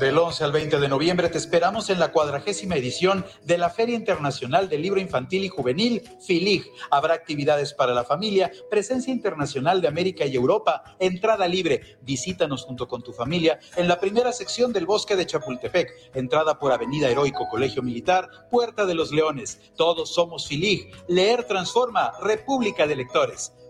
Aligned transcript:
Del 0.00 0.18
11 0.18 0.44
al 0.44 0.52
20 0.52 0.78
de 0.78 0.88
noviembre 0.88 1.30
te 1.30 1.38
esperamos 1.38 1.88
en 1.88 1.98
la 1.98 2.12
cuadragésima 2.12 2.76
edición 2.76 3.24
de 3.44 3.56
la 3.56 3.70
Feria 3.70 3.96
Internacional 3.96 4.68
del 4.68 4.82
Libro 4.82 5.00
Infantil 5.00 5.44
y 5.44 5.48
Juvenil, 5.48 6.02
FILIG. 6.20 6.70
Habrá 6.90 7.14
actividades 7.14 7.72
para 7.72 7.94
la 7.94 8.04
familia, 8.04 8.52
presencia 8.70 9.10
internacional 9.10 9.80
de 9.80 9.88
América 9.88 10.26
y 10.26 10.36
Europa, 10.36 10.96
entrada 10.98 11.48
libre. 11.48 11.98
Visítanos 12.02 12.64
junto 12.64 12.88
con 12.88 13.02
tu 13.02 13.14
familia 13.14 13.58
en 13.76 13.88
la 13.88 13.98
primera 13.98 14.32
sección 14.32 14.70
del 14.70 14.84
Bosque 14.84 15.16
de 15.16 15.24
Chapultepec, 15.24 16.10
entrada 16.14 16.58
por 16.58 16.72
Avenida 16.72 17.08
Heroico 17.08 17.48
Colegio 17.48 17.82
Militar, 17.82 18.28
Puerta 18.50 18.84
de 18.84 18.94
los 18.94 19.12
Leones. 19.12 19.72
Todos 19.76 20.12
somos 20.12 20.46
FILIG. 20.46 20.92
Leer 21.08 21.44
transforma, 21.44 22.12
República 22.20 22.86
de 22.86 22.96
Lectores. 22.96 23.54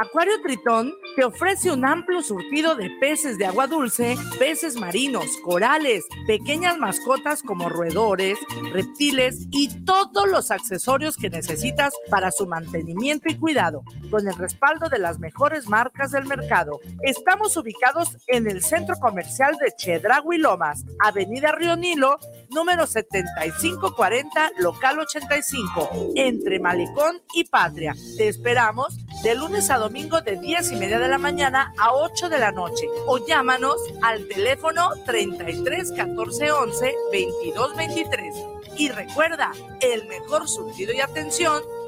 Acuario 0.00 0.40
Tritón 0.42 0.94
te 1.16 1.24
ofrece 1.24 1.70
un 1.70 1.84
amplio 1.84 2.22
surtido 2.22 2.74
de 2.74 2.88
peces 2.98 3.36
de 3.36 3.44
agua 3.44 3.66
dulce, 3.66 4.16
peces 4.38 4.76
marinos, 4.76 5.26
corales, 5.44 6.06
pequeñas 6.26 6.78
mascotas 6.78 7.42
como 7.42 7.68
roedores, 7.68 8.38
reptiles 8.72 9.46
y 9.50 9.84
todos 9.84 10.28
los 10.28 10.50
accesorios 10.50 11.16
que 11.16 11.28
necesitas 11.28 11.92
para 12.10 12.30
su 12.30 12.46
mantenimiento 12.46 13.28
y 13.28 13.36
cuidado, 13.36 13.82
con 14.10 14.26
el 14.26 14.34
respaldo 14.34 14.88
de 14.88 14.98
las 14.98 15.18
mejores 15.18 15.68
marcas 15.68 16.12
del 16.12 16.24
mercado. 16.24 16.80
Estamos 17.02 17.56
ubicados 17.58 18.16
en 18.28 18.48
el 18.48 18.62
centro 18.62 18.96
comercial 18.96 19.56
de 19.62 19.72
Chedragui 19.72 20.38
Lomas, 20.38 20.84
Avenida 21.00 21.52
Río 21.52 21.76
Nilo, 21.76 22.18
número 22.52 22.86
7540, 22.86 24.52
local 24.58 25.00
85, 25.00 26.12
entre 26.16 26.60
Malecón 26.60 27.22
y 27.34 27.44
Patria. 27.44 27.94
Te 28.16 28.28
esperamos 28.28 28.96
de 29.22 29.34
lunes 29.34 29.70
a 29.70 29.78
domingo 29.78 30.20
de 30.20 30.36
10 30.36 30.72
y 30.72 30.76
media 30.76 30.98
de 30.98 31.08
la 31.08 31.18
mañana 31.18 31.72
a 31.78 31.94
8 31.94 32.28
de 32.28 32.38
la 32.38 32.52
noche 32.52 32.86
o 33.06 33.24
llámanos 33.26 33.76
al 34.02 34.26
teléfono 34.28 34.90
33 35.06 35.92
14 35.92 36.52
11 36.52 36.94
22 37.12 37.76
23. 37.76 38.34
Y 38.76 38.88
recuerda, 38.88 39.52
el 39.80 40.06
mejor 40.06 40.48
surtido 40.48 40.92
y 40.92 41.00
atención 41.00 41.62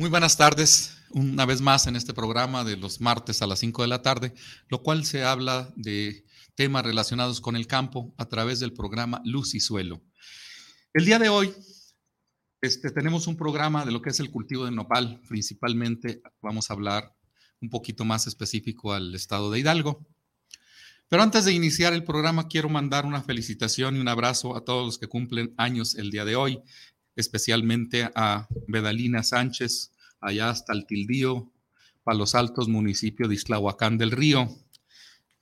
Muy 0.00 0.08
buenas 0.08 0.38
tardes, 0.38 0.96
una 1.10 1.44
vez 1.44 1.60
más 1.60 1.86
en 1.86 1.94
este 1.94 2.14
programa 2.14 2.64
de 2.64 2.78
los 2.78 3.02
martes 3.02 3.42
a 3.42 3.46
las 3.46 3.58
5 3.58 3.82
de 3.82 3.88
la 3.88 4.00
tarde, 4.00 4.32
lo 4.70 4.82
cual 4.82 5.04
se 5.04 5.24
habla 5.24 5.70
de 5.76 6.24
temas 6.54 6.86
relacionados 6.86 7.42
con 7.42 7.54
el 7.54 7.66
campo 7.66 8.14
a 8.16 8.24
través 8.24 8.60
del 8.60 8.72
programa 8.72 9.20
Luz 9.26 9.54
y 9.54 9.60
Suelo. 9.60 10.00
El 10.94 11.04
día 11.04 11.18
de 11.18 11.28
hoy 11.28 11.52
este, 12.62 12.90
tenemos 12.92 13.26
un 13.26 13.36
programa 13.36 13.84
de 13.84 13.92
lo 13.92 14.00
que 14.00 14.08
es 14.08 14.20
el 14.20 14.30
cultivo 14.30 14.64
de 14.64 14.70
nopal. 14.70 15.20
Principalmente 15.28 16.22
vamos 16.40 16.70
a 16.70 16.72
hablar 16.72 17.14
un 17.60 17.68
poquito 17.68 18.06
más 18.06 18.26
específico 18.26 18.94
al 18.94 19.14
estado 19.14 19.50
de 19.50 19.58
Hidalgo. 19.58 20.06
Pero 21.10 21.22
antes 21.22 21.44
de 21.44 21.52
iniciar 21.52 21.92
el 21.92 22.04
programa, 22.04 22.48
quiero 22.48 22.70
mandar 22.70 23.04
una 23.04 23.20
felicitación 23.20 23.96
y 23.96 24.00
un 24.00 24.08
abrazo 24.08 24.56
a 24.56 24.64
todos 24.64 24.86
los 24.86 24.98
que 24.98 25.08
cumplen 25.08 25.52
años 25.58 25.94
el 25.94 26.10
día 26.10 26.24
de 26.24 26.36
hoy, 26.36 26.62
especialmente 27.20 28.10
a 28.14 28.48
Bedalina 28.66 29.22
Sánchez, 29.22 29.92
allá 30.20 30.50
hasta 30.50 30.72
el 30.72 30.86
Tildío, 30.86 31.52
Palos 32.02 32.34
Altos, 32.34 32.68
municipio 32.68 33.28
de 33.28 33.34
Islahuacán 33.34 33.98
del 33.98 34.10
Río. 34.10 34.48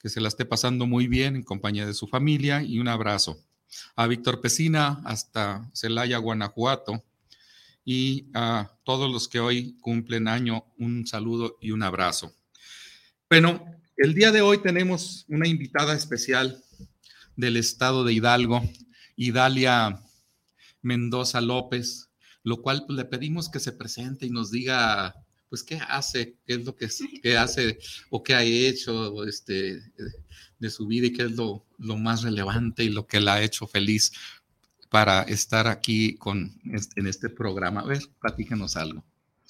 Que 0.01 0.09
se 0.09 0.21
la 0.21 0.29
esté 0.29 0.45
pasando 0.45 0.87
muy 0.87 1.09
bien 1.09 1.37
en 1.37 1.43
compañía 1.43 1.87
de 1.87 1.95
su 1.95 2.07
familia 2.07 2.63
y 2.63 2.79
un 2.79 2.89
abrazo. 2.89 3.43
A 3.97 4.07
Víctor 4.07 4.41
Pesina 4.41 5.01
hasta 5.05 5.69
Celaya, 5.75 6.19
Guanajuato, 6.19 7.05
y 7.85 8.27
a 8.35 8.71
todos 8.85 9.11
los 9.11 9.29
que 9.29 9.41
hoy 9.41 9.79
cumplen 9.81 10.29
año, 10.29 10.67
un 10.77 11.07
saludo 11.07 11.57
y 11.61 11.71
un 11.71 11.83
abrazo. 11.83 12.35
Bueno, 13.31 13.65
el 13.97 14.15
día 14.15 14.31
de 14.31 14.43
hoy 14.43 14.59
tenemos 14.59 15.25
una 15.29 15.49
invitada 15.49 15.95
especial 15.95 16.63
del 17.35 17.57
estado 17.57 18.05
de 18.05 18.13
Hidalgo, 18.13 18.63
Idalia 19.17 20.03
Mendoza 20.83 21.41
López, 21.41 22.11
lo 22.43 22.63
cual 22.63 22.85
pues, 22.87 22.97
le 22.97 23.05
pedimos 23.05 23.51
que 23.51 23.61
se 23.61 23.73
presente 23.73 24.27
y 24.27 24.31
nos 24.31 24.51
diga, 24.51 25.15
pues, 25.49 25.63
qué 25.63 25.81
hace, 25.89 26.37
qué 26.47 26.55
es 26.55 26.65
lo 26.65 26.75
que, 26.77 26.89
hace 27.39 27.79
o 28.11 28.23
qué 28.23 28.35
ha 28.35 28.43
hecho 28.43 29.25
este, 29.25 29.81
de 30.59 30.71
su 30.71 30.87
vida 30.87 31.07
y 31.07 31.13
qué 31.13 31.23
es 31.25 31.33
lo, 31.33 31.65
lo 31.79 31.97
más 31.97 32.23
relevante 32.23 32.85
y 32.85 32.91
lo 32.91 33.07
que 33.07 33.21
la 33.21 33.35
ha 33.35 33.43
hecho 33.43 33.67
feliz 33.67 34.13
para 34.91 35.23
estar 35.23 35.67
aquí 35.67 36.17
con, 36.17 36.59
en 36.65 37.07
este 37.07 37.29
programa. 37.29 37.81
A 37.81 37.87
ver, 37.87 38.03
platícanos 38.21 38.77
algo. 38.77 39.05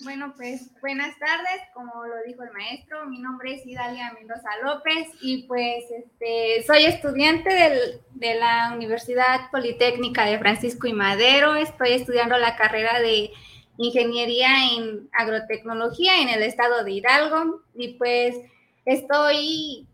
Bueno, 0.05 0.33
pues 0.37 0.71
buenas 0.81 1.19
tardes, 1.19 1.61
como 1.75 2.07
lo 2.07 2.23
dijo 2.25 2.45
el 2.45 2.53
maestro, 2.53 3.05
mi 3.09 3.19
nombre 3.19 3.55
es 3.55 3.67
Idalia 3.67 4.13
Mendoza 4.13 4.49
López 4.63 5.09
y 5.21 5.43
pues 5.49 5.85
este, 5.91 6.63
soy 6.65 6.85
estudiante 6.85 7.53
del, 7.53 8.01
de 8.19 8.35
la 8.35 8.73
Universidad 8.75 9.51
Politécnica 9.51 10.25
de 10.27 10.39
Francisco 10.39 10.87
y 10.87 10.93
Madero, 10.93 11.55
estoy 11.55 11.93
estudiando 11.93 12.37
la 12.37 12.57
carrera 12.57 13.01
de 13.01 13.31
Ingeniería 13.77 14.49
en 14.75 15.09
Agrotecnología 15.13 16.21
en 16.21 16.29
el 16.29 16.43
estado 16.43 16.83
de 16.83 16.93
Hidalgo 16.93 17.63
y 17.77 17.95
pues 17.95 18.37
estoy 18.85 19.87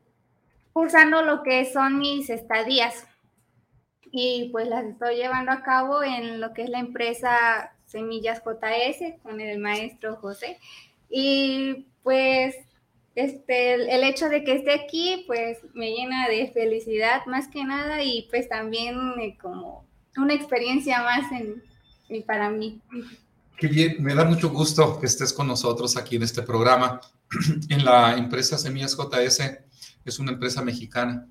cursando 0.72 1.22
lo 1.22 1.42
que 1.42 1.70
son 1.70 1.98
mis 1.98 2.30
estadías 2.30 3.06
y 4.10 4.48
pues 4.52 4.68
las 4.68 4.84
estoy 4.86 5.16
llevando 5.16 5.52
a 5.52 5.62
cabo 5.62 6.02
en 6.02 6.40
lo 6.40 6.54
que 6.54 6.62
es 6.62 6.70
la 6.70 6.78
empresa 6.78 7.74
Semillas 7.84 8.42
JS 8.42 9.20
con 9.22 9.40
el 9.40 9.58
maestro 9.58 10.16
José. 10.16 10.58
Y 11.10 11.88
pues 12.02 12.56
este, 13.14 13.74
el 13.74 14.04
hecho 14.04 14.28
de 14.28 14.42
que 14.44 14.56
esté 14.56 14.72
aquí 14.72 15.24
pues 15.26 15.58
me 15.72 15.92
llena 15.92 16.28
de 16.28 16.50
felicidad 16.52 17.24
más 17.26 17.48
que 17.48 17.64
nada 17.64 18.02
y 18.02 18.26
pues 18.30 18.48
también 18.48 18.96
eh, 19.20 19.38
como 19.40 19.86
una 20.16 20.34
experiencia 20.34 21.02
más 21.02 21.30
en, 21.32 21.62
para 22.24 22.50
mí. 22.50 22.80
Qué 23.56 23.68
bien, 23.68 24.02
me 24.02 24.14
da 24.14 24.24
mucho 24.24 24.50
gusto 24.50 24.98
que 24.98 25.06
estés 25.06 25.32
con 25.32 25.46
nosotros 25.46 25.96
aquí 25.96 26.16
en 26.16 26.24
este 26.24 26.42
programa. 26.42 27.00
En 27.68 27.84
la 27.84 28.16
empresa 28.16 28.58
Semillas 28.58 28.96
JS 28.96 29.40
es 30.04 30.18
una 30.18 30.32
empresa 30.32 30.62
mexicana 30.62 31.26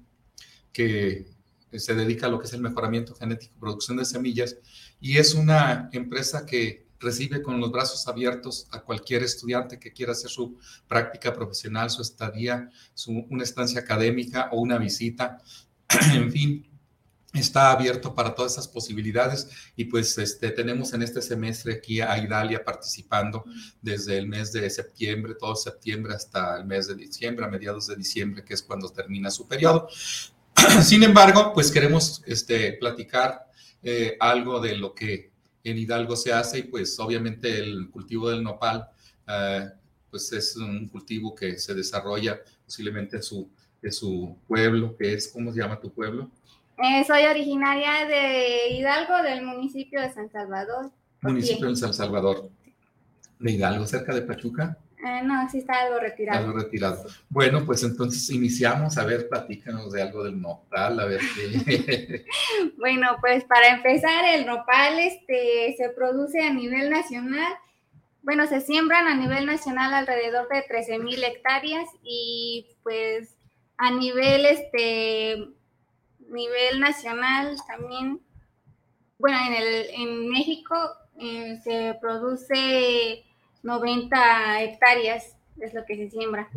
que 0.72 1.26
se 1.72 1.96
dedica 1.96 2.28
a 2.28 2.30
lo 2.30 2.40
que 2.40 2.46
es 2.46 2.54
el 2.54 2.62
mejoramiento 2.62 3.16
genético, 3.16 3.54
producción 3.60 3.98
de 3.98 4.06
semillas, 4.06 4.58
y 5.00 5.18
es 5.18 5.34
una 5.34 5.90
empresa 5.92 6.46
que 6.46 6.83
recibe 7.04 7.42
con 7.42 7.60
los 7.60 7.72
brazos 7.72 8.08
abiertos 8.08 8.68
a 8.72 8.82
cualquier 8.82 9.22
estudiante 9.22 9.80
que 9.80 9.92
quiera 9.92 10.14
hacer 10.14 10.30
su 10.30 10.58
práctica 10.88 11.34
profesional, 11.34 11.90
su 11.90 12.02
estadía, 12.02 12.70
su, 12.94 13.26
una 13.30 13.44
estancia 13.44 13.82
académica 13.82 14.50
o 14.52 14.62
una 14.62 14.78
visita. 14.78 15.40
en 16.14 16.32
fin, 16.32 16.74
está 17.34 17.72
abierto 17.72 18.14
para 18.14 18.34
todas 18.34 18.54
esas 18.54 18.68
posibilidades 18.68 19.50
y 19.76 19.86
pues 19.86 20.18
este, 20.18 20.52
tenemos 20.52 20.94
en 20.94 21.02
este 21.02 21.22
semestre 21.22 21.74
aquí 21.74 22.00
a 22.00 22.18
Idalia 22.18 22.64
participando 22.64 23.44
desde 23.82 24.18
el 24.18 24.28
mes 24.28 24.54
de 24.54 24.70
septiembre, 24.70 25.36
todo 25.36 25.56
septiembre 25.56 26.14
hasta 26.14 26.58
el 26.58 26.66
mes 26.66 26.88
de 26.88 26.96
diciembre, 26.96 27.46
a 27.46 27.50
mediados 27.50 27.88
de 27.88 27.96
diciembre, 27.96 28.44
que 28.44 28.54
es 28.54 28.62
cuando 28.62 28.90
termina 28.90 29.32
su 29.32 29.48
periodo. 29.48 29.88
Sin 30.84 31.04
embargo, 31.04 31.52
pues 31.54 31.72
queremos 31.72 32.22
este, 32.26 32.74
platicar 32.74 33.48
eh, 33.82 34.16
algo 34.20 34.62
de 34.62 34.78
lo 34.78 34.94
que 34.94 35.33
en 35.64 35.78
Hidalgo 35.78 36.16
se 36.16 36.34
hace 36.34 36.60
y 36.60 36.64
pues 36.64 37.00
obviamente 37.00 37.58
el 37.58 37.90
cultivo 37.90 38.30
del 38.30 38.44
nopal 38.44 38.88
eh, 39.28 39.70
pues 40.10 40.32
es 40.34 40.56
un 40.58 40.88
cultivo 40.90 41.34
que 41.34 41.58
se 41.58 41.74
desarrolla 41.74 42.40
posiblemente 42.66 43.18
en 43.18 43.24
su, 43.24 43.50
en 43.82 43.92
su 43.92 44.38
pueblo, 44.48 44.96
que 44.96 45.14
es, 45.14 45.30
¿cómo 45.30 45.52
se 45.52 45.60
llama 45.60 45.80
tu 45.80 45.92
pueblo? 45.92 46.30
Eh, 46.78 47.04
soy 47.06 47.24
originaria 47.26 48.06
de 48.06 48.76
Hidalgo, 48.76 49.22
del 49.24 49.46
municipio 49.46 50.02
de 50.02 50.12
San 50.12 50.30
Salvador. 50.30 50.92
Municipio 51.22 51.70
de 51.70 51.76
San 51.76 51.94
Salvador. 51.94 52.50
¿De 53.40 53.52
Hidalgo, 53.52 53.88
cerca 53.88 54.14
de 54.14 54.22
Pachuca? 54.22 54.78
Eh, 55.06 55.22
no, 55.24 55.50
sí 55.50 55.58
está 55.58 55.82
algo 55.82 56.00
retirado. 56.00 56.46
Algo 56.46 56.60
retirado. 56.60 57.06
Bueno, 57.28 57.66
pues 57.66 57.84
entonces 57.84 58.30
iniciamos. 58.30 58.98
A 58.98 59.06
ver, 59.06 59.28
platícanos 59.28 59.92
de 59.92 60.02
algo 60.02 60.24
del 60.24 60.42
nopal, 60.42 60.98
a 60.98 61.06
ver 61.06 61.20
qué. 61.36 62.26
bueno, 62.78 63.18
pues 63.20 63.44
para 63.44 63.76
empezar, 63.76 64.24
el 64.34 64.46
nopal 64.46 65.00
este, 65.00 65.76
se 65.78 65.90
produce 65.90 66.42
a 66.42 66.54
nivel 66.54 66.90
nacional. 66.90 67.54
Bueno, 68.22 68.48
se 68.48 68.62
siembran 68.62 69.08
a 69.08 69.16
nivel 69.16 69.46
nacional 69.46 69.94
alrededor 69.94 70.48
de 70.48 70.62
13 70.62 71.00
mil 71.00 71.22
hectáreas 71.22 71.90
y 72.02 72.68
pues 72.84 73.36
a 73.76 73.92
nivel, 73.92 74.46
este, 74.46 75.50
nivel 76.30 76.80
nacional 76.80 77.58
también, 77.68 78.22
bueno, 79.20 79.38
en, 79.48 79.54
el, 79.54 79.90
en 79.90 80.30
México 80.30 80.76
eh, 81.20 81.60
se 81.62 81.98
produce 82.00 83.26
90 83.64 84.62
hectáreas 84.62 85.36
es 85.60 85.74
lo 85.74 85.86
que 85.86 85.96
se 85.96 86.10
siembra. 86.10 86.50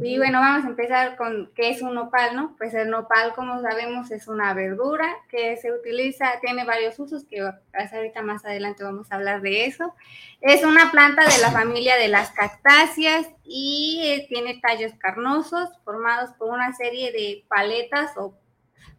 Y 0.00 0.18
bueno, 0.18 0.40
vamos 0.40 0.64
a 0.64 0.68
empezar 0.68 1.16
con 1.16 1.50
qué 1.54 1.70
es 1.70 1.82
un 1.82 1.94
nopal, 1.94 2.34
¿no? 2.34 2.56
Pues 2.56 2.74
el 2.74 2.90
nopal, 2.90 3.34
como 3.34 3.60
sabemos, 3.60 4.10
es 4.10 4.26
una 4.26 4.54
verdura 4.54 5.06
que 5.28 5.56
se 5.56 5.72
utiliza, 5.72 6.40
tiene 6.40 6.64
varios 6.64 6.98
usos, 6.98 7.24
que 7.24 7.40
ahorita 7.40 8.22
más 8.22 8.44
adelante 8.44 8.84
vamos 8.84 9.10
a 9.10 9.16
hablar 9.16 9.42
de 9.42 9.66
eso. 9.66 9.94
Es 10.40 10.64
una 10.64 10.90
planta 10.90 11.22
de 11.22 11.40
la 11.40 11.50
familia 11.50 11.96
de 11.96 12.08
las 12.08 12.30
cactáceas 12.30 13.28
y 13.44 14.00
eh, 14.04 14.26
tiene 14.28 14.60
tallos 14.60 14.92
carnosos 14.98 15.70
formados 15.84 16.30
por 16.32 16.50
una 16.50 16.72
serie 16.74 17.12
de 17.12 17.44
paletas 17.48 18.16
o, 18.16 18.34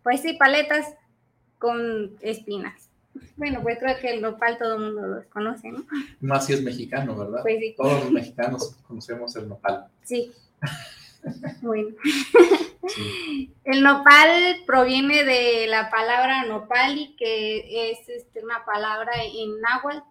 pues 0.03 0.21
sí, 0.21 0.33
paletas 0.33 0.95
con 1.57 2.15
espinas. 2.21 2.88
Bueno, 3.35 3.61
pues 3.61 3.79
creo 3.79 3.97
que 3.99 4.13
el 4.13 4.21
nopal 4.21 4.57
todo 4.57 4.75
el 4.75 4.81
mundo 4.81 5.07
lo 5.07 5.29
conoce, 5.29 5.71
¿no? 5.71 5.85
Más 6.21 6.45
si 6.45 6.53
es 6.53 6.61
mexicano, 6.61 7.15
¿verdad? 7.15 7.41
Pues 7.41 7.59
sí. 7.59 7.73
Todos 7.77 8.03
los 8.03 8.11
mexicanos 8.11 8.75
conocemos 8.87 9.35
el 9.35 9.47
nopal. 9.47 9.87
Sí. 10.03 10.31
bueno. 11.61 11.89
El 13.63 13.83
nopal 13.83 14.57
proviene 14.65 15.23
de 15.23 15.67
la 15.67 15.89
palabra 15.89 16.45
nopali, 16.45 17.15
que 17.17 17.91
es 17.91 18.09
este, 18.09 18.43
una 18.43 18.65
palabra 18.65 19.11
en 19.23 19.59
náhuatl. 19.61 20.03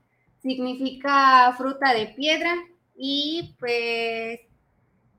Significa 0.42 1.52
fruta 1.56 1.92
de 1.92 2.06
piedra 2.08 2.54
y 2.96 3.54
pues 3.58 4.40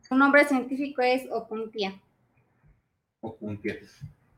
su 0.08 0.16
nombre 0.16 0.46
científico 0.46 1.02
es 1.02 1.24
opuntia. 1.30 2.00
Opuntia. 3.22 3.78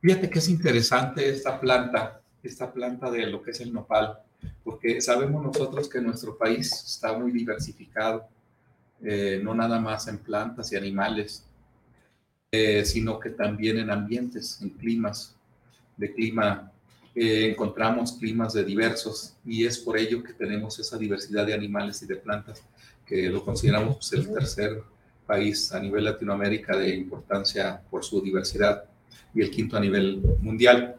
Fíjate 0.02 0.30
que 0.30 0.40
es 0.40 0.50
interesante 0.50 1.30
esta 1.30 1.60
planta 1.60 2.21
esta 2.44 2.72
planta 2.72 3.10
de 3.12 3.28
lo 3.28 3.42
que 3.42 3.52
es 3.52 3.62
el 3.62 3.74
nopal, 3.74 4.20
porque 4.64 5.02
sabemos 5.02 5.44
nosotros 5.44 5.88
que 5.90 6.02
nuestro 6.02 6.38
país 6.38 6.72
está 6.72 7.18
muy 7.18 7.32
diversificado, 7.32 8.28
eh, 9.04 9.40
no 9.44 9.54
nada 9.54 9.80
más 9.80 10.08
en 10.08 10.20
plantas 10.20 10.72
y 10.72 10.76
animales, 10.76 11.46
eh, 12.52 12.84
sino 12.86 13.20
que 13.20 13.32
también 13.32 13.78
en 13.78 13.90
ambientes, 13.90 14.60
en 14.62 14.72
climas, 14.72 15.36
de 15.98 16.14
clima, 16.14 16.72
eh, 17.14 17.50
encontramos 17.52 18.14
climas 18.14 18.54
de 18.54 18.64
diversos 18.64 19.36
y 19.46 19.66
es 19.66 19.78
por 19.80 19.98
ello 19.98 20.24
que 20.24 20.34
tenemos 20.34 20.80
esa 20.80 20.98
diversidad 20.98 21.46
de 21.46 21.54
animales 21.54 22.02
y 22.02 22.08
de 22.08 22.16
plantas, 22.16 22.64
que 23.06 23.30
lo 23.30 23.44
consideramos 23.44 23.98
pues, 23.98 24.14
el 24.14 24.34
tercer 24.34 24.82
país 25.26 25.72
a 25.72 25.80
nivel 25.80 26.06
Latinoamérica 26.06 26.78
de 26.78 26.96
importancia 26.96 27.82
por 27.90 28.04
su 28.04 28.22
diversidad 28.22 28.86
y 29.34 29.42
el 29.42 29.52
quinto 29.52 29.78
a 29.78 29.80
nivel 29.80 30.22
mundial. 30.40 30.96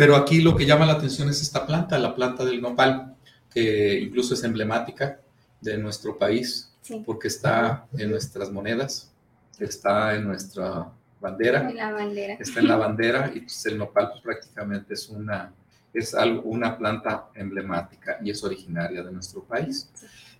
Pero 0.00 0.16
aquí 0.16 0.40
lo 0.40 0.56
que 0.56 0.64
llama 0.64 0.86
la 0.86 0.94
atención 0.94 1.28
es 1.28 1.42
esta 1.42 1.66
planta, 1.66 1.98
la 1.98 2.14
planta 2.14 2.42
del 2.42 2.62
nopal, 2.62 3.16
que 3.52 4.00
incluso 4.00 4.32
es 4.32 4.42
emblemática 4.44 5.20
de 5.60 5.76
nuestro 5.76 6.16
país, 6.16 6.72
porque 7.04 7.28
está 7.28 7.86
en 7.98 8.08
nuestras 8.08 8.50
monedas, 8.50 9.12
está 9.58 10.14
en 10.14 10.26
nuestra 10.26 10.90
bandera, 11.20 11.70
la 11.70 11.92
bandera. 11.92 12.32
está 12.40 12.60
en 12.60 12.68
la 12.68 12.76
bandera 12.78 13.30
y 13.34 13.40
pues, 13.40 13.66
el 13.66 13.76
nopal 13.76 14.08
pues, 14.08 14.22
prácticamente 14.22 14.94
es 14.94 15.06
una, 15.10 15.52
es 15.92 16.14
algo, 16.14 16.48
una 16.48 16.78
planta 16.78 17.28
emblemática 17.34 18.16
y 18.24 18.30
es 18.30 18.42
originaria 18.42 19.02
de 19.02 19.12
nuestro 19.12 19.44
país. 19.44 19.90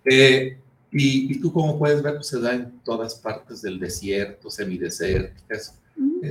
Eh, 0.07 0.57
y, 0.91 1.39
tú 1.39 1.53
como 1.53 1.79
puedes 1.79 2.03
ver, 2.03 2.15
pues, 2.15 2.29
se 2.29 2.41
da 2.41 2.55
en 2.55 2.81
todas 2.81 3.15
partes 3.15 3.61
del 3.61 3.79
desierto, 3.79 4.51
semidesérticas. 4.51 5.79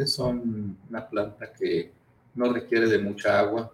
son 0.07 0.79
una 0.89 1.07
planta 1.07 1.53
que 1.53 1.98
no 2.39 2.53
requiere 2.53 2.87
de 2.87 2.99
mucha 2.99 3.37
agua, 3.37 3.69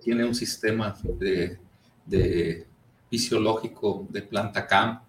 tiene 0.00 0.24
un 0.24 0.34
sistema 0.34 0.96
de, 1.18 2.66
fisiológico 3.10 4.06
de 4.08 4.22
planta 4.22 4.66
CAM, 4.66 5.02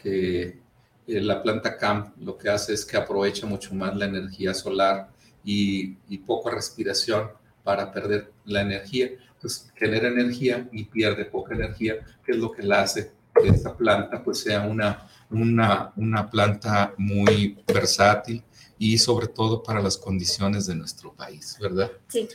que 0.00 0.58
eh, 1.06 1.20
la 1.22 1.42
planta 1.42 1.78
CAM 1.78 2.12
lo 2.20 2.36
que 2.36 2.50
hace 2.50 2.74
es 2.74 2.84
que 2.84 2.98
aprovecha 2.98 3.46
mucho 3.46 3.74
más 3.74 3.96
la 3.96 4.04
energía 4.04 4.52
solar 4.52 5.08
y, 5.42 5.96
poca 6.26 6.50
respiración 6.50 7.30
para 7.64 7.90
perder 7.90 8.30
la 8.44 8.60
energía. 8.60 9.08
Pues 9.40 9.72
genera 9.74 10.08
energía 10.08 10.68
y 10.70 10.84
pierde 10.84 11.24
poca 11.24 11.54
energía, 11.54 11.94
que 12.24 12.32
es 12.32 12.38
lo 12.38 12.52
que 12.52 12.62
la 12.62 12.82
hace 12.82 13.12
que 13.40 13.48
esta 13.48 13.74
planta 13.74 14.22
pues 14.22 14.40
sea 14.40 14.62
una, 14.62 15.08
una, 15.30 15.92
una 15.96 16.28
planta 16.28 16.92
muy 16.98 17.56
versátil, 17.66 18.42
y 18.78 18.98
sobre 18.98 19.26
todo 19.28 19.62
para 19.62 19.80
las 19.80 19.96
condiciones 19.96 20.66
de 20.66 20.74
nuestro 20.76 21.12
país, 21.12 21.56
¿verdad? 21.60 21.90
Sí. 22.08 22.28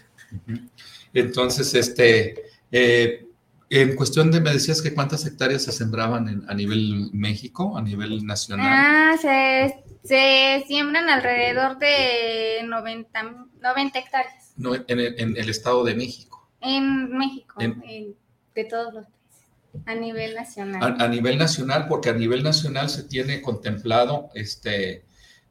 Entonces, 1.13 1.73
este, 1.73 2.43
eh, 2.71 3.25
en 3.69 3.95
cuestión 3.95 4.29
de, 4.31 4.41
me 4.41 4.51
decías 4.51 4.81
que 4.81 4.93
cuántas 4.93 5.25
hectáreas 5.25 5.63
se 5.63 5.71
sembraban 5.71 6.45
a 6.47 6.53
nivel 6.53 7.09
México, 7.13 7.77
a 7.77 7.81
nivel 7.81 8.25
nacional. 8.25 8.67
Ah, 8.69 9.15
se, 9.19 9.83
se 10.03 10.63
siembran 10.67 11.09
alrededor 11.09 11.79
de 11.79 12.61
90, 12.65 13.47
90 13.61 13.99
hectáreas. 13.99 14.53
No, 14.57 14.75
en, 14.75 14.99
el, 14.99 15.49
Estado 15.49 15.83
de 15.83 15.95
México. 15.95 16.47
En 16.61 17.17
México, 17.17 17.55
de 17.59 18.63
todos 18.65 18.93
los 18.93 19.05
países. 19.05 19.87
A 19.87 19.95
nivel 19.95 20.35
nacional. 20.35 20.95
A, 20.99 21.05
a, 21.05 21.07
nivel 21.07 21.39
nacional, 21.39 21.87
porque 21.87 22.09
a 22.09 22.13
nivel 22.13 22.43
nacional 22.43 22.89
se 22.89 23.03
tiene 23.03 23.41
contemplado 23.41 24.29
este 24.35 25.03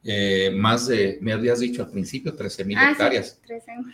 eh, 0.05 0.51
más 0.53 0.87
de, 0.87 1.17
me 1.21 1.31
habías 1.31 1.59
dicho 1.59 1.83
al 1.83 1.89
principio, 1.89 2.33
13 2.33 2.65
mil 2.65 2.77
ah, 2.77 2.91
hectáreas. 2.91 3.39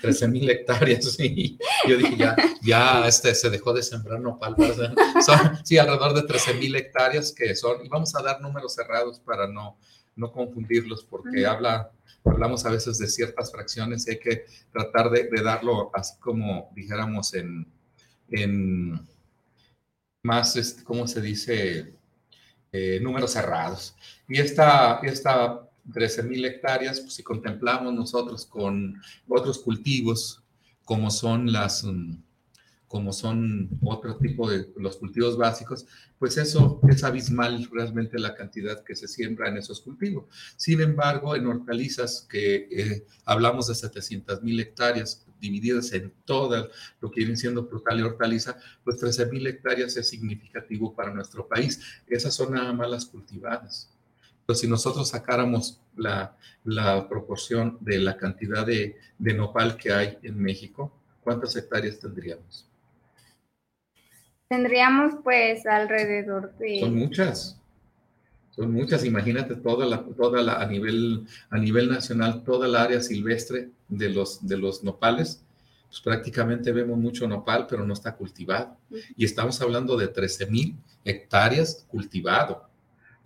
13 0.02 0.28
mil 0.28 0.50
hectáreas, 0.50 1.06
sí. 1.16 1.58
Yo 1.88 1.98
dije, 1.98 2.18
ya, 2.18 2.36
ya 2.64 3.08
este, 3.08 3.36
se 3.36 3.50
dejó 3.50 3.74
de 3.74 3.84
sembrar 3.84 4.20
nopal. 4.20 4.56
sí, 5.64 5.78
alrededor 5.78 6.16
de 6.16 6.24
13 6.24 6.56
mil 6.56 6.76
hectáreas 6.76 7.32
que 7.32 7.54
son, 7.56 7.86
y 7.86 7.90
vamos 7.90 8.16
a 8.16 8.24
dar 8.24 8.42
números 8.42 8.74
cerrados 8.74 9.20
para 9.20 9.48
no, 9.48 9.78
no 10.16 10.32
confundirlos, 10.32 11.04
porque 11.04 11.46
habla, 11.46 11.92
hablamos 12.26 12.66
a 12.66 12.72
veces 12.72 12.98
de 12.98 13.08
ciertas 13.08 13.52
fracciones 13.52 14.08
y 14.08 14.12
hay 14.12 14.20
que 14.20 14.46
tratar 14.74 15.12
de, 15.12 15.30
darlo 15.44 15.92
así 15.94 16.18
como 16.20 16.72
dijéramos 16.76 17.36
en, 17.36 17.68
en 18.32 19.08
más, 20.24 20.56
este, 20.56 20.84
¿cómo 20.84 21.08
se 21.08 21.22
dice? 21.22 21.94
Eh, 22.72 23.00
números 23.02 23.32
cerrados. 23.32 23.96
Y 24.28 24.40
esta, 24.40 25.00
esta 25.02 25.69
13 25.92 26.24
mil 26.24 26.46
hectáreas, 26.46 27.00
pues 27.02 27.14
si 27.14 27.24
contemplamos 27.24 27.94
nosotros 27.94 28.46
con 28.46 29.02
otros 29.28 29.60
cultivos, 29.60 30.44
como 30.86 31.12
son 31.12 31.52
las, 31.52 31.84
mm, 31.84 32.16
como 32.88 33.14
son 33.14 33.70
otro 33.84 34.18
tipo 34.18 34.50
de 34.50 34.72
los 34.78 34.98
cultivos 34.98 35.38
básicos, 35.38 35.86
pues 36.18 36.38
eso 36.38 36.82
es 36.90 37.04
abismal 37.04 37.70
realmente 37.72 38.18
la 38.18 38.34
cantidad 38.34 38.84
que 38.84 38.96
se 38.96 39.08
siembra 39.08 39.50
en 39.50 39.58
esos 39.58 39.82
cultivos. 39.82 40.26
Sin 40.58 40.82
embargo, 40.82 41.36
en 41.36 41.46
hortalizas, 41.46 42.26
que 42.28 42.68
eh, 42.72 43.06
hablamos 43.26 43.68
de 43.68 43.76
700 43.76 44.42
mil 44.42 44.60
hectáreas 44.60 45.24
divididas 45.40 45.94
en 45.94 46.12
todas 46.26 46.68
lo 47.00 47.12
que 47.12 47.22
viene 47.22 47.38
siendo 47.38 47.68
frutal 47.68 48.00
y 48.00 48.04
hortaliza, 48.04 48.58
pues 48.84 48.98
13 48.98 49.28
mil 49.28 49.46
hectáreas 49.46 49.96
es 49.96 50.10
significativo 50.10 50.96
para 50.96 51.14
nuestro 51.14 51.48
país. 51.48 51.80
Esas 52.08 52.34
son 52.34 52.54
nada 52.54 52.74
más 52.74 52.90
las 52.90 53.06
cultivadas 53.06 53.92
si 54.56 54.68
nosotros 54.68 55.10
sacáramos 55.10 55.80
la, 55.96 56.36
proporción 57.10 57.78
de 57.82 58.00
la 58.00 58.18
cantidad 58.18 58.66
de, 58.66 58.96
nopal 59.20 59.78
que 59.78 59.92
hay 59.92 60.18
en 60.24 60.40
México, 60.40 60.92
¿cuántas 61.24 61.56
hectáreas 61.56 62.00
tendríamos? 62.00 62.68
Tendríamos 64.48 65.16
pues 65.24 65.66
alrededor 65.66 66.56
de... 66.58 66.80
Son 66.80 66.96
muchas. 66.96 67.62
Son 68.52 68.72
muchas. 68.72 69.06
Imagínate 69.06 69.56
toda 69.56 69.86
la, 69.86 70.04
toda 70.04 70.42
la, 70.42 70.56
a 70.56 70.66
nivel, 70.66 71.26
a 71.50 71.58
nivel 71.58 71.90
nacional, 71.90 72.44
toda 72.44 72.68
la 72.68 72.84
área 72.84 73.02
silvestre 73.02 73.70
de 73.88 74.10
los, 74.10 74.46
de 74.46 74.58
los 74.58 74.84
nopales. 74.84 75.44
Pues 75.88 76.02
prácticamente 76.02 76.72
vemos 76.72 76.98
mucho 76.98 77.28
nopal, 77.28 77.68
pero 77.68 77.86
no 77.86 77.94
está 77.94 78.16
cultivado. 78.16 78.78
Y 79.16 79.26
estamos 79.26 79.62
hablando 79.62 79.98
de 79.98 80.08
13 80.08 80.48
mil 80.48 80.76
hectáreas 81.04 81.86
cultivado 81.88 82.69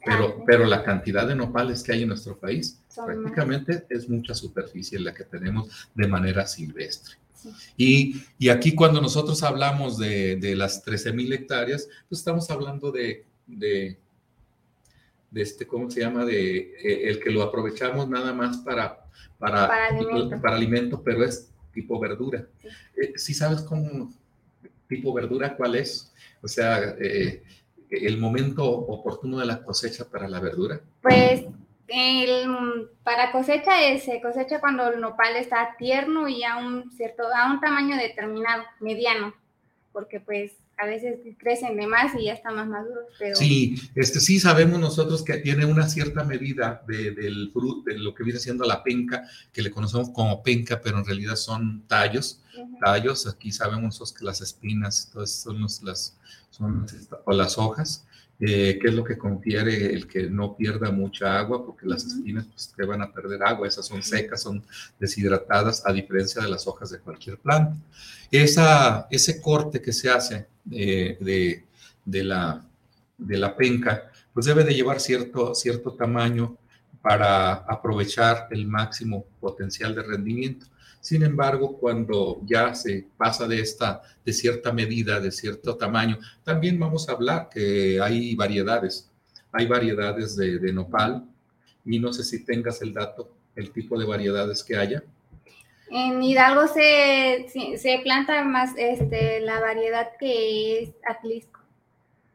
pero, 0.05 0.43
pero 0.45 0.65
la 0.65 0.83
cantidad 0.83 1.27
de 1.27 1.35
nopales 1.35 1.83
que 1.83 1.93
hay 1.93 2.01
en 2.03 2.09
nuestro 2.09 2.37
país 2.37 2.79
prácticamente 2.95 3.85
es 3.89 4.09
mucha 4.09 4.33
superficie 4.33 4.99
la 4.99 5.13
que 5.13 5.23
tenemos 5.23 5.89
de 5.95 6.07
manera 6.07 6.45
silvestre. 6.45 7.15
Y, 7.75 8.23
y, 8.37 8.49
aquí 8.49 8.73
cuando 8.73 9.01
nosotros 9.01 9.43
hablamos 9.43 9.97
de, 9.97 10.37
de 10.37 10.55
las 10.55 10.85
13.000 10.85 11.33
hectáreas, 11.33 11.89
pues 12.07 12.19
estamos 12.19 12.49
hablando 12.49 12.91
de, 12.91 13.25
de, 13.47 13.97
de, 15.29 15.41
este, 15.41 15.67
¿cómo 15.67 15.89
se 15.89 15.99
llama? 15.99 16.23
De 16.23 16.57
eh, 16.57 17.09
el 17.09 17.19
que 17.19 17.31
lo 17.31 17.43
aprovechamos 17.43 18.07
nada 18.07 18.33
más 18.33 18.59
para, 18.59 19.05
para, 19.39 19.67
para, 19.67 19.87
alimento. 19.87 20.41
para 20.41 20.55
alimento, 20.55 21.03
pero 21.03 21.25
es 21.25 21.51
tipo 21.73 21.99
verdura. 21.99 22.47
Eh, 22.95 23.13
¿Sí 23.17 23.33
sabes 23.33 23.61
cómo 23.61 24.13
tipo 24.87 25.13
verdura 25.13 25.55
cuál 25.57 25.75
es? 25.75 26.13
O 26.41 26.47
sea, 26.47 26.95
eh, 26.99 27.43
el 27.97 28.17
momento 28.17 28.65
oportuno 28.65 29.39
de 29.39 29.45
la 29.45 29.63
cosecha 29.63 30.05
para 30.09 30.27
la 30.27 30.39
verdura. 30.39 30.81
Pues 31.01 31.43
el, 31.87 32.89
para 33.03 33.31
cosecha 33.31 33.71
se 33.99 34.21
cosecha 34.21 34.59
cuando 34.59 34.87
el 34.87 34.99
nopal 35.01 35.35
está 35.35 35.75
tierno 35.77 36.27
y 36.27 36.43
a 36.43 36.57
un 36.57 36.91
cierto, 36.91 37.23
a 37.35 37.51
un 37.51 37.59
tamaño 37.59 37.95
determinado, 37.97 38.63
mediano, 38.79 39.33
porque 39.91 40.19
pues 40.19 40.53
a 40.77 40.85
veces 40.85 41.19
crecen 41.37 41.77
de 41.77 41.87
más 41.87 42.13
y 42.15 42.25
ya 42.25 42.33
están 42.33 42.55
más 42.55 42.67
maduros. 42.67 43.05
Pero... 43.19 43.35
Sí, 43.35 43.75
este, 43.95 44.19
sí 44.19 44.39
sabemos 44.39 44.79
nosotros 44.79 45.23
que 45.23 45.37
tiene 45.37 45.65
una 45.65 45.87
cierta 45.87 46.23
medida 46.23 46.83
de, 46.87 47.11
del 47.11 47.51
fruto, 47.51 47.89
de 47.89 47.99
lo 47.99 48.13
que 48.13 48.23
viene 48.23 48.39
siendo 48.39 48.65
la 48.65 48.83
penca, 48.83 49.23
que 49.51 49.61
le 49.61 49.71
conocemos 49.71 50.09
como 50.09 50.41
penca, 50.41 50.81
pero 50.81 50.97
en 50.97 51.05
realidad 51.05 51.35
son 51.35 51.83
tallos. 51.87 52.41
Tallos, 52.79 53.27
aquí 53.27 53.51
sabemos 53.51 54.13
que 54.13 54.25
las 54.25 54.41
espinas, 54.41 55.09
todas 55.11 55.31
son 55.31 55.61
las, 55.61 56.17
son, 56.49 56.85
o 57.25 57.31
las 57.33 57.57
hojas. 57.57 58.05
Eh, 58.39 58.79
qué 58.81 58.89
es 58.89 58.93
lo 58.93 59.03
que 59.03 59.17
confiere 59.17 59.93
el 59.93 60.07
que 60.07 60.23
no 60.23 60.57
pierda 60.57 60.91
mucha 60.91 61.39
agua, 61.39 61.65
porque 61.65 61.85
las 61.85 62.03
espinas 62.03 62.45
pues, 62.47 62.73
te 62.75 62.83
van 62.83 63.01
a 63.01 63.11
perder 63.11 63.41
agua, 63.43 63.67
esas 63.67 63.85
son 63.85 64.03
secas, 64.03 64.41
son 64.41 64.63
deshidratadas, 64.99 65.83
a 65.85 65.93
diferencia 65.93 66.41
de 66.41 66.49
las 66.49 66.67
hojas 66.67 66.89
de 66.89 66.99
cualquier 66.99 67.37
planta. 67.37 67.77
Esa, 68.29 69.07
ese 69.11 69.39
corte 69.39 69.81
que 69.81 69.93
se 69.93 70.09
hace 70.09 70.47
de, 70.63 71.63
de, 72.05 72.23
la, 72.23 72.65
de 73.17 73.37
la 73.37 73.55
penca, 73.55 74.11
pues 74.33 74.45
debe 74.45 74.63
de 74.63 74.73
llevar 74.73 74.99
cierto, 74.99 75.53
cierto 75.55 75.93
tamaño 75.93 76.57
para 77.01 77.53
aprovechar 77.53 78.47
el 78.51 78.65
máximo 78.65 79.25
potencial 79.39 79.93
de 79.93 80.03
rendimiento. 80.03 80.65
Sin 81.03 81.21
embargo, 81.21 81.77
cuando 81.77 82.39
ya 82.45 82.73
se 82.73 83.05
pasa 83.17 83.45
de 83.45 83.59
esta, 83.59 84.01
de 84.25 84.31
cierta 84.31 84.71
medida, 84.71 85.19
de 85.19 85.31
cierto 85.31 85.75
tamaño, 85.75 86.17
también 86.45 86.79
vamos 86.79 87.09
a 87.09 87.11
hablar 87.11 87.49
que 87.51 87.99
hay 88.01 88.33
variedades. 88.35 89.11
Hay 89.51 89.67
variedades 89.67 90.37
de, 90.37 90.71
nopal 90.71 91.25
y 91.83 91.99
no 91.99 92.13
sé 92.13 92.23
si 92.23 92.45
tengas 92.45 92.81
el 92.81 92.93
dato, 92.93 93.29
el 93.53 93.71
tipo 93.71 93.99
de 93.99 94.05
variedades 94.05 94.63
que 94.63 94.77
haya. 94.77 95.03
En 95.89 96.23
Hidalgo 96.23 96.67
se, 96.67 97.45
se 97.77 97.99
planta 98.03 98.43
más 98.43 98.71
este, 98.77 99.41
la 99.41 99.59
variedad 99.59 100.09
que 100.19 100.83
es 100.83 100.89
Atlisco. 101.07 101.59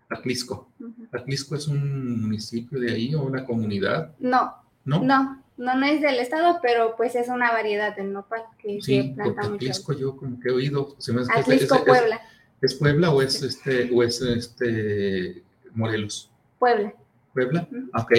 Atlisco. 0.08 0.68
¿Atlisco 1.12 1.54
es 1.54 1.66
un 1.66 2.22
municipio 2.22 2.78
de 2.80 2.92
ahí 2.92 3.14
o 3.14 3.22
una 3.22 3.44
comunidad? 3.44 4.14
No. 4.18 4.54
¿No? 4.84 5.02
No, 5.02 5.42
no, 5.58 5.74
no 5.76 5.86
es 5.86 6.00
del 6.00 6.18
estado, 6.18 6.60
pero 6.62 6.94
pues 6.96 7.14
es 7.14 7.28
una 7.28 7.50
variedad 7.52 7.94
de 7.94 8.04
nopal 8.04 8.42
que 8.58 8.80
se 8.80 9.12
planta 9.14 9.42
mucho. 9.42 9.54
Atlisco 9.56 9.92
yo 9.92 10.16
como 10.16 10.40
que 10.40 10.48
he 10.48 10.52
oído. 10.52 10.94
Se 10.98 11.12
me 11.12 11.22
Atlisco, 11.22 11.74
es, 11.74 11.82
Puebla. 11.82 12.20
Es, 12.62 12.74
Puebla 12.74 13.10
o 13.10 13.20
es 13.20 13.42
este, 13.42 13.90
o 13.92 14.02
es 14.02 14.22
este 14.22 15.42
Morelos? 15.72 16.30
Puebla. 16.58 16.94
¿Puebla? 17.34 17.68
Ok, 17.94 18.12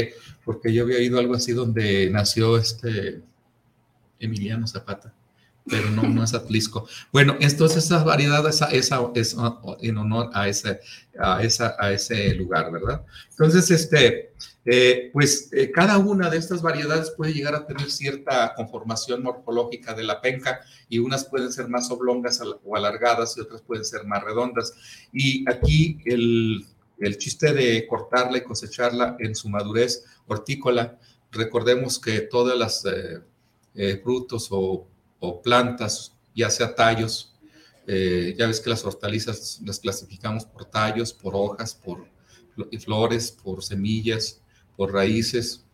porque 0.46 0.72
yo 0.72 0.84
había 0.84 0.98
oído 0.98 1.18
algo 1.18 1.34
así 1.34 1.54
donde 1.54 2.10
nació 2.12 2.58
este 2.58 3.22
Emiliano 4.20 4.68
Zapata 4.68 5.14
pero 5.70 5.90
no, 5.92 6.04
no 6.04 6.24
es 6.24 6.34
Atlisco. 6.34 6.88
Bueno, 7.12 7.36
entonces 7.40 7.86
esa 7.86 8.04
variedad 8.04 8.48
esa, 8.48 8.68
esa, 8.68 9.12
es 9.16 9.36
en 9.82 9.98
honor 9.98 10.30
a 10.34 10.48
ese, 10.48 10.80
a, 11.20 11.44
esa, 11.44 11.76
a 11.80 11.92
ese 11.92 12.34
lugar, 12.36 12.72
¿verdad? 12.72 13.06
Entonces, 13.32 13.70
este, 13.72 14.34
eh, 14.66 15.10
pues 15.14 15.50
eh, 15.52 15.72
cada 15.72 15.98
una 15.98 16.30
de 16.30 16.38
estas 16.38 16.62
variedades 16.62 17.12
puede 17.12 17.34
llegar 17.34 17.56
a 17.56 17.66
tener 17.66 17.90
cierta 17.90 18.54
conformación 18.56 19.24
morfológica 19.24 19.94
de 19.94 20.04
la 20.04 20.22
penca 20.22 20.62
y 20.90 21.00
unas 21.00 21.26
pueden 21.26 21.52
ser 21.52 21.70
más 21.70 21.90
oblongas 21.92 22.42
o 22.64 22.76
alargadas 22.76 23.38
y 23.38 23.42
otras 23.42 23.62
pueden 23.62 23.86
ser 23.86 24.06
más 24.06 24.24
redondas. 24.24 24.74
Y 25.14 25.50
aquí 25.50 26.00
el, 26.06 26.66
el 27.00 27.18
chiste 27.18 27.54
de 27.54 27.88
cortarla 27.88 28.40
y 28.40 28.44
cosecharla 28.44 29.16
en 29.20 29.36
su 29.36 29.50
madurez 29.50 30.04
hortícola, 30.28 31.00
recordemos 31.32 32.00
que 32.00 32.22
todas 32.22 32.58
las 32.58 32.86
eh, 33.76 34.02
frutos 34.04 34.50
o 34.52 34.88
o 35.20 35.42
plantas, 35.42 36.16
ya 36.36 36.50
sea 36.50 36.76
tallos. 36.76 37.36
Eh, 37.88 38.36
ya 38.38 38.48
ves 38.48 38.60
que 38.60 38.70
las 38.70 38.86
hortalizas 38.86 39.62
las 39.66 39.80
clasificamos 39.80 40.46
por 40.46 40.66
tallos, 40.66 41.12
por 41.14 41.36
hojas, 41.36 41.74
por 41.74 42.06
flores, 42.80 43.32
por 43.32 43.64
semillas, 43.64 44.42
por 44.76 44.94
raíces. 44.94 45.66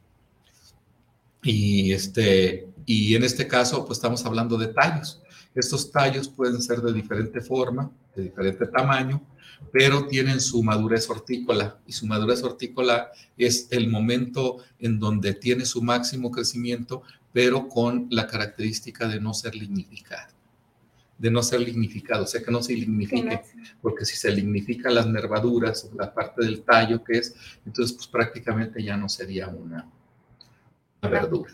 Y, 1.43 1.91
este, 1.91 2.67
y 2.85 3.15
en 3.15 3.23
este 3.23 3.47
caso, 3.47 3.85
pues 3.85 3.97
estamos 3.97 4.25
hablando 4.25 4.57
de 4.57 4.67
tallos. 4.67 5.21
Estos 5.53 5.91
tallos 5.91 6.27
pueden 6.27 6.61
ser 6.61 6.81
de 6.81 6.91
diferente 6.91 7.39
forma, 7.39 7.91
de 8.15 8.23
diferente 8.23 8.65
tamaño, 8.67 9.21
pero 9.71 10.07
tienen 10.07 10.41
su 10.41 10.63
madurez 10.63 11.09
hortícola 11.09 11.79
y 11.85 11.93
su 11.93 12.05
madurez 12.07 12.43
hortícola 12.43 13.11
es 13.37 13.67
el 13.71 13.89
momento 13.89 14.57
en 14.79 14.99
donde 14.99 15.33
tiene 15.33 15.65
su 15.65 15.81
máximo 15.81 16.31
crecimiento, 16.31 17.03
pero 17.35 17.67
con 17.67 18.07
la 18.11 18.27
característica 18.27 19.09
de 19.09 19.19
no 19.19 19.33
ser 19.33 19.55
lignificado, 19.55 20.31
de 21.17 21.29
no 21.29 21.43
ser 21.43 21.59
lignificado, 21.59 22.23
o 22.23 22.27
sea 22.27 22.41
que 22.41 22.49
no 22.49 22.63
se 22.63 22.71
lignifique, 22.73 23.41
porque 23.81 24.05
si 24.05 24.15
se 24.15 24.31
lignifica 24.31 24.89
las 24.89 25.05
nervaduras, 25.05 25.89
la 25.97 26.13
parte 26.13 26.45
del 26.45 26.61
tallo 26.61 27.03
que 27.03 27.17
es, 27.17 27.35
entonces 27.65 27.93
pues 27.93 28.07
prácticamente 28.07 28.81
ya 28.81 28.95
no 28.95 29.09
sería 29.09 29.49
una, 29.49 29.85
verdura, 31.01 31.51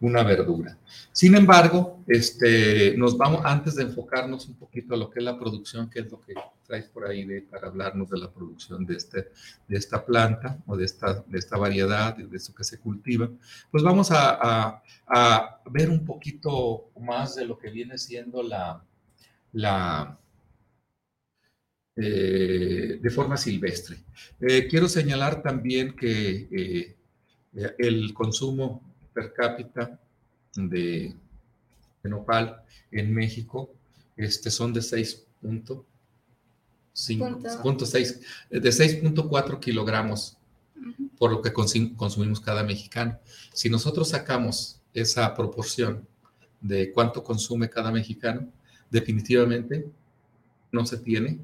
una 0.00 0.22
verdura. 0.22 0.78
Sin 1.12 1.34
embargo, 1.34 2.04
este, 2.06 2.96
nos 2.96 3.16
vamos, 3.16 3.42
antes 3.44 3.74
de 3.74 3.84
enfocarnos 3.84 4.48
un 4.48 4.54
poquito 4.54 4.94
a 4.94 4.96
lo 4.96 5.10
que 5.10 5.18
es 5.18 5.24
la 5.24 5.38
producción, 5.38 5.90
que 5.90 6.00
es 6.00 6.10
lo 6.10 6.20
que 6.20 6.34
traes 6.66 6.86
por 6.86 7.06
ahí 7.06 7.24
de, 7.24 7.42
para 7.42 7.68
hablarnos 7.68 8.10
de 8.10 8.18
la 8.18 8.30
producción 8.30 8.84
de, 8.86 8.96
este, 8.96 9.28
de 9.68 9.76
esta 9.76 10.04
planta 10.04 10.58
o 10.66 10.76
de 10.76 10.84
esta, 10.84 11.24
de 11.26 11.38
esta 11.38 11.56
variedad, 11.56 12.16
de 12.16 12.36
esto 12.36 12.54
que 12.54 12.64
se 12.64 12.78
cultiva, 12.78 13.30
pues 13.70 13.82
vamos 13.82 14.10
a, 14.10 14.82
a, 15.06 15.60
ver 15.70 15.90
un 15.90 16.04
poquito 16.04 16.90
más 17.00 17.34
de 17.36 17.46
lo 17.46 17.58
que 17.58 17.70
viene 17.70 17.98
siendo 17.98 18.42
la, 18.42 18.82
la 19.52 20.18
eh, 21.96 22.98
de 23.00 23.10
forma 23.10 23.36
silvestre. 23.36 23.96
Eh, 24.40 24.66
quiero 24.68 24.88
señalar 24.88 25.42
también 25.42 25.96
que 25.96 26.48
eh, 26.50 26.95
el 27.78 28.12
consumo 28.12 28.82
per 29.12 29.32
cápita 29.32 29.98
de, 30.54 31.14
nopal 32.04 32.62
en 32.90 33.12
México 33.12 33.70
este, 34.16 34.50
son 34.50 34.72
de 34.72 34.80
6.5, 34.80 35.84
de 38.50 38.70
6.4 38.70 39.60
kilogramos 39.60 40.36
por 41.18 41.30
lo 41.30 41.40
que 41.42 41.52
consumimos 41.52 42.40
cada 42.40 42.62
mexicano. 42.62 43.18
Si 43.52 43.70
nosotros 43.70 44.10
sacamos 44.10 44.80
esa 44.92 45.34
proporción 45.34 46.06
de 46.60 46.92
cuánto 46.92 47.24
consume 47.24 47.70
cada 47.70 47.90
mexicano, 47.90 48.48
definitivamente 48.90 49.86
no 50.70 50.84
se 50.84 50.98
tiene 50.98 51.38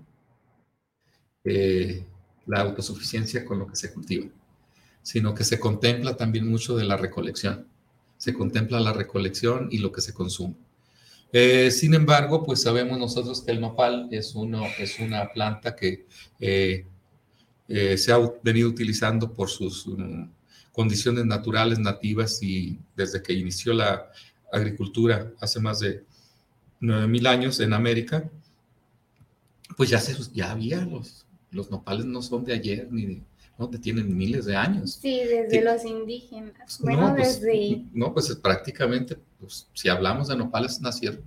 eh, 1.45 2.04
la 2.47 2.61
autosuficiencia 2.61 3.45
con 3.45 3.59
lo 3.59 3.66
que 3.66 3.76
se 3.76 3.92
cultiva 3.92 4.31
sino 5.02 5.35
que 5.35 5.44
se 5.44 5.59
contempla 5.59 6.16
también 6.16 6.49
mucho 6.49 6.76
de 6.76 6.85
la 6.85 6.97
recolección. 6.97 7.66
Se 8.16 8.35
contempla 8.35 8.80
la 8.80 8.92
recolección 8.92 9.68
y 9.71 9.78
lo 9.78 9.90
que 9.92 10.00
se 10.00 10.14
consume. 10.14 10.54
Eh, 11.32 11.71
sin 11.71 11.94
embargo, 11.94 12.44
pues 12.44 12.62
sabemos 12.62 12.99
nosotros 12.99 13.42
que 13.42 13.52
el 13.52 13.61
nopal 13.61 14.09
es, 14.11 14.35
uno, 14.35 14.64
es 14.78 14.99
una 15.00 15.32
planta 15.32 15.75
que 15.75 16.06
eh, 16.38 16.87
eh, 17.68 17.97
se 17.97 18.12
ha 18.12 18.18
venido 18.42 18.68
utilizando 18.68 19.32
por 19.32 19.49
sus 19.49 19.87
mm, 19.87 20.25
condiciones 20.73 21.25
naturales, 21.25 21.78
nativas, 21.78 22.42
y 22.42 22.78
desde 22.94 23.23
que 23.23 23.32
inició 23.32 23.73
la 23.73 24.11
agricultura 24.52 25.32
hace 25.40 25.59
más 25.59 25.80
de 25.80 26.04
9.000 26.82 27.26
años 27.26 27.61
en 27.61 27.73
América, 27.73 28.30
pues 29.76 29.88
ya, 29.88 29.99
se, 30.00 30.14
ya 30.35 30.50
había 30.50 30.85
los, 30.85 31.26
los 31.50 31.71
nopales 31.71 32.04
no 32.04 32.21
son 32.21 32.44
de 32.44 32.52
ayer 32.52 32.88
ni 32.90 33.06
de, 33.06 33.23
tienen 33.69 34.16
miles 34.16 34.45
de 34.45 34.57
años. 34.57 34.99
Sí, 35.00 35.21
desde 35.25 35.62
los 35.62 35.85
indígenas. 35.85 36.78
Bueno, 36.81 37.14
pues, 37.16 37.40
desde... 37.40 37.85
No, 37.92 38.12
pues 38.12 38.35
prácticamente, 38.37 39.16
pues, 39.38 39.69
si 39.73 39.88
hablamos 39.88 40.28
de 40.28 40.37
nopales, 40.37 40.81
nacieron 40.81 41.23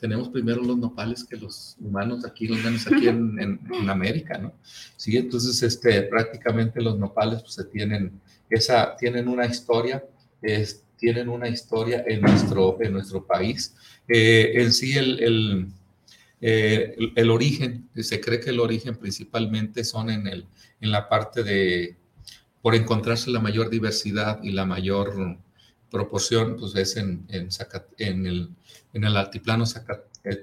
tenemos 0.00 0.30
primero 0.30 0.62
los 0.62 0.78
nopales 0.78 1.22
que 1.22 1.36
los 1.36 1.76
humanos 1.78 2.24
aquí, 2.24 2.48
los 2.48 2.64
menos 2.64 2.86
aquí 2.86 3.06
en, 3.08 3.60
América, 3.88 4.38
¿no? 4.38 4.54
Sí, 4.96 5.16
entonces 5.16 5.62
este, 5.62 6.02
prácticamente 6.02 6.80
los 6.80 6.98
nopales 6.98 7.42
pues, 7.42 7.54
se 7.54 7.64
tienen, 7.64 8.20
esa, 8.48 8.96
tienen 8.96 9.28
una 9.28 9.46
historia, 9.46 10.02
es, 10.40 10.82
tienen 10.96 11.28
una 11.28 11.48
historia 11.48 12.02
en 12.06 12.22
nuestro, 12.22 12.78
en 12.80 12.94
nuestro 12.94 13.26
país. 13.26 13.74
Eh, 14.08 14.52
en 14.54 14.72
sí 14.72 14.96
el, 14.96 15.22
el, 15.22 15.68
eh, 16.40 16.96
el, 17.16 17.30
origen, 17.30 17.88
se 17.96 18.20
cree 18.20 18.40
que 18.40 18.50
el 18.50 18.60
origen 18.60 18.96
principalmente 18.96 19.84
son 19.84 20.10
en, 20.10 20.26
el, 20.26 20.46
en 20.80 20.90
la 20.90 21.08
parte 21.08 21.42
de, 21.42 21.96
por 22.62 22.74
encontrarse 22.74 23.30
la 23.30 23.40
mayor 23.40 23.70
diversidad 23.70 24.42
y 24.42 24.52
la 24.52 24.66
mayor 24.66 25.38
proporción, 25.90 26.56
pues 26.56 26.74
es 26.76 26.96
en, 26.96 27.26
en, 27.28 27.48
en 27.98 28.26
el 28.26 28.50
en 28.92 29.04
el 29.04 29.16
altiplano 29.16 29.64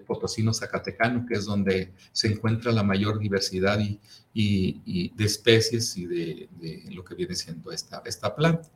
potosino 0.06 0.54
zacatecano, 0.54 1.26
que 1.26 1.36
es 1.36 1.46
donde 1.46 1.94
se 2.12 2.28
encuentra 2.28 2.72
la 2.72 2.84
mayor 2.84 3.20
diversidad 3.20 3.80
y, 3.80 4.00
y, 4.34 5.14
de 5.16 5.26
especies 5.26 5.98
y 5.98 6.06
de, 6.06 6.50
lo 6.92 7.04
que 7.04 7.16
viene 7.16 7.36
siendo 7.36 7.72
esta, 7.72 8.02
esta 8.06 8.36
planta. 8.36 8.70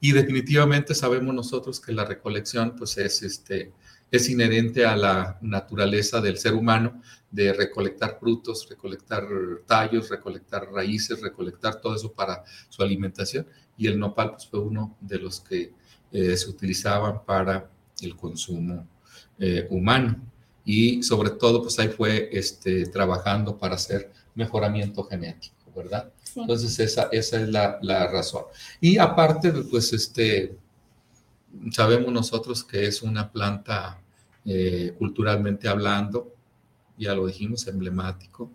Y 0.00 0.12
definitivamente 0.12 0.94
sabemos 0.94 1.34
nosotros 1.34 1.80
que 1.80 1.92
la 1.92 2.04
recolección 2.04 2.76
pues 2.76 2.96
es, 2.98 3.22
este, 3.22 3.72
es 4.10 4.28
inherente 4.30 4.84
a 4.84 4.96
la 4.96 5.38
naturaleza 5.40 6.20
del 6.20 6.38
ser 6.38 6.54
humano 6.54 7.02
de 7.30 7.52
recolectar 7.52 8.18
frutos, 8.18 8.66
recolectar 8.68 9.26
tallos, 9.66 10.08
recolectar 10.08 10.70
raíces, 10.72 11.20
recolectar 11.20 11.80
todo 11.80 11.96
eso 11.96 12.12
para 12.12 12.44
su 12.68 12.82
alimentación. 12.82 13.46
Y 13.76 13.88
el 13.88 13.98
nopal 13.98 14.30
pues, 14.32 14.46
fue 14.46 14.60
uno 14.60 14.96
de 15.00 15.18
los 15.18 15.40
que 15.40 15.72
eh, 16.12 16.36
se 16.36 16.48
utilizaban 16.48 17.24
para 17.24 17.68
el 18.00 18.16
consumo 18.16 18.86
eh, 19.38 19.66
humano. 19.70 20.20
Y 20.64 21.02
sobre 21.02 21.30
todo, 21.30 21.62
pues 21.62 21.78
ahí 21.78 21.88
fue 21.88 22.28
este, 22.32 22.86
trabajando 22.86 23.58
para 23.58 23.74
hacer 23.74 24.10
mejoramiento 24.34 25.04
genético, 25.04 25.72
¿verdad? 25.74 26.10
Entonces, 26.34 26.78
esa, 26.80 27.08
esa 27.12 27.40
es 27.40 27.48
la, 27.48 27.78
la, 27.82 28.08
razón. 28.08 28.44
Y 28.80 28.98
aparte, 28.98 29.52
pues, 29.70 29.92
este, 29.92 30.56
sabemos 31.70 32.12
nosotros 32.12 32.64
que 32.64 32.86
es 32.86 33.02
una 33.02 33.30
planta 33.30 34.00
eh, 34.44 34.94
culturalmente 34.98 35.68
hablando, 35.68 36.32
ya 36.98 37.14
lo 37.14 37.26
dijimos, 37.26 37.66
emblemático. 37.66 38.50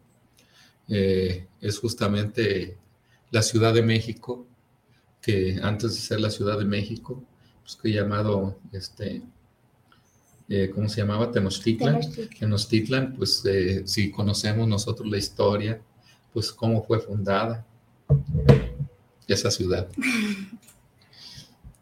Eh, 0.88 1.48
es 1.60 1.80
justamente 1.80 2.78
la 3.30 3.42
Ciudad 3.42 3.74
de 3.74 3.82
México, 3.82 4.46
que 5.22 5.60
antes 5.62 5.96
de 5.96 6.02
ser 6.02 6.20
la 6.20 6.30
Ciudad 6.30 6.58
de 6.58 6.66
México, 6.66 7.24
pues 7.62 7.76
que 7.76 7.92
llamado 7.92 8.58
este, 8.72 9.22
eh, 10.50 10.70
¿cómo 10.74 10.90
se 10.90 11.02
llamaba? 11.02 11.32
Tenochtitlan. 11.32 12.02
Tenochtitlan, 12.38 13.14
pues 13.16 13.42
eh, 13.46 13.84
si 13.86 14.12
conocemos 14.12 14.68
nosotros 14.68 15.10
la 15.10 15.18
historia, 15.18 15.82
pues 16.34 16.52
cómo 16.52 16.84
fue 16.84 17.00
fundada 17.00 17.66
esa 19.28 19.50
ciudad. 19.50 19.88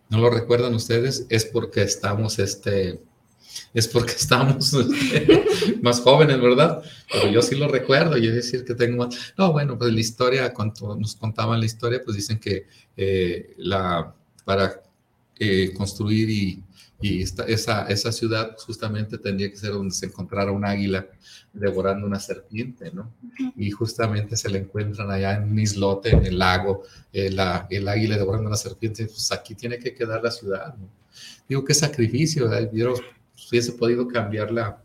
¿No 0.10 0.20
lo 0.20 0.30
recuerdan 0.30 0.74
ustedes? 0.74 1.26
Es 1.30 1.46
porque 1.46 1.84
estamos, 1.84 2.40
este, 2.40 3.00
es 3.74 3.88
porque 3.88 4.14
estamos 4.20 4.76
más 5.82 6.02
jóvenes, 6.02 6.42
¿verdad? 6.42 6.84
Pero 7.12 7.30
yo 7.30 7.42
sí 7.42 7.56
lo 7.56 7.68
recuerdo, 7.68 8.18
y 8.18 8.28
es 8.28 8.34
decir 8.34 8.66
que 8.66 8.76
tengo 8.76 9.06
más... 9.06 9.34
No, 9.38 9.52
bueno, 9.52 9.78
pues 9.78 9.94
la 9.94 10.00
historia, 10.00 10.54
cuando 10.54 10.96
nos 10.96 11.16
contaban 11.16 11.60
la 11.60 11.66
historia, 11.66 12.02
pues 12.04 12.18
dicen 12.18 12.40
que 12.40 12.66
eh, 12.98 13.54
la, 13.58 14.14
para 14.46 14.82
construir 15.78 16.30
y 16.30 16.62
y 17.02 17.22
esta, 17.22 17.44
esa, 17.44 17.88
esa 17.88 18.12
ciudad 18.12 18.56
justamente 18.58 19.18
tendría 19.18 19.50
que 19.50 19.56
ser 19.56 19.72
donde 19.72 19.94
se 19.94 20.08
encontrara 20.08 20.52
un 20.52 20.66
águila 20.66 21.08
devorando 21.54 22.06
una 22.06 22.20
serpiente, 22.20 22.92
¿no? 22.92 23.12
Y 23.56 23.72
justamente 23.72 24.36
se 24.36 24.50
le 24.50 24.60
encuentran 24.60 25.10
allá 25.10 25.36
en 25.36 25.44
un 25.44 25.60
islote, 25.60 26.10
en 26.10 26.26
el 26.26 26.38
lago, 26.38 26.84
eh, 27.14 27.32
la, 27.32 27.68
el 27.70 27.88
águila 27.88 28.18
devorando 28.18 28.48
una 28.48 28.58
serpiente, 28.58 29.06
pues 29.06 29.32
aquí 29.32 29.56
tiene 29.56 29.80
que 29.80 29.94
quedar 29.94 30.22
la 30.24 30.32
ciudad, 30.32 30.76
¿no? 30.76 30.90
Digo, 31.48 31.64
qué 31.66 31.74
sacrificio, 31.74 32.52
¿eh? 32.54 32.70
hubiese 33.50 33.72
podido 33.74 34.08
cambiar 34.08 34.52
la, 34.52 34.84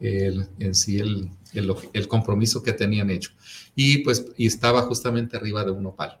el, 0.00 0.48
en 0.58 0.74
sí 0.74 0.98
el, 0.98 1.30
el, 1.52 1.74
el, 1.92 2.08
compromiso 2.08 2.62
que 2.62 2.72
tenían 2.72 3.10
hecho. 3.10 3.30
Y 3.74 3.98
pues 3.98 4.26
y 4.36 4.46
estaba 4.46 4.82
justamente 4.82 5.36
arriba 5.36 5.64
de 5.64 5.70
un 5.70 5.86
opal, 5.86 6.18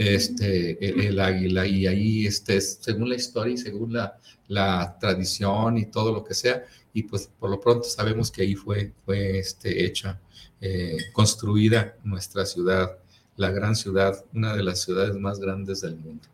este, 0.00 1.08
el, 1.08 1.20
águila, 1.20 1.66
y 1.66 1.86
ahí, 1.86 2.26
este, 2.26 2.58
según 2.58 3.10
la 3.10 3.16
historia 3.16 3.52
y 3.52 3.58
según 3.58 3.92
la, 3.92 4.18
la 4.48 4.96
tradición 4.98 5.76
y 5.76 5.86
todo 5.86 6.10
lo 6.10 6.24
que 6.24 6.32
sea. 6.32 6.64
Y 6.94 7.02
pues 7.02 7.30
por 7.38 7.50
lo 7.50 7.60
pronto 7.60 7.84
sabemos 7.84 8.30
que 8.30 8.42
ahí 8.42 8.54
fue, 8.54 8.94
fue 9.04 9.38
este, 9.38 9.84
hecha, 9.84 10.18
eh, 10.58 10.96
construida 11.12 11.96
nuestra 12.02 12.46
ciudad, 12.46 12.96
la 13.36 13.50
gran 13.50 13.76
ciudad, 13.76 14.24
una 14.32 14.56
de 14.56 14.62
las 14.62 14.80
ciudades 14.80 15.16
más 15.16 15.38
grandes 15.38 15.82
del 15.82 15.96
mundo. 15.96 16.26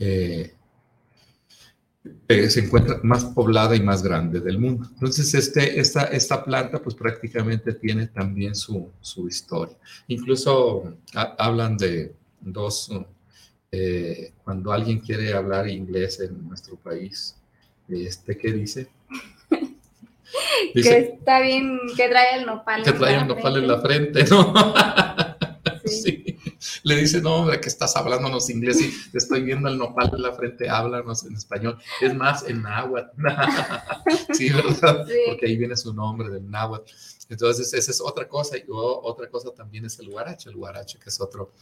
Eh, 0.00 0.52
eh, 2.26 2.50
se 2.50 2.64
encuentra 2.64 2.98
más 3.04 3.26
poblada 3.26 3.76
y 3.76 3.80
más 3.80 4.02
grande 4.02 4.40
del 4.40 4.58
mundo. 4.58 4.88
Entonces, 4.92 5.32
este, 5.34 5.78
esta, 5.78 6.02
esta 6.06 6.44
planta 6.44 6.82
pues 6.82 6.96
prácticamente 6.96 7.74
tiene 7.74 8.08
también 8.08 8.56
su, 8.56 8.90
su 9.00 9.28
historia. 9.28 9.78
Incluso 10.08 10.96
hablan 11.38 11.76
de 11.76 12.12
dos 12.42 12.90
eh, 13.70 14.32
cuando 14.44 14.70
alguien 14.70 15.00
quiere 15.00 15.32
hablar 15.32 15.66
inglés 15.66 16.20
en 16.20 16.46
nuestro 16.46 16.76
país, 16.76 17.36
este, 17.88 18.36
¿qué 18.36 18.52
dice? 18.52 18.90
que 20.74 20.98
está 20.98 21.40
bien, 21.40 21.78
que 21.96 22.08
trae 22.08 22.38
el 22.38 22.46
nopal. 22.46 22.82
Que 22.82 22.92
trae 22.92 23.16
el 23.16 23.26
nopal 23.26 23.56
en 23.56 23.68
la 23.68 23.80
frente, 23.80 24.24
¿no? 24.24 24.52
sí. 25.86 26.38
Le 26.84 26.96
dice, 26.96 27.20
no, 27.20 27.36
hombre, 27.36 27.60
que 27.60 27.68
estás 27.68 27.96
hablándonos 27.96 28.50
inglés 28.50 28.80
y 28.80 29.10
te 29.10 29.18
estoy 29.18 29.42
viendo 29.42 29.68
el 29.68 29.78
nopal 29.78 30.10
en 30.14 30.22
la 30.22 30.32
frente, 30.32 30.68
háblanos 30.68 31.24
en 31.24 31.34
español. 31.34 31.78
Es 32.00 32.14
más, 32.14 32.46
en 32.48 32.62
náhuatl. 32.62 33.22
sí, 34.32 34.50
¿verdad? 34.50 35.06
Porque 35.28 35.46
ahí 35.46 35.56
viene 35.56 35.76
su 35.76 35.94
nombre, 35.94 36.28
del 36.28 36.50
náhuatl. 36.50 36.92
Entonces, 37.32 37.72
esa 37.72 37.90
es 37.90 38.00
otra 38.00 38.28
cosa. 38.28 38.58
Y 38.58 38.64
otra 38.68 39.28
cosa 39.30 39.50
también 39.52 39.86
es 39.86 39.98
el 39.98 40.08
huarache, 40.08 40.50
el 40.50 40.56
huarache, 40.56 40.98
que 40.98 41.08
es 41.08 41.20
otro, 41.20 41.52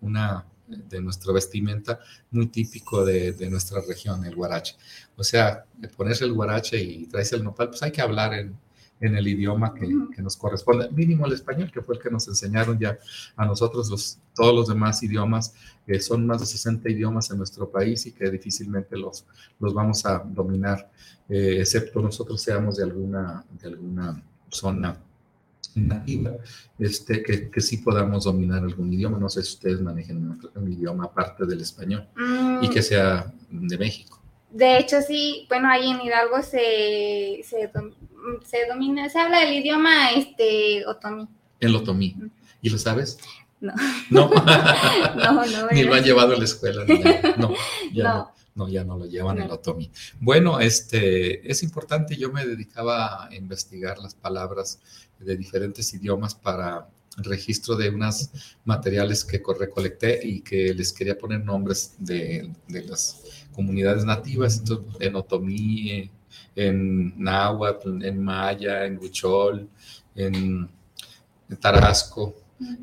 una 0.00 0.44
de 0.66 1.00
nuestra 1.00 1.32
vestimenta 1.32 2.00
muy 2.32 2.48
típico 2.48 3.04
de, 3.04 3.32
de 3.32 3.48
nuestra 3.48 3.80
región, 3.80 4.24
el 4.24 4.34
huarache. 4.34 4.74
O 5.16 5.22
sea, 5.22 5.64
ponerse 5.96 6.24
el 6.24 6.32
huarache 6.32 6.82
y 6.82 7.06
traerse 7.06 7.36
el 7.36 7.44
nopal, 7.44 7.68
pues 7.68 7.82
hay 7.82 7.92
que 7.92 8.02
hablar 8.02 8.34
en, 8.34 8.56
en 9.00 9.16
el 9.16 9.28
idioma 9.28 9.72
que, 9.72 9.88
que, 10.14 10.20
nos 10.20 10.36
corresponde, 10.36 10.90
mínimo 10.90 11.26
el 11.26 11.32
español, 11.32 11.70
que 11.72 11.80
fue 11.80 11.94
el 11.94 12.02
que 12.02 12.10
nos 12.10 12.26
enseñaron 12.26 12.78
ya 12.78 12.98
a 13.36 13.46
nosotros, 13.46 13.88
los, 13.88 14.18
todos 14.34 14.54
los 14.54 14.68
demás 14.68 15.00
idiomas, 15.02 15.54
que 15.86 16.00
son 16.00 16.26
más 16.26 16.40
de 16.40 16.46
60 16.46 16.90
idiomas 16.90 17.30
en 17.30 17.38
nuestro 17.38 17.70
país 17.70 18.04
y 18.06 18.12
que 18.12 18.30
difícilmente 18.30 18.96
los, 18.96 19.24
los 19.60 19.72
vamos 19.72 20.04
a 20.06 20.18
dominar, 20.18 20.90
eh, 21.28 21.58
excepto 21.60 22.00
nosotros 22.00 22.42
seamos 22.42 22.76
de 22.76 22.84
alguna, 22.84 23.44
de 23.60 23.68
alguna 23.68 24.22
zona 24.50 24.98
nativa, 25.74 26.32
este, 26.78 27.22
que, 27.22 27.50
que, 27.50 27.60
sí 27.60 27.78
podamos 27.78 28.24
dominar 28.24 28.62
algún 28.62 28.92
idioma. 28.92 29.18
No 29.18 29.28
sé 29.28 29.42
si 29.42 29.54
ustedes 29.54 29.80
manejen 29.80 30.38
un, 30.54 30.72
idioma 30.72 31.04
aparte 31.04 31.46
del 31.46 31.60
español 31.60 32.06
y 32.62 32.68
que 32.68 32.80
mm. 32.80 32.82
sea 32.82 33.32
de 33.50 33.78
México. 33.78 34.20
De 34.50 34.78
hecho, 34.78 35.00
sí, 35.00 35.46
bueno, 35.48 35.68
ahí 35.70 35.90
en 35.90 36.00
Hidalgo 36.00 36.42
se, 36.42 37.40
se, 37.44 37.70
se 38.44 38.66
domina, 38.68 39.08
se 39.08 39.18
habla 39.18 39.44
el 39.44 39.54
idioma 39.54 40.10
este, 40.10 40.84
otomí. 40.86 41.28
El 41.60 41.76
otomí. 41.76 42.16
¿Y 42.60 42.70
lo 42.70 42.78
sabes? 42.78 43.18
No. 43.60 43.74
No, 44.10 44.28
no, 45.16 45.32
no 45.46 45.68
Ni 45.72 45.84
lo 45.84 45.94
han 45.94 46.02
llevado 46.02 46.34
a 46.34 46.38
la 46.38 46.44
escuela. 46.44 46.84
No, 47.36 47.54
ya 47.92 48.04
no. 48.04 48.32
no. 48.54 48.68
ya 48.68 48.84
no 48.84 48.98
lo 48.98 49.06
llevan 49.06 49.40
el 49.40 49.50
otomí. 49.50 49.90
Bueno, 50.18 50.58
este, 50.58 51.48
es 51.48 51.62
importante, 51.62 52.16
yo 52.16 52.32
me 52.32 52.44
dedicaba 52.44 53.26
a 53.26 53.34
investigar 53.34 53.98
las 53.98 54.14
palabras 54.14 54.80
de 55.20 55.36
diferentes 55.36 55.92
idiomas 55.94 56.34
para 56.34 56.88
registro 57.18 57.76
de 57.76 57.90
unos 57.90 58.30
materiales 58.64 59.24
que 59.24 59.42
recolecté 59.58 60.20
y 60.22 60.40
que 60.40 60.72
les 60.74 60.92
quería 60.92 61.18
poner 61.18 61.44
nombres 61.44 61.94
de, 61.98 62.50
de 62.68 62.82
las 62.84 63.22
comunidades 63.52 64.04
nativas, 64.04 64.58
entonces, 64.58 64.86
en 65.00 65.16
otomí, 65.16 66.10
en 66.54 67.22
náhuatl, 67.22 68.04
en 68.04 68.22
maya, 68.22 68.84
en 68.86 68.98
huichol, 68.98 69.68
en, 70.14 70.68
tarasco, 71.60 72.34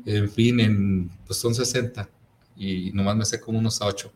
en 0.04 0.30
fin, 0.30 0.60
en, 0.60 1.10
pues 1.26 1.38
son 1.38 1.54
60 1.54 2.08
y 2.56 2.90
nomás 2.92 3.16
me 3.16 3.24
sé 3.24 3.40
como 3.40 3.58
unos 3.58 3.80
8. 3.80 4.12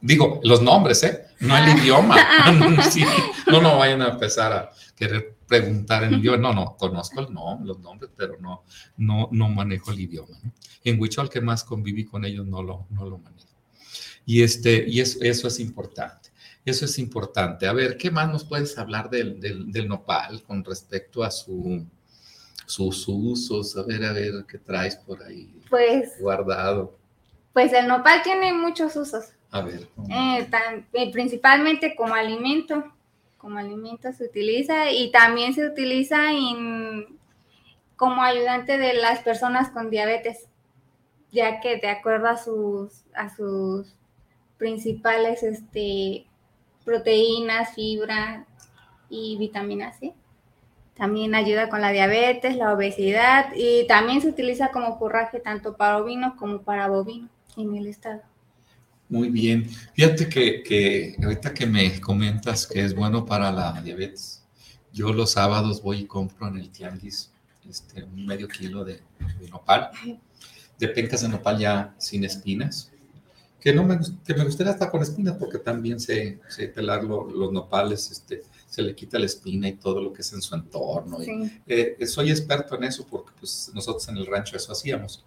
Digo, 0.00 0.40
los 0.44 0.62
nombres, 0.62 1.02
¿eh? 1.02 1.24
No 1.40 1.56
el 1.56 1.78
idioma. 1.78 2.16
no, 3.46 3.60
no 3.60 3.78
vayan 3.78 4.02
a 4.02 4.10
empezar 4.10 4.52
a 4.52 4.70
querer 4.94 5.34
preguntar 5.52 6.04
en 6.04 6.14
idioma. 6.14 6.38
No, 6.42 6.54
no, 6.54 6.76
conozco 6.76 7.20
el 7.20 7.32
nombre, 7.32 7.68
los 7.68 7.78
nombres, 7.80 8.10
pero 8.16 8.36
no, 8.40 8.64
no, 8.96 9.28
no 9.30 9.48
manejo 9.48 9.90
el 9.92 10.00
idioma. 10.00 10.36
En 10.82 11.00
Huichol, 11.00 11.28
que 11.28 11.40
más 11.40 11.62
conviví 11.62 12.04
con 12.04 12.24
ellos, 12.24 12.46
no 12.46 12.62
lo, 12.62 12.86
no 12.90 13.04
lo 13.08 13.18
manejo. 13.18 13.48
Y, 14.24 14.42
este, 14.42 14.84
y 14.88 15.00
eso, 15.00 15.18
eso 15.20 15.48
es 15.48 15.60
importante. 15.60 16.30
Eso 16.64 16.84
es 16.84 16.98
importante. 16.98 17.66
A 17.66 17.72
ver, 17.72 17.96
¿qué 17.96 18.10
más 18.10 18.30
nos 18.30 18.44
puedes 18.44 18.76
hablar 18.78 19.10
del, 19.10 19.40
del, 19.40 19.88
nopal 19.88 20.42
con 20.42 20.64
respecto 20.64 21.22
a 21.22 21.30
su, 21.30 21.84
sus 22.66 23.04
usos? 23.08 23.76
A 23.76 23.82
ver, 23.82 24.04
a 24.04 24.12
ver, 24.12 24.44
¿qué 24.48 24.58
traes 24.58 24.96
por 24.96 25.22
ahí 25.22 25.60
pues, 25.68 26.18
guardado? 26.20 26.96
Pues 27.52 27.72
el 27.72 27.88
nopal 27.88 28.22
tiene 28.22 28.52
muchos 28.52 28.96
usos. 28.96 29.32
A 29.50 29.60
ver. 29.60 29.88
Eh, 30.08 30.48
eh, 30.94 31.12
principalmente 31.12 31.94
como 31.94 32.14
alimento. 32.14 32.91
Como 33.42 33.58
alimento 33.58 34.12
se 34.12 34.24
utiliza 34.24 34.92
y 34.92 35.10
también 35.10 35.52
se 35.52 35.66
utiliza 35.66 36.30
como 37.96 38.22
ayudante 38.22 38.78
de 38.78 38.94
las 38.94 39.18
personas 39.18 39.70
con 39.70 39.90
diabetes, 39.90 40.46
ya 41.32 41.58
que 41.58 41.78
de 41.78 41.88
acuerdo 41.88 42.28
a 42.28 42.36
sus, 42.36 43.02
a 43.14 43.28
sus 43.34 43.96
principales 44.58 45.42
este, 45.42 46.24
proteínas, 46.84 47.74
fibra 47.74 48.46
y 49.10 49.36
vitamina 49.38 49.92
C. 49.92 50.14
También 50.94 51.34
ayuda 51.34 51.68
con 51.68 51.80
la 51.80 51.90
diabetes, 51.90 52.56
la 52.56 52.72
obesidad 52.72 53.46
y 53.56 53.88
también 53.88 54.20
se 54.20 54.28
utiliza 54.28 54.70
como 54.70 55.00
forraje 55.00 55.40
tanto 55.40 55.76
para 55.76 55.98
ovino 55.98 56.36
como 56.36 56.62
para 56.62 56.86
bovino 56.86 57.28
en 57.56 57.74
el 57.74 57.88
estado. 57.88 58.22
Muy 59.12 59.28
bien. 59.28 59.68
Fíjate 59.94 60.28
que, 60.28 61.16
ahorita 61.22 61.52
que 61.52 61.66
me 61.66 62.00
comentas 62.00 62.66
que 62.66 62.82
es 62.82 62.94
bueno 62.94 63.26
para 63.26 63.52
la 63.52 63.80
diabetes, 63.82 64.42
yo 64.92 65.12
los 65.12 65.32
sábados 65.32 65.82
voy 65.82 65.98
y 65.98 66.06
compro 66.06 66.48
en 66.48 66.56
el 66.56 66.70
tianguis 66.70 67.30
este, 67.68 68.02
un 68.04 68.26
medio 68.26 68.48
kilo 68.48 68.84
de, 68.84 69.00
de 69.38 69.48
nopal, 69.50 69.90
de 70.78 70.88
pencas 70.88 71.20
de 71.20 71.28
nopal 71.28 71.58
ya 71.58 71.94
sin 71.98 72.24
espinas 72.24 72.92
que 73.62 73.72
no 73.72 73.84
me, 73.84 73.96
que 74.26 74.34
me 74.34 74.44
gustaría 74.44 74.72
estar 74.72 74.90
con 74.90 75.02
espinas 75.02 75.36
porque 75.36 75.58
también 75.58 76.00
sé, 76.00 76.40
pelar 76.74 77.04
los 77.04 77.52
nopales, 77.52 78.10
este, 78.10 78.42
se 78.68 78.82
le 78.82 78.92
quita 78.92 79.20
la 79.20 79.26
espina 79.26 79.68
y 79.68 79.74
todo 79.74 80.02
lo 80.02 80.12
que 80.12 80.22
es 80.22 80.32
en 80.32 80.42
su 80.42 80.56
entorno. 80.56 81.18
Eh, 81.66 81.96
soy 82.06 82.30
experto 82.30 82.74
en 82.74 82.84
eso 82.84 83.06
porque 83.08 83.30
pues, 83.38 83.70
nosotros 83.72 84.08
en 84.08 84.16
el 84.16 84.26
rancho 84.26 84.56
eso 84.56 84.72
hacíamos. 84.72 85.24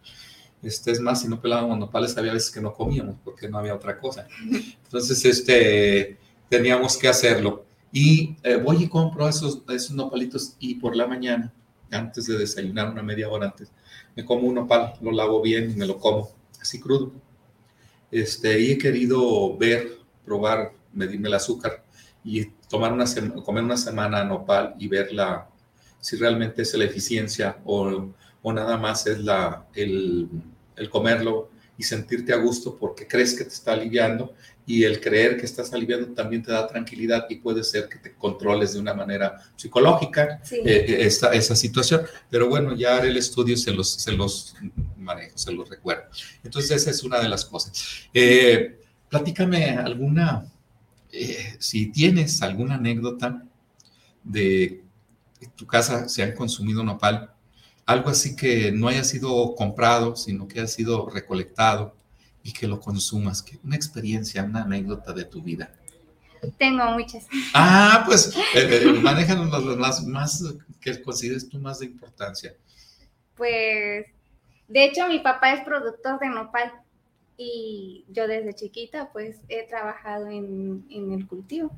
Este, 0.62 0.92
es 0.92 1.00
más, 1.00 1.22
si 1.22 1.28
no 1.28 1.40
pelábamos 1.40 1.78
nopales 1.78 2.18
había 2.18 2.34
veces 2.34 2.52
que 2.52 2.62
no 2.62 2.74
comíamos 2.74 3.18
porque 3.24 3.48
no 3.48 3.58
había 3.58 3.76
otra 3.76 4.00
cosa. 4.00 4.28
Entonces, 4.84 5.24
este, 5.26 6.18
teníamos 6.50 6.98
que 6.98 7.08
hacerlo. 7.08 7.66
Y 7.92 8.36
eh, 8.44 8.56
voy 8.56 8.84
y 8.84 8.90
compro 8.90 9.28
esos, 9.28 9.62
esos 9.70 9.92
nopalitos 9.92 10.56
y 10.60 10.76
por 10.76 10.96
la 10.96 11.08
mañana, 11.08 11.54
antes 11.92 12.26
de 12.26 12.38
desayunar, 12.38 12.92
una 12.92 13.04
media 13.04 13.30
hora 13.30 13.48
antes, 13.48 13.72
me 14.16 14.26
como 14.26 14.48
un 14.48 14.56
nopal, 14.56 14.94
lo 15.02 15.12
lavo 15.12 15.42
bien 15.42 15.72
y 15.72 15.76
me 15.76 15.86
lo 15.86 15.98
como, 15.98 16.30
así 16.60 16.80
crudo 16.80 17.14
este, 18.12 18.60
y 18.62 18.72
he 18.72 18.78
querido 18.78 19.58
ver, 19.58 19.98
probar, 20.24 20.72
medirme 20.94 21.28
el 21.28 21.34
azúcar 21.34 21.84
y 22.24 22.46
tomar 22.70 22.94
una 22.94 23.06
comer 23.44 23.64
una 23.64 23.76
semana 23.76 24.24
nopal 24.24 24.74
y 24.80 24.88
ver 24.88 25.12
la, 25.12 25.50
si 26.00 26.16
realmente 26.16 26.62
es 26.62 26.74
la 26.76 26.86
eficiencia 26.86 27.58
o, 27.66 28.10
o 28.48 28.54
nada 28.54 28.78
más 28.78 29.08
es 29.08 29.18
la, 29.22 29.66
el, 29.74 30.30
el, 30.76 30.88
comerlo 30.92 31.50
y 31.80 31.84
sentirte 31.84 32.32
a 32.32 32.36
gusto 32.36 32.78
porque 32.78 33.08
crees 33.08 33.34
que 33.34 33.44
te 33.44 33.50
está 33.50 33.74
aliviando 33.74 34.36
y 34.68 34.84
el 34.84 35.02
creer 35.02 35.36
que 35.36 35.48
estás 35.48 35.74
aliviando 35.74 36.14
también 36.14 36.44
te 36.44 36.52
da 36.52 36.68
tranquilidad 36.68 37.26
y 37.28 37.38
puede 37.38 37.64
ser 37.64 37.90
que 37.90 37.98
te 37.98 38.14
controles 38.14 38.74
de 38.74 38.80
una 38.80 38.94
manera 38.94 39.42
psicológica 39.56 40.44
eh, 40.52 40.62
eh, 40.64 40.98
esta, 41.00 41.34
esa 41.34 41.56
situación. 41.56 42.04
Pero 42.30 42.48
bueno, 42.48 42.76
ya 42.76 42.98
haré 42.98 43.08
el 43.08 43.18
estudio, 43.18 43.58
se 43.58 43.72
los, 43.72 43.90
se 43.90 44.12
los 44.12 44.56
manejo, 44.96 45.36
se 45.36 45.52
los 45.52 45.68
recuerdo. 45.68 46.04
Entonces 46.44 46.70
esa 46.70 46.92
es 46.92 47.04
una 47.04 47.20
de 47.20 47.28
las 47.28 47.46
cosas. 47.46 48.08
Eh, 48.14 48.80
platícame 49.10 49.72
alguna, 49.72 50.46
si 51.58 51.88
tienes 51.88 52.44
alguna 52.44 52.76
anécdota 52.76 53.44
de 54.24 54.84
tu 55.56 55.66
casa 55.66 56.08
se 56.08 56.22
han 56.22 56.34
consumido 56.34 56.84
nopal, 56.84 57.35
algo 57.86 58.10
así 58.10 58.36
que 58.36 58.72
no 58.72 58.88
haya 58.88 59.04
sido 59.04 59.56
comprado, 59.56 60.16
sino 60.16 60.48
que 60.48 60.60
haya 60.60 60.68
sido 60.68 61.10
recolectado 61.10 61.96
y 62.44 62.52
que 62.52 62.68
lo 62.68 62.80
consumas. 62.80 63.44
Que 63.44 63.58
una 63.64 63.76
experiencia, 63.76 64.44
una 64.44 64.64
anécdota 64.64 65.14
de 65.14 65.26
tu 65.26 65.42
vida. 65.42 65.72
Tengo 66.58 66.84
muchas. 66.92 67.26
Ah, 67.54 68.04
pues 68.06 68.36
eh, 68.56 68.82
eh 68.84 68.94
manejan 69.02 69.50
las 69.80 70.04
más, 70.04 70.44
que 70.80 71.02
consideres 71.02 71.48
tú 71.50 71.60
más 71.60 71.80
de 71.80 71.88
importancia. 71.88 72.54
Pues, 73.36 74.06
de 74.68 74.86
hecho, 74.86 75.08
mi 75.08 75.20
papá 75.20 75.54
es 75.54 75.64
productor 75.64 76.20
de 76.20 76.30
nopal 76.30 76.72
y 77.38 78.06
yo 78.10 78.28
desde 78.28 78.54
chiquita 78.54 79.10
pues 79.12 79.38
he 79.50 79.68
trabajado 79.68 80.28
en, 80.28 80.86
en 80.90 81.12
el 81.12 81.28
cultivo. 81.28 81.72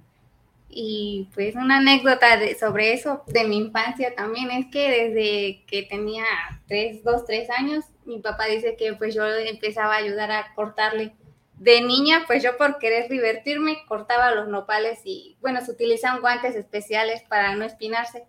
Y 0.70 1.30
pues 1.34 1.56
una 1.56 1.78
anécdota 1.78 2.28
sobre 2.60 2.94
eso 2.94 3.24
de 3.28 3.46
mi 3.46 3.58
infancia 3.58 4.14
también 4.16 4.52
es 4.52 4.68
que 4.68 4.90
desde 4.90 5.66
que 5.66 5.84
tenía 5.84 6.26
tres, 6.68 7.04
dos, 7.04 7.26
tres 7.26 7.50
años, 7.50 7.86
mi 8.06 8.20
papá 8.20 8.46
dice 8.46 8.76
que 8.76 8.94
pues 8.94 9.16
yo 9.16 9.26
empezaba 9.26 9.96
a 9.96 10.00
ayudar 10.00 10.32
a 10.32 10.54
cortarle. 10.56 11.16
De 11.56 11.82
niña, 11.82 12.26
pues 12.28 12.44
yo 12.44 12.56
por 12.58 12.78
querer 12.78 13.10
divertirme, 13.10 13.86
cortaba 13.88 14.36
los 14.36 14.48
nopales 14.48 15.00
y 15.04 15.38
bueno, 15.42 15.62
se 15.62 15.72
utilizan 15.72 16.22
guantes 16.22 16.56
especiales 16.56 17.24
para 17.24 17.56
no 17.56 17.66
espinarse. 17.66 18.26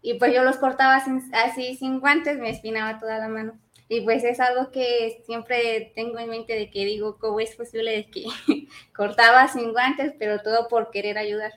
Y 0.00 0.14
pues 0.14 0.34
yo 0.34 0.42
los 0.42 0.56
cortaba 0.56 0.96
así 0.96 1.76
sin 1.76 2.00
guantes, 2.00 2.38
me 2.38 2.50
espinaba 2.50 2.98
toda 2.98 3.18
la 3.18 3.28
mano. 3.28 3.58
Y 3.88 4.00
pues 4.00 4.24
es 4.24 4.40
algo 4.40 4.70
que 4.70 5.22
siempre 5.26 5.92
tengo 5.94 6.18
en 6.18 6.30
mente 6.30 6.54
de 6.54 6.70
que 6.70 6.86
digo, 6.86 7.18
¿cómo 7.18 7.40
es 7.40 7.54
posible 7.54 7.90
de 7.90 8.06
que 8.06 8.24
cortaba 8.96 9.48
sin 9.48 9.72
guantes, 9.72 10.14
pero 10.18 10.40
todo 10.40 10.66
por 10.68 10.90
querer 10.90 11.18
ayudar? 11.18 11.52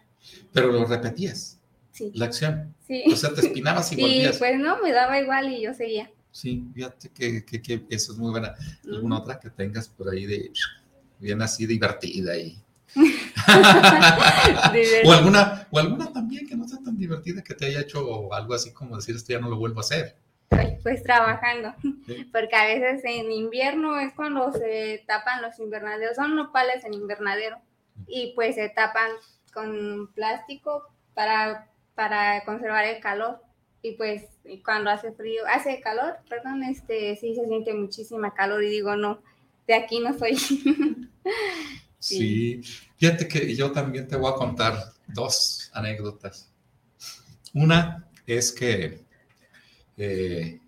Pero 0.53 0.71
lo 0.71 0.85
repetías. 0.85 1.59
Sí. 1.91 2.11
La 2.13 2.25
acción. 2.25 2.73
Sí. 2.87 3.03
O 3.11 3.15
sea, 3.15 3.33
te 3.33 3.41
espinabas 3.41 3.91
y 3.91 3.95
volvías. 4.01 4.33
Sí, 4.33 4.39
pues 4.39 4.59
no, 4.59 4.81
me 4.81 4.91
daba 4.91 5.19
igual 5.19 5.51
y 5.51 5.61
yo 5.61 5.73
seguía. 5.73 6.11
Sí, 6.31 6.65
fíjate 6.73 7.09
que, 7.09 7.45
que, 7.45 7.61
que 7.61 7.85
eso 7.89 8.11
es 8.11 8.17
muy 8.17 8.31
buena. 8.31 8.53
¿Alguna 8.85 9.19
otra 9.19 9.39
que 9.39 9.49
tengas 9.49 9.87
por 9.87 10.09
ahí 10.09 10.25
de 10.25 10.51
bien 11.19 11.41
así 11.41 11.65
divertida 11.65 12.37
y... 12.37 12.61
o 15.05 15.11
alguna 15.11 15.67
o 15.69 15.79
alguna 15.79 16.11
también 16.11 16.47
que 16.47 16.55
no 16.55 16.67
sea 16.67 16.79
tan 16.83 16.97
divertida 16.97 17.43
que 17.43 17.53
te 17.53 17.65
haya 17.65 17.81
hecho 17.81 18.33
algo 18.33 18.53
así 18.53 18.71
como 18.71 18.95
decir 18.95 19.15
esto 19.15 19.33
ya 19.33 19.39
no 19.39 19.49
lo 19.49 19.57
vuelvo 19.57 19.79
a 19.79 19.81
hacer 19.81 20.15
pues 20.85 21.03
trabajando 21.03 21.73
porque 22.31 22.55
a 22.55 22.67
veces 22.67 23.03
en 23.03 23.31
invierno 23.31 23.99
es 23.99 24.13
cuando 24.13 24.53
se 24.53 25.03
tapan 25.07 25.41
los 25.41 25.59
invernaderos 25.59 26.15
son 26.15 26.35
nopales 26.35 26.85
en 26.85 26.93
invernadero 26.93 27.57
y 28.07 28.33
pues 28.35 28.55
se 28.55 28.69
tapan 28.69 29.09
con 29.55 30.11
plástico 30.13 30.83
para, 31.15 31.71
para 31.95 32.43
conservar 32.45 32.85
el 32.85 33.01
calor. 33.01 33.41
Y 33.81 33.93
pues 33.93 34.23
cuando 34.63 34.91
hace 34.91 35.11
frío, 35.13 35.43
hace 35.47 35.79
calor, 35.79 36.17
perdón, 36.29 36.63
este 36.63 37.15
sí 37.15 37.33
se 37.35 37.47
siente 37.47 37.73
muchísima 37.73 38.33
calor 38.33 38.63
y 38.63 38.69
digo, 38.69 38.95
no, 38.95 39.21
de 39.67 39.73
aquí 39.73 39.99
no 39.99 40.17
soy. 40.17 40.35
sí. 41.99 42.61
fíjate 42.97 43.27
que 43.27 43.55
yo 43.55 43.71
también 43.71 44.07
te 44.07 44.15
voy 44.15 44.31
a 44.31 44.35
contar 44.35 44.75
dos 45.07 45.71
anécdotas. 45.73 46.51
Una 47.53 48.05
es 48.25 48.51
que 48.51 48.99
eh, 49.97 50.59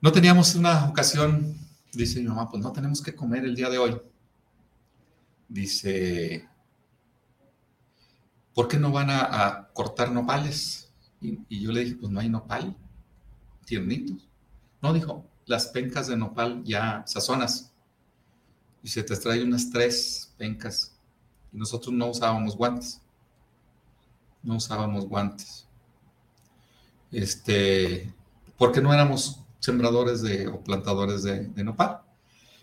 no 0.00 0.12
teníamos 0.12 0.54
una 0.54 0.86
ocasión, 0.86 1.56
dice 1.92 2.20
mi 2.20 2.26
mamá, 2.26 2.50
pues 2.50 2.62
no 2.62 2.72
tenemos 2.72 3.00
que 3.02 3.14
comer 3.14 3.44
el 3.44 3.54
día 3.54 3.70
de 3.70 3.78
hoy. 3.78 4.00
Dice, 5.48 6.48
¿por 8.54 8.68
qué 8.68 8.78
no 8.78 8.92
van 8.92 9.10
a, 9.10 9.68
cortar 9.72 10.10
nopales? 10.12 10.92
Y, 11.20 11.60
yo 11.60 11.72
le 11.72 11.84
dije, 11.84 11.96
pues 11.96 12.10
no 12.10 12.20
hay 12.20 12.28
nopal, 12.28 12.76
tiernitos. 13.64 14.28
No, 14.80 14.92
dijo, 14.92 15.24
las 15.46 15.68
pencas 15.68 16.08
de 16.08 16.16
nopal 16.16 16.62
ya 16.64 17.04
sazonas. 17.06 17.72
Y 18.82 18.88
se 18.88 19.02
te 19.02 19.16
trae 19.16 19.42
unas 19.42 19.70
tres 19.70 20.34
pencas. 20.36 20.96
Y 21.52 21.56
nosotros 21.56 21.94
no 21.94 22.08
usábamos 22.08 22.56
guantes. 22.56 23.00
No 24.42 24.56
usábamos 24.56 25.06
guantes. 25.06 25.68
Este, 27.12 28.12
porque 28.56 28.80
no 28.80 28.92
éramos 28.92 29.40
sembradores 29.60 30.22
de, 30.22 30.48
o 30.48 30.60
plantadores 30.60 31.22
de, 31.22 31.46
de 31.46 31.64
nopal, 31.64 32.00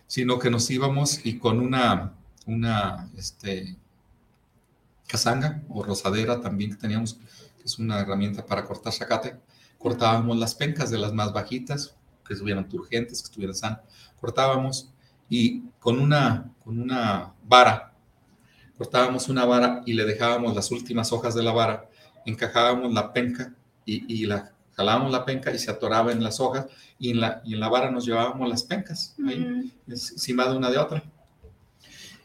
sino 0.07 0.39
que 0.39 0.49
nos 0.49 0.69
íbamos 0.69 1.25
y 1.25 1.37
con 1.37 1.61
una, 1.61 2.13
una, 2.45 3.09
este, 3.15 3.77
casanga 5.09 5.63
o 5.67 5.83
rosadera 5.83 6.39
también 6.39 6.71
que 6.71 6.77
teníamos, 6.77 7.15
que 7.57 7.65
es 7.65 7.79
una 7.79 7.99
herramienta 7.99 8.45
para 8.45 8.63
cortar 8.63 8.93
zacate. 8.93 9.35
Cortábamos 9.77 10.37
las 10.37 10.55
pencas 10.55 10.91
de 10.91 10.99
las 10.99 11.13
más 11.13 11.33
bajitas, 11.33 11.95
que 12.25 12.33
estuvieran 12.33 12.69
turgentes, 12.69 13.21
que 13.21 13.25
estuvieran 13.25 13.55
sanas. 13.55 13.79
Cortábamos 14.21 14.91
y 15.29 15.61
con 15.79 15.99
una, 15.99 16.51
con 16.63 16.79
una 16.79 17.33
vara, 17.43 17.93
cortábamos 18.77 19.29
una 19.29 19.45
vara 19.45 19.81
y 19.85 19.93
le 19.93 20.05
dejábamos 20.05 20.55
las 20.55 20.71
últimas 20.71 21.11
hojas 21.11 21.33
de 21.33 21.43
la 21.43 21.51
vara, 21.51 21.89
encajábamos 22.25 22.93
la 22.93 23.11
penca 23.11 23.53
y, 23.85 24.25
la 24.27 24.51
jalábamos 24.73 25.11
la 25.11 25.25
penca 25.25 25.51
y 25.51 25.57
se 25.57 25.71
atoraba 25.71 26.11
en 26.11 26.23
las 26.23 26.39
hojas 26.39 26.67
y 26.99 27.09
en 27.09 27.21
la, 27.21 27.41
y 27.43 27.55
en 27.55 27.59
la 27.59 27.69
vara 27.69 27.89
nos 27.89 28.05
llevábamos 28.05 28.47
las 28.47 28.63
pencas, 28.63 29.15
ahí, 29.27 29.73
encima 29.87 30.47
de 30.47 30.55
una 30.55 30.69
de 30.69 30.77
otra. 30.77 31.03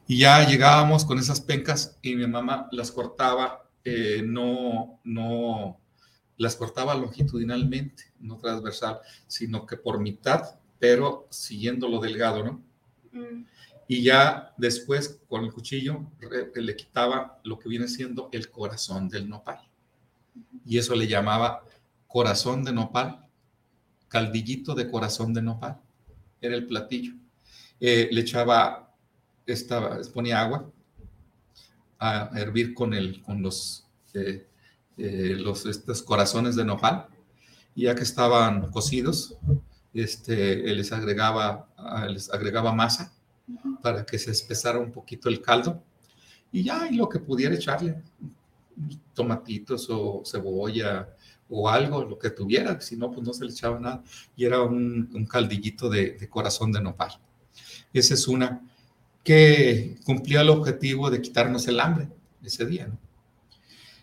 Y 0.06 0.18
ya 0.18 0.46
llegábamos 0.46 1.04
con 1.04 1.18
esas 1.18 1.40
pencas 1.40 1.98
y 2.02 2.14
mi 2.14 2.26
mamá 2.26 2.68
las 2.72 2.92
cortaba, 2.92 3.68
eh, 3.84 4.22
no, 4.24 5.00
no, 5.04 5.78
las 6.36 6.56
cortaba 6.56 6.94
longitudinalmente, 6.94 8.04
no 8.20 8.36
transversal, 8.36 9.00
sino 9.26 9.66
que 9.66 9.76
por 9.76 10.00
mitad, 10.00 10.58
pero 10.78 11.26
siguiendo 11.30 11.88
lo 11.88 12.00
delgado, 12.00 12.44
¿no? 12.44 12.62
Mm. 13.12 13.44
Y 13.86 14.02
ya 14.02 14.52
después 14.56 15.20
con 15.28 15.44
el 15.44 15.52
cuchillo 15.52 16.10
le 16.54 16.76
quitaba 16.76 17.38
lo 17.44 17.58
que 17.58 17.68
viene 17.68 17.86
siendo 17.86 18.30
el 18.32 18.50
corazón 18.50 19.08
del 19.08 19.28
nopal. 19.28 19.60
Y 20.64 20.78
eso 20.78 20.94
le 20.94 21.06
llamaba 21.06 21.64
corazón 22.06 22.64
de 22.64 22.72
nopal, 22.72 23.26
caldillito 24.08 24.74
de 24.74 24.90
corazón 24.90 25.34
de 25.34 25.42
nopal. 25.42 25.80
Era 26.40 26.54
el 26.54 26.66
platillo. 26.66 27.14
Eh, 27.80 28.08
le 28.10 28.20
echaba, 28.20 28.83
estaba, 29.46 29.98
ponía 30.12 30.40
agua 30.40 30.70
a 31.98 32.30
hervir 32.34 32.74
con, 32.74 32.94
el, 32.94 33.22
con 33.22 33.42
los, 33.42 33.86
eh, 34.14 34.46
eh, 34.96 35.36
los 35.38 35.66
estos 35.66 36.02
corazones 36.02 36.56
de 36.56 36.64
nopal. 36.64 37.06
Y 37.74 37.84
ya 37.84 37.94
que 37.94 38.02
estaban 38.02 38.70
cocidos, 38.70 39.36
este, 39.92 40.56
les, 40.74 40.92
agregaba, 40.92 41.68
les 42.08 42.30
agregaba 42.30 42.72
masa 42.72 43.12
para 43.82 44.04
que 44.04 44.18
se 44.18 44.30
espesara 44.30 44.78
un 44.78 44.92
poquito 44.92 45.28
el 45.28 45.40
caldo. 45.40 45.82
Y 46.52 46.62
ya, 46.62 46.88
y 46.88 46.96
lo 46.96 47.08
que 47.08 47.18
pudiera 47.18 47.54
echarle, 47.54 48.02
tomatitos 49.12 49.88
o 49.90 50.22
cebolla 50.24 51.08
o 51.48 51.68
algo, 51.68 52.04
lo 52.04 52.18
que 52.18 52.30
tuviera, 52.30 52.80
si 52.80 52.96
no, 52.96 53.10
pues 53.10 53.26
no 53.26 53.32
se 53.32 53.44
le 53.44 53.50
echaba 53.50 53.78
nada. 53.78 54.02
Y 54.36 54.44
era 54.44 54.62
un, 54.62 55.26
caldillito 55.30 55.88
de, 55.88 56.28
corazón 56.28 56.72
de 56.72 56.80
nopal. 56.80 57.18
Esa 57.92 58.14
es 58.14 58.28
una 58.28 58.62
que 59.24 59.98
cumplía 60.04 60.42
el 60.42 60.50
objetivo 60.50 61.10
de 61.10 61.22
quitarnos 61.22 61.66
el 61.66 61.80
hambre 61.80 62.08
ese 62.42 62.66
día. 62.66 62.88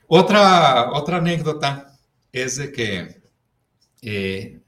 Otra, 0.08 0.92
otra 0.92 1.18
anécdota 1.18 1.98
es 2.34 2.58
de 2.58 2.72
que 2.72 3.22
eh, 4.02 4.60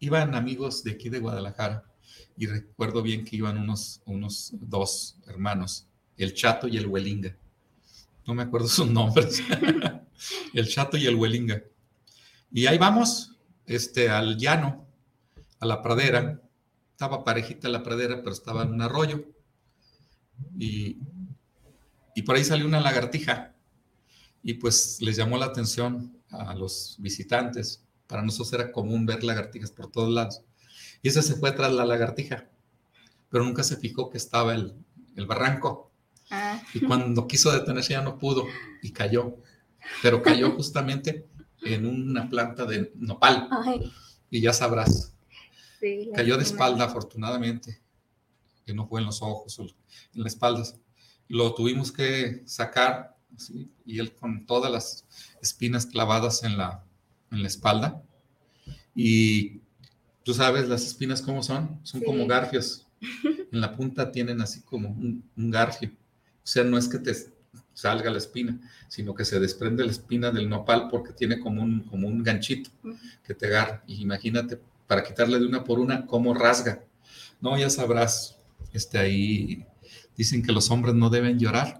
iban 0.00 0.34
amigos 0.34 0.82
de 0.82 0.92
aquí 0.92 1.08
de 1.08 1.20
Guadalajara 1.20 1.84
y 2.36 2.46
recuerdo 2.46 3.02
bien 3.02 3.24
que 3.24 3.36
iban 3.36 3.58
unos, 3.58 4.00
unos 4.06 4.52
dos 4.54 5.16
hermanos, 5.26 5.86
el 6.16 6.34
Chato 6.34 6.66
y 6.66 6.78
el 6.78 6.86
Huelinga. 6.86 7.36
No 8.26 8.34
me 8.34 8.42
acuerdo 8.42 8.68
sus 8.68 8.88
nombres. 8.88 9.42
el 10.54 10.68
Chato 10.68 10.96
y 10.96 11.06
el 11.06 11.16
Huelinga. 11.16 11.62
Y 12.50 12.66
ahí 12.66 12.78
vamos, 12.78 13.36
este, 13.66 14.08
al 14.08 14.38
llano, 14.38 14.86
a 15.60 15.66
la 15.66 15.82
pradera. 15.82 16.40
Estaba 16.90 17.24
parejita 17.24 17.68
la 17.68 17.82
pradera, 17.82 18.18
pero 18.18 18.32
estaba 18.32 18.62
en 18.62 18.72
un 18.72 18.82
arroyo. 18.82 19.24
Y, 20.58 20.98
y 22.14 22.22
por 22.22 22.36
ahí 22.36 22.44
salió 22.44 22.66
una 22.66 22.80
lagartija. 22.80 23.54
Y 24.42 24.54
pues 24.54 24.98
les 25.00 25.16
llamó 25.16 25.38
la 25.38 25.46
atención 25.46 26.16
a 26.30 26.54
los 26.54 26.96
visitantes. 26.98 27.84
Para 28.06 28.22
nosotros 28.22 28.52
era 28.52 28.72
común 28.72 29.06
ver 29.06 29.22
lagartijas 29.22 29.70
por 29.70 29.90
todos 29.90 30.12
lados. 30.12 30.42
Y 31.02 31.08
ese 31.08 31.22
se 31.22 31.34
fue 31.34 31.52
tras 31.52 31.72
la 31.72 31.84
lagartija, 31.84 32.48
pero 33.28 33.44
nunca 33.44 33.64
se 33.64 33.76
fijó 33.76 34.08
que 34.08 34.18
estaba 34.18 34.54
el, 34.54 34.74
barranco. 35.26 35.90
Ah. 36.30 36.62
Y 36.72 36.80
cuando 36.80 37.26
quiso 37.26 37.52
detenerse 37.52 37.92
ya 37.92 38.02
no 38.02 38.18
pudo 38.18 38.46
y 38.82 38.92
cayó, 38.92 39.36
pero 40.00 40.22
cayó 40.22 40.50
justamente 40.56 41.26
en 41.62 41.86
una 41.86 42.28
planta 42.28 42.64
de 42.64 42.92
nopal. 42.96 43.48
Y 44.30 44.40
ya 44.40 44.52
sabrás. 44.52 45.14
cayó 46.14 46.36
de 46.36 46.44
espalda, 46.44 46.84
afortunadamente, 46.84 47.80
que 48.64 48.74
no 48.74 48.86
fue 48.86 49.00
en 49.00 49.06
los 49.06 49.22
ojos 49.22 49.58
o 49.58 49.62
en 49.62 50.22
la 50.22 50.28
espalda. 50.28 50.62
Lo 51.28 51.54
tuvimos 51.54 51.92
que 51.92 52.42
sacar, 52.46 53.16
y 53.86 53.98
él 53.98 54.14
con 54.14 54.44
todas 54.46 54.70
las 54.70 55.06
espinas 55.40 55.86
clavadas 55.86 56.42
en 56.44 56.58
la, 56.58 56.84
en 57.30 57.42
la 57.42 57.48
espalda. 57.48 58.02
Y 58.94 59.62
Tú 60.24 60.34
sabes 60.34 60.68
las 60.68 60.86
espinas 60.86 61.20
cómo 61.20 61.42
son, 61.42 61.80
son 61.82 62.00
como 62.02 62.26
garfios. 62.26 62.86
En 63.50 63.60
la 63.60 63.72
punta 63.72 64.12
tienen 64.12 64.40
así 64.40 64.60
como 64.60 64.90
un, 64.90 65.24
garfio. 65.50 65.90
O 65.90 66.46
sea, 66.46 66.62
no 66.62 66.78
es 66.78 66.88
que 66.88 66.98
te 66.98 67.12
salga 67.74 68.10
la 68.10 68.18
espina, 68.18 68.60
sino 68.88 69.14
que 69.14 69.24
se 69.24 69.40
desprende 69.40 69.84
la 69.84 69.90
espina 69.90 70.30
del 70.30 70.48
nopal 70.48 70.88
porque 70.88 71.12
tiene 71.12 71.40
como 71.40 71.62
un, 71.62 71.80
como 71.80 72.06
un 72.06 72.22
ganchito 72.22 72.70
que 73.24 73.34
te 73.34 73.46
agarra. 73.46 73.82
Y 73.88 74.00
imagínate, 74.00 74.60
para 74.86 75.02
quitarle 75.02 75.40
de 75.40 75.46
una 75.46 75.64
por 75.64 75.80
una, 75.80 76.06
cómo 76.06 76.34
rasga. 76.34 76.84
No, 77.40 77.58
ya 77.58 77.68
sabrás, 77.68 78.38
este, 78.72 78.98
ahí 78.98 79.66
dicen 80.16 80.42
que 80.42 80.52
los 80.52 80.70
hombres 80.70 80.94
no 80.94 81.10
deben 81.10 81.38
llorar. 81.38 81.76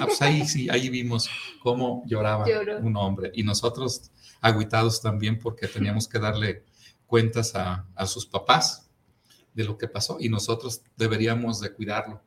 Ah, 0.00 0.06
pues 0.06 0.22
ahí 0.22 0.46
sí, 0.46 0.68
ahí 0.70 0.88
vimos 0.88 1.28
cómo 1.62 2.02
lloraba 2.06 2.44
un 2.80 2.96
hombre. 2.96 3.30
Y 3.34 3.42
nosotros 3.42 4.10
aguitados 4.40 5.00
también 5.00 5.38
porque 5.38 5.66
teníamos 5.66 6.08
que 6.08 6.18
darle 6.18 6.64
cuentas 7.06 7.54
a, 7.54 7.86
sus 8.06 8.26
papás 8.26 8.88
de 9.54 9.64
lo 9.64 9.76
que 9.76 9.88
pasó 9.88 10.18
y 10.20 10.28
nosotros 10.28 10.82
deberíamos 10.96 11.60
de 11.60 11.72
cuidarlo 11.72 12.22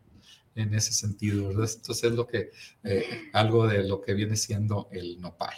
en 0.56 0.74
ese 0.76 0.94
sentido, 0.94 1.48
¿verdad? 1.48 1.70
Entonces 1.74 2.04
es 2.04 2.12
lo 2.12 2.28
que, 2.28 2.52
eh, 2.84 3.30
algo 3.34 3.66
de 3.66 3.84
lo 3.88 4.02
que 4.02 4.14
viene 4.14 4.36
siendo 4.36 4.90
el 4.92 5.20
nopal. 5.20 5.56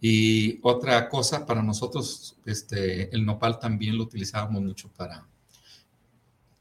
Y 0.00 0.58
otra 0.62 1.08
cosa, 1.08 1.44
para 1.44 1.62
nosotros, 1.62 2.36
este, 2.46 3.14
el 3.14 3.24
nopal 3.24 3.58
también 3.58 3.96
lo 3.96 4.04
utilizábamos 4.04 4.62
mucho 4.62 4.90
para 4.92 5.26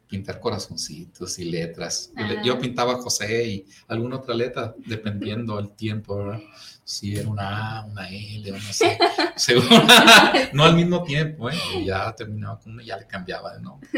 pintar 0.08 0.40
corazoncitos 0.40 1.38
y 1.40 1.46
letras. 1.46 2.12
Yo 2.44 2.54
ah. 2.54 2.60
pintaba 2.60 2.96
José 2.96 3.48
y 3.48 3.66
alguna 3.88 4.18
otra 4.18 4.34
letra, 4.34 4.74
dependiendo 4.86 5.58
del 5.58 5.72
tiempo, 5.72 6.18
¿verdad? 6.18 6.40
Si 6.84 7.16
era 7.16 7.28
una 7.28 7.80
A, 7.80 7.86
una 7.86 8.10
L, 8.10 8.52
no 8.52 8.60
sé. 8.72 8.98
no 10.54 10.64
al 10.64 10.76
mismo 10.76 11.04
tiempo, 11.04 11.50
¿eh? 11.50 11.56
ya 11.86 12.14
terminaba 12.16 12.60
con 12.60 12.74
uno 12.74 12.82
y 12.82 12.86
ya 12.86 12.98
le 12.98 13.06
cambiaba 13.06 13.54
de 13.56 13.62
nombre. 13.62 13.90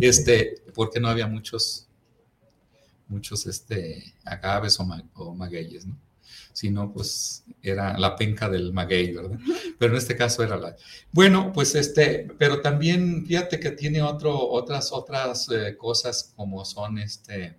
Este, 0.00 0.62
porque 0.74 1.00
no 1.00 1.08
había 1.08 1.26
muchos, 1.26 1.88
muchos 3.08 3.46
este, 3.46 4.14
agaves 4.24 4.78
o, 4.78 4.86
o 5.14 5.34
magueyes, 5.34 5.86
¿no? 5.86 5.98
Sino 6.52 6.92
pues 6.92 7.44
era 7.62 7.96
la 7.98 8.16
penca 8.16 8.48
del 8.48 8.72
maguey, 8.72 9.12
¿verdad? 9.12 9.38
Pero 9.78 9.92
en 9.92 9.98
este 9.98 10.16
caso 10.16 10.42
era 10.42 10.56
la... 10.56 10.76
Bueno, 11.12 11.52
pues 11.52 11.74
este, 11.74 12.28
pero 12.38 12.60
también 12.60 13.24
fíjate 13.26 13.60
que 13.60 13.70
tiene 13.70 14.02
otro, 14.02 14.36
otras, 14.50 14.92
otras 14.92 15.48
eh, 15.50 15.76
cosas 15.76 16.32
como 16.36 16.64
son 16.64 16.98
este, 16.98 17.56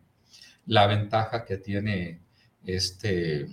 la 0.66 0.88
ventaja 0.88 1.46
que 1.46 1.58
tiene 1.58 2.22
este, 2.64 3.48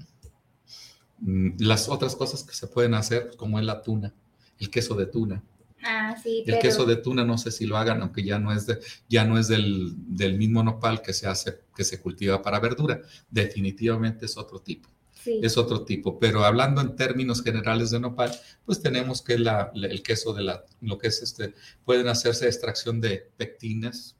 mm, 1.20 1.50
las 1.60 1.88
otras 1.88 2.16
cosas 2.16 2.42
que 2.42 2.54
se 2.54 2.66
pueden 2.66 2.94
hacer, 2.94 3.32
como 3.36 3.58
es 3.58 3.64
la 3.64 3.82
tuna, 3.82 4.14
el 4.58 4.70
queso 4.70 4.94
de 4.94 5.06
tuna. 5.06 5.42
Ah, 5.82 6.16
sí, 6.20 6.42
el 6.44 6.58
queso 6.58 6.84
de 6.86 6.96
tuna 6.96 7.24
no 7.24 7.38
sé 7.38 7.52
si 7.52 7.64
lo 7.64 7.76
hagan, 7.76 8.02
aunque 8.02 8.24
ya 8.24 8.38
no 8.38 8.52
es, 8.52 8.66
de, 8.66 8.80
ya 9.08 9.24
no 9.24 9.38
es 9.38 9.46
del, 9.46 9.94
del 9.96 10.36
mismo 10.36 10.62
nopal 10.64 11.02
que 11.02 11.12
se 11.12 11.28
hace, 11.28 11.60
que 11.74 11.84
se 11.84 12.00
cultiva 12.00 12.42
para 12.42 12.58
verdura. 12.58 13.00
Definitivamente 13.30 14.26
es 14.26 14.36
otro 14.36 14.58
tipo 14.58 14.90
es 15.26 15.56
otro 15.56 15.84
tipo. 15.84 16.18
Pero 16.18 16.44
hablando 16.44 16.80
en 16.80 16.96
términos 16.96 17.42
generales 17.42 17.90
de 17.90 18.00
nopal, 18.00 18.32
pues 18.64 18.80
tenemos 18.80 19.22
que 19.22 19.34
el 19.34 20.02
queso 20.02 20.32
de 20.32 20.42
la, 20.42 20.64
lo 20.80 20.98
que 20.98 21.08
es 21.08 21.22
este, 21.22 21.54
pueden 21.84 22.08
hacerse 22.08 22.46
extracción 22.46 23.00
de 23.00 23.30
pectinas, 23.36 24.16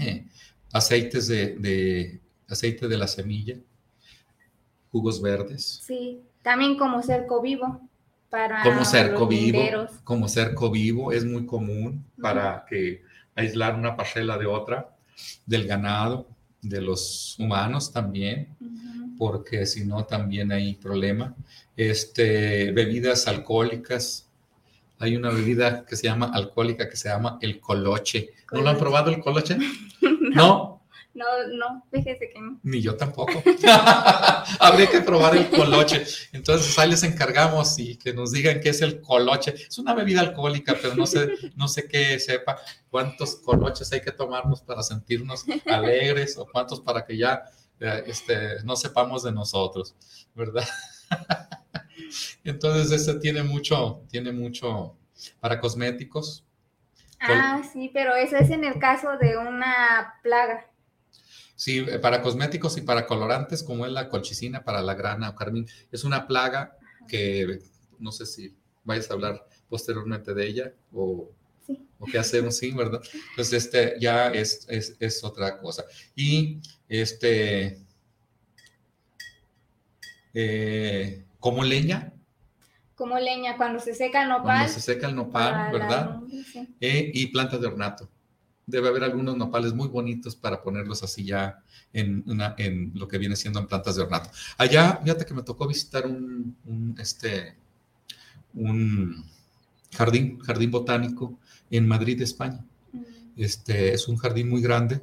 eh, 0.00 0.26
aceites 0.72 1.28
de, 1.28 2.20
aceite 2.48 2.88
de 2.88 2.96
la 2.96 3.06
semilla, 3.06 3.56
jugos 4.90 5.20
verdes. 5.20 5.82
Sí, 5.84 6.20
también 6.42 6.76
como 6.76 7.02
cerco 7.02 7.40
vivo. 7.40 7.80
Para 8.30 8.62
como 8.62 8.84
cerco 8.84 9.26
vivo, 9.26 9.86
como 10.04 10.28
cerco 10.28 10.70
vivo 10.70 11.12
es 11.12 11.24
muy 11.24 11.46
común 11.46 12.04
para 12.20 12.66
que 12.68 13.02
aislar 13.34 13.74
una 13.74 13.96
parcela 13.96 14.36
de 14.36 14.44
otra, 14.44 14.94
del 15.46 15.66
ganado, 15.66 16.28
de 16.60 16.82
los 16.82 17.36
humanos 17.38 17.90
también 17.90 18.54
porque 19.18 19.66
si 19.66 19.84
no 19.84 20.04
también 20.06 20.52
hay 20.52 20.74
problema. 20.74 21.34
Este, 21.76 22.72
bebidas 22.72 23.26
alcohólicas. 23.26 24.30
Hay 25.00 25.16
una 25.16 25.30
bebida 25.30 25.84
que 25.84 25.96
se 25.96 26.04
llama 26.04 26.30
alcohólica 26.32 26.88
que 26.88 26.96
se 26.96 27.08
llama 27.08 27.38
el 27.40 27.60
coloche. 27.60 28.30
¿No 28.52 28.62
lo 28.62 28.70
han 28.70 28.78
probado 28.78 29.10
el 29.10 29.20
coloche? 29.20 29.58
no. 30.00 30.78
No, 31.14 31.24
no, 31.52 31.84
fíjese 31.90 32.30
que 32.32 32.40
no. 32.40 32.60
Ni 32.62 32.80
yo 32.80 32.96
tampoco. 32.96 33.42
Habría 34.60 34.86
que 34.88 35.00
probar 35.00 35.36
el 35.36 35.50
coloche. 35.50 36.04
Entonces 36.32 36.78
ahí 36.78 36.90
les 36.90 37.02
encargamos 37.02 37.76
y 37.80 37.96
que 37.96 38.12
nos 38.12 38.30
digan 38.30 38.60
qué 38.60 38.68
es 38.68 38.82
el 38.82 39.00
coloche. 39.00 39.52
Es 39.52 39.78
una 39.78 39.94
bebida 39.94 40.20
alcohólica, 40.20 40.76
pero 40.80 40.94
no 40.94 41.06
sé, 41.06 41.32
no 41.56 41.66
sé 41.66 41.88
qué 41.88 42.20
sepa 42.20 42.58
cuántos 42.88 43.34
coloches 43.36 43.92
hay 43.92 44.00
que 44.00 44.12
tomarnos 44.12 44.62
para 44.62 44.84
sentirnos 44.84 45.44
alegres 45.66 46.38
o 46.38 46.46
cuántos 46.46 46.80
para 46.80 47.04
que 47.04 47.16
ya 47.16 47.42
este, 47.80 48.62
no 48.64 48.76
sepamos 48.76 49.22
de 49.22 49.32
nosotros, 49.32 49.94
¿verdad? 50.34 50.66
Entonces, 52.44 52.90
este 52.92 53.20
tiene 53.20 53.42
mucho, 53.42 54.02
tiene 54.10 54.32
mucho 54.32 54.96
para 55.40 55.60
cosméticos. 55.60 56.44
Ah, 57.20 57.62
sí, 57.72 57.90
pero 57.92 58.14
eso 58.14 58.36
es 58.36 58.50
en 58.50 58.64
el 58.64 58.78
caso 58.78 59.16
de 59.18 59.36
una 59.36 60.14
plaga. 60.22 60.70
Sí, 61.56 61.84
para 62.00 62.22
cosméticos 62.22 62.76
y 62.76 62.82
para 62.82 63.04
colorantes, 63.06 63.64
como 63.64 63.84
es 63.84 63.92
la 63.92 64.08
colchicina 64.08 64.62
para 64.62 64.80
la 64.80 64.94
grana 64.94 65.30
o 65.30 65.34
carmín, 65.34 65.66
es 65.90 66.04
una 66.04 66.26
plaga 66.28 66.76
que 67.08 67.58
no 67.98 68.12
sé 68.12 68.26
si 68.26 68.54
vayas 68.84 69.10
a 69.10 69.14
hablar 69.14 69.44
posteriormente 69.68 70.34
de 70.34 70.46
ella 70.46 70.72
o, 70.92 71.28
o 71.98 72.06
qué 72.06 72.18
hacemos, 72.18 72.56
sí, 72.56 72.70
¿verdad? 72.70 73.02
Entonces, 73.30 73.64
este 73.64 73.96
ya 73.98 74.28
es, 74.28 74.66
es, 74.68 74.96
es 75.00 75.24
otra 75.24 75.58
cosa. 75.58 75.84
Y 76.14 76.60
este, 76.88 77.78
eh, 80.34 81.24
como 81.38 81.64
leña. 81.64 82.12
Como 82.94 83.18
leña, 83.18 83.56
cuando 83.56 83.78
se 83.78 83.94
seca 83.94 84.22
el 84.22 84.28
nopal. 84.28 84.44
Cuando 84.44 84.72
se 84.72 84.80
seca 84.80 85.06
el 85.08 85.14
nopal, 85.14 85.72
¿verdad? 85.72 86.20
Eh, 86.80 87.10
y 87.14 87.26
plantas 87.28 87.60
de 87.60 87.66
ornato. 87.66 88.08
Debe 88.66 88.88
haber 88.88 89.04
algunos 89.04 89.36
nopales 89.36 89.72
muy 89.72 89.88
bonitos 89.88 90.36
para 90.36 90.62
ponerlos 90.62 91.02
así 91.02 91.24
ya 91.24 91.62
en, 91.92 92.22
una, 92.26 92.54
en 92.58 92.92
lo 92.94 93.08
que 93.08 93.18
viene 93.18 93.36
siendo 93.36 93.60
en 93.60 93.66
plantas 93.66 93.96
de 93.96 94.02
ornato. 94.02 94.30
Allá, 94.58 95.00
fíjate 95.02 95.24
que 95.24 95.34
me 95.34 95.42
tocó 95.42 95.66
visitar 95.66 96.06
un, 96.06 96.56
un 96.64 96.96
este, 96.98 97.56
un 98.54 99.24
jardín, 99.96 100.38
jardín 100.40 100.70
botánico 100.70 101.38
en 101.70 101.86
Madrid, 101.86 102.20
España. 102.20 102.64
Mm. 102.92 103.02
Este, 103.36 103.94
es 103.94 104.08
un 104.08 104.16
jardín 104.16 104.50
muy 104.50 104.60
grande 104.60 105.00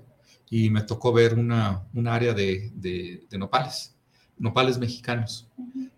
y 0.49 0.69
me 0.69 0.81
tocó 0.81 1.11
ver 1.11 1.35
una, 1.35 1.87
un 1.93 2.07
área 2.07 2.33
de, 2.33 2.71
de, 2.75 3.37
nopales, 3.37 3.95
nopales 4.37 4.77
mexicanos. 4.77 5.47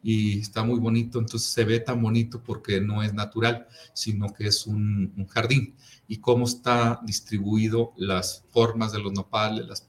Y 0.02 0.40
está 0.40 0.64
muy 0.64 0.80
bonito, 0.80 1.20
entonces 1.20 1.50
se 1.50 1.66
ve 1.66 1.80
tan 1.80 2.02
bonito 2.02 2.42
porque 2.42 2.80
no 2.80 3.04
es 3.04 3.14
natural, 3.14 3.68
sino 3.94 4.34
que 4.34 4.48
es 4.48 4.66
un, 4.66 5.14
un 5.18 5.28
jardín. 5.28 5.76
Y 6.08 6.18
cómo 6.18 6.46
está 6.46 7.02
distribuido 7.06 7.94
las 7.98 8.46
formas 8.52 8.94
de 8.94 9.00
los 9.00 9.12
nopales, 9.12 9.68
las 9.68 9.88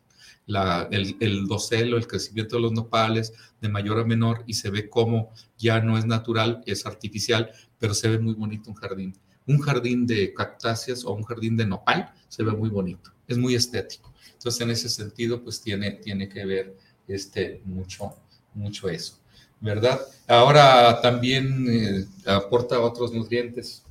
el, 0.90 1.16
el, 1.20 1.46
docelo, 1.46 1.96
el 1.96 2.06
crecimiento 2.06 2.56
de 2.56 2.62
los 2.62 2.72
nopales 2.72 3.32
de 3.60 3.68
mayor 3.68 3.98
a 3.98 4.04
menor 4.04 4.44
y 4.46 4.54
se 4.54 4.70
ve 4.70 4.88
cómo 4.88 5.30
ya 5.58 5.80
no 5.80 5.98
es 5.98 6.06
natural, 6.06 6.62
es 6.66 6.86
artificial, 6.86 7.50
pero 7.78 7.94
se 7.94 8.08
ve 8.08 8.18
muy 8.18 8.34
bonito 8.34 8.70
un 8.70 8.76
jardín. 8.76 9.14
Un 9.46 9.58
jardín 9.58 10.06
de 10.06 10.32
cactáceas 10.32 11.04
o 11.04 11.12
un 11.12 11.24
jardín 11.24 11.56
de 11.56 11.66
nopal 11.66 12.12
se 12.28 12.42
ve 12.42 12.52
muy 12.52 12.70
bonito, 12.70 13.12
es 13.26 13.36
muy 13.36 13.54
estético. 13.54 14.07
Entonces, 14.38 14.60
en 14.62 14.70
ese 14.70 14.88
sentido, 14.88 15.42
pues 15.42 15.60
tiene, 15.60 15.90
tiene 15.92 16.28
que 16.28 16.46
ver 16.46 16.74
este, 17.06 17.60
mucho, 17.64 18.14
mucho 18.54 18.88
eso, 18.88 19.18
¿verdad? 19.60 20.00
Ahora 20.26 21.00
también 21.00 21.66
eh, 21.68 22.06
aporta 22.26 22.80
otros 22.80 23.12
nutrientes 23.12 23.84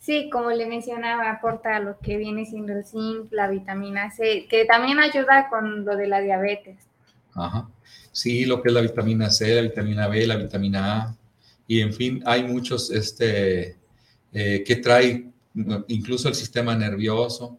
Sí, 0.00 0.30
como 0.30 0.50
le 0.50 0.66
mencionaba, 0.66 1.30
aporta 1.30 1.78
lo 1.78 1.98
que 1.98 2.16
viene 2.16 2.46
siendo 2.46 2.72
el 2.72 2.86
zinc, 2.86 3.30
la 3.32 3.48
vitamina 3.48 4.10
C, 4.10 4.46
que 4.48 4.64
también 4.64 4.98
ayuda 4.98 5.48
con 5.50 5.84
lo 5.84 5.94
de 5.94 6.08
la 6.08 6.20
diabetes. 6.22 6.78
Ajá. 7.34 7.68
Sí, 8.10 8.46
lo 8.46 8.62
que 8.62 8.70
es 8.70 8.74
la 8.74 8.80
vitamina 8.80 9.30
C, 9.30 9.54
la 9.54 9.62
vitamina 9.62 10.08
B, 10.08 10.26
la 10.26 10.36
vitamina 10.36 11.02
A, 11.02 11.16
y 11.66 11.80
en 11.80 11.92
fin, 11.92 12.22
hay 12.24 12.44
muchos 12.44 12.90
este, 12.90 13.76
eh, 14.32 14.64
que 14.66 14.76
trae 14.76 15.26
incluso 15.88 16.28
el 16.28 16.34
sistema 16.34 16.74
nervioso, 16.74 17.58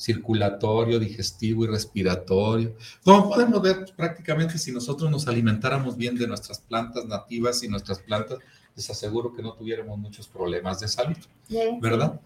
circulatorio, 0.00 0.98
digestivo 0.98 1.64
y 1.64 1.66
respiratorio. 1.68 2.74
Como 3.04 3.28
podemos 3.28 3.60
ver, 3.60 3.84
prácticamente 3.94 4.56
si 4.56 4.72
nosotros 4.72 5.10
nos 5.10 5.28
alimentáramos 5.28 5.96
bien 5.96 6.16
de 6.16 6.26
nuestras 6.26 6.58
plantas 6.58 7.04
nativas 7.04 7.62
y 7.62 7.68
nuestras 7.68 7.98
plantas, 7.98 8.38
les 8.74 8.88
aseguro 8.88 9.34
que 9.34 9.42
no 9.42 9.52
tuviéramos 9.52 9.98
muchos 9.98 10.26
problemas 10.26 10.80
de 10.80 10.88
salud, 10.88 11.16
¿verdad? 11.80 12.18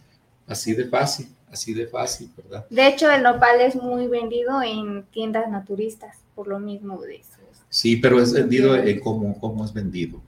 Así 0.47 0.73
de 0.75 0.85
fácil, 0.85 1.27
así 1.51 1.75
de 1.75 1.89
fácil, 1.89 2.31
¿verdad? 2.37 2.67
De 2.71 2.87
hecho, 2.87 3.11
el 3.11 3.23
nopal 3.25 3.61
es 3.61 3.75
muy 3.75 4.07
vendido 4.07 4.63
en 4.63 5.05
tiendas 5.07 5.51
naturistas, 5.51 6.19
por 6.37 6.47
lo 6.47 6.61
mismo 6.61 7.01
de 7.01 7.17
eso. 7.17 7.39
Sí, 7.69 7.97
pero 7.97 8.21
es 8.21 8.33
vendido, 8.33 8.77
en 8.77 9.01
¿cómo, 9.01 9.37
¿cómo 9.41 9.65
es 9.65 9.73
vendido? 9.73 10.23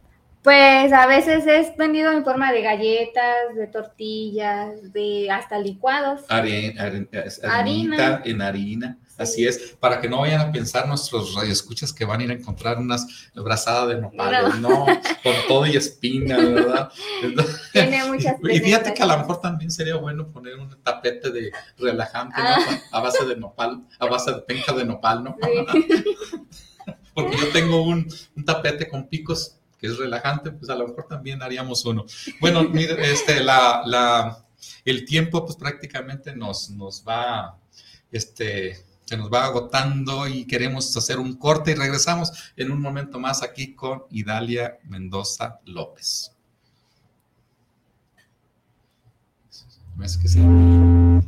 Pues 0.46 0.92
a 0.92 1.08
veces 1.08 1.44
es 1.44 1.76
vendido 1.76 2.12
en 2.12 2.22
forma 2.22 2.52
de 2.52 2.62
galletas, 2.62 3.56
de 3.56 3.66
tortillas, 3.66 4.92
de 4.92 5.28
hasta 5.28 5.58
licuados. 5.58 6.20
harina, 6.28 8.22
en 8.24 8.40
harina. 8.40 8.96
Así 9.18 9.44
es, 9.44 9.76
para 9.80 10.00
que 10.00 10.08
no 10.08 10.20
vayan 10.20 10.40
a 10.40 10.52
pensar 10.52 10.86
nuestros 10.86 11.34
radioescuchas 11.34 11.92
que 11.92 12.04
van 12.04 12.20
a 12.20 12.24
ir 12.24 12.30
a 12.30 12.34
encontrar 12.34 12.78
unas 12.78 13.28
brazadas 13.34 13.88
de 13.88 14.00
nopales, 14.00 14.54
no. 14.60 14.86
con 15.24 15.34
todo 15.48 15.66
y 15.66 15.74
espina, 15.74 16.36
¿verdad? 16.36 16.92
Tiene 17.72 18.04
muchas 18.04 18.36
Y 18.44 18.60
fíjate 18.60 18.94
que 18.94 19.02
a 19.02 19.06
lo 19.06 19.18
mejor 19.18 19.40
también 19.40 19.72
sería 19.72 19.96
bueno 19.96 20.30
poner 20.30 20.60
un 20.60 20.70
tapete 20.80 21.32
de 21.32 21.50
relajante 21.76 22.40
¿no? 22.40 22.48
Ah. 22.48 22.80
a 22.92 23.00
base 23.00 23.24
de 23.24 23.34
nopal, 23.34 23.84
a 23.98 24.06
base 24.06 24.30
de 24.30 24.42
penca 24.42 24.72
de 24.74 24.84
nopal, 24.84 25.24
¿no? 25.24 25.36
Porque 27.14 27.36
yo 27.36 27.48
tengo 27.48 27.82
un, 27.82 28.06
un 28.36 28.44
tapete 28.44 28.88
con 28.88 29.08
picos 29.08 29.55
que 29.78 29.86
es 29.88 29.98
relajante, 29.98 30.50
pues 30.52 30.70
a 30.70 30.74
lo 30.74 30.88
mejor 30.88 31.06
también 31.08 31.42
haríamos 31.42 31.84
uno. 31.84 32.04
Bueno, 32.40 32.62
este, 32.74 33.42
la, 33.42 33.82
la, 33.84 34.46
el 34.84 35.04
tiempo 35.04 35.44
pues 35.44 35.56
prácticamente 35.56 36.34
nos, 36.34 36.70
nos 36.70 37.04
va, 37.06 37.58
este, 38.10 38.84
se 39.04 39.16
nos 39.16 39.32
va 39.32 39.44
agotando 39.44 40.26
y 40.26 40.46
queremos 40.46 40.96
hacer 40.96 41.18
un 41.18 41.36
corte 41.36 41.72
y 41.72 41.74
regresamos 41.74 42.32
en 42.56 42.72
un 42.72 42.80
momento 42.80 43.20
más 43.20 43.42
aquí 43.42 43.74
con 43.74 44.04
Idalia 44.10 44.78
Mendoza 44.84 45.60
López. 45.64 46.32
que. 49.98 51.26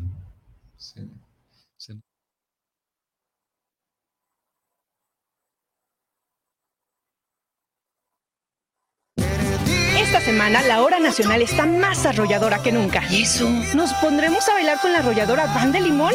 Esta 10.09 10.21
semana 10.23 10.62
la 10.62 10.81
hora 10.83 10.99
nacional 10.99 11.42
está 11.42 11.66
más 11.66 12.07
arrolladora 12.07 12.62
que 12.62 12.73
nunca. 12.73 13.03
¿Y 13.11 13.25
eso? 13.25 13.47
¿Nos 13.75 13.92
pondremos 13.92 14.49
a 14.49 14.55
bailar 14.55 14.81
con 14.81 14.90
la 14.90 15.01
arrolladora 15.01 15.44
Van 15.49 15.71
de 15.71 15.83
Limón? 15.83 16.14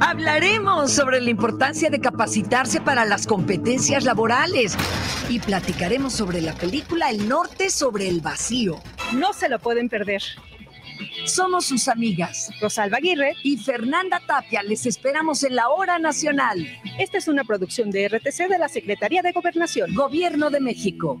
Hablaremos 0.00 0.92
sobre 0.92 1.20
la 1.20 1.28
importancia 1.28 1.90
de 1.90 1.98
capacitarse 1.98 2.80
para 2.80 3.04
las 3.04 3.26
competencias 3.26 4.04
laborales 4.04 4.76
y 5.28 5.40
platicaremos 5.40 6.12
sobre 6.12 6.42
la 6.42 6.54
película 6.54 7.10
El 7.10 7.28
Norte 7.28 7.70
sobre 7.70 8.08
el 8.08 8.20
Vacío. 8.20 8.80
No 9.14 9.32
se 9.32 9.48
lo 9.48 9.58
pueden 9.58 9.88
perder. 9.88 10.22
Somos 11.24 11.64
sus 11.64 11.88
amigas 11.88 12.50
Rosalba 12.60 12.98
Aguirre 12.98 13.34
y 13.42 13.56
Fernanda 13.56 14.22
Tapia. 14.24 14.62
Les 14.62 14.86
esperamos 14.86 15.42
en 15.42 15.56
la 15.56 15.70
Hora 15.70 15.98
Nacional. 15.98 16.64
Esta 17.00 17.18
es 17.18 17.26
una 17.26 17.42
producción 17.42 17.90
de 17.90 18.06
RTC 18.06 18.48
de 18.48 18.58
la 18.60 18.68
Secretaría 18.68 19.22
de 19.22 19.32
Gobernación. 19.32 19.92
Gobierno 19.92 20.50
de 20.50 20.60
México. 20.60 21.20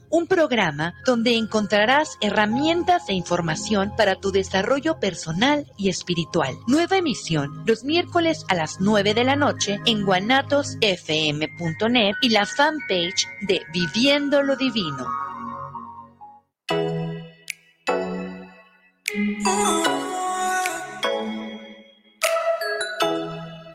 un 0.11 0.27
programa 0.27 0.93
donde 1.05 1.35
encontrarás 1.35 2.17
herramientas 2.21 3.09
e 3.09 3.13
información 3.13 3.93
para 3.95 4.15
tu 4.15 4.31
desarrollo 4.31 4.99
personal 4.99 5.65
y 5.77 5.89
espiritual. 5.89 6.55
Nueva 6.67 6.97
emisión 6.97 7.63
los 7.65 7.83
miércoles 7.83 8.45
a 8.49 8.55
las 8.55 8.79
9 8.79 9.13
de 9.13 9.23
la 9.23 9.35
noche 9.35 9.79
en 9.85 10.03
guanatosfm.net 10.05 12.15
y 12.21 12.29
la 12.29 12.45
fanpage 12.45 13.27
de 13.47 13.61
Viviendo 13.73 14.43
lo 14.43 14.55
Divino. 14.55 15.07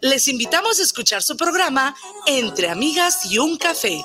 Les 0.03 0.29
invitamos 0.29 0.79
a 0.79 0.83
escuchar 0.83 1.23
su 1.23 1.37
programa 1.37 1.95
Entre 2.27 2.71
Amigas 2.71 3.31
y 3.31 3.39
un 3.39 3.59
Café 3.59 4.05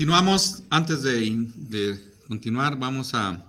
Continuamos. 0.00 0.62
Antes 0.70 1.02
de, 1.02 2.00
continuar, 2.26 2.78
vamos 2.78 3.12
a 3.12 3.44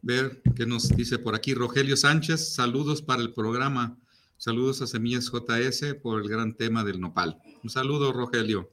ver 0.00 0.40
qué 0.56 0.64
nos 0.64 0.88
dice 0.88 1.18
por 1.18 1.34
aquí 1.34 1.52
Rogelio 1.52 1.98
Sánchez. 1.98 2.54
Saludos 2.54 3.02
para 3.02 3.20
el 3.20 3.34
programa. 3.34 3.98
Saludos 4.38 4.80
a 4.80 4.86
Semillas 4.86 5.30
JS 5.30 5.96
por 6.02 6.22
el 6.22 6.30
gran 6.30 6.56
tema 6.56 6.82
del 6.82 6.98
nopal. 6.98 7.36
Un 7.62 7.68
saludo, 7.68 8.14
Rogelio. 8.14 8.72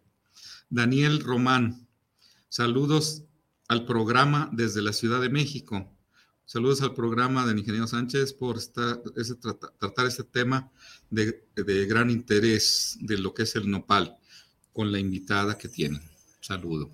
Daniel 0.70 1.20
Román. 1.20 1.90
Saludos 2.48 3.24
al 3.68 3.86
programa 3.86 4.50
desde 4.54 4.82
la 4.82 4.94
Ciudad 4.94 5.20
de 5.20 5.28
México. 5.28 5.94
Saludos 6.46 6.82
al 6.84 6.94
programa 6.94 7.46
del 7.46 7.60
ingeniero 7.60 7.86
Sánchez 7.86 8.32
por 8.32 8.64
tratar 8.64 10.06
este 10.08 10.24
tema 10.24 10.72
de, 11.10 11.50
de 11.54 11.86
gran 11.86 12.10
interés 12.10 12.98
de 13.02 13.18
lo 13.18 13.34
que 13.34 13.44
es 13.44 13.58
el 13.58 13.70
nopal 13.70 14.16
con 14.72 14.90
la 14.94 15.00
invitada 15.00 15.58
que 15.58 15.68
tienen 15.68 16.13
saludo. 16.44 16.92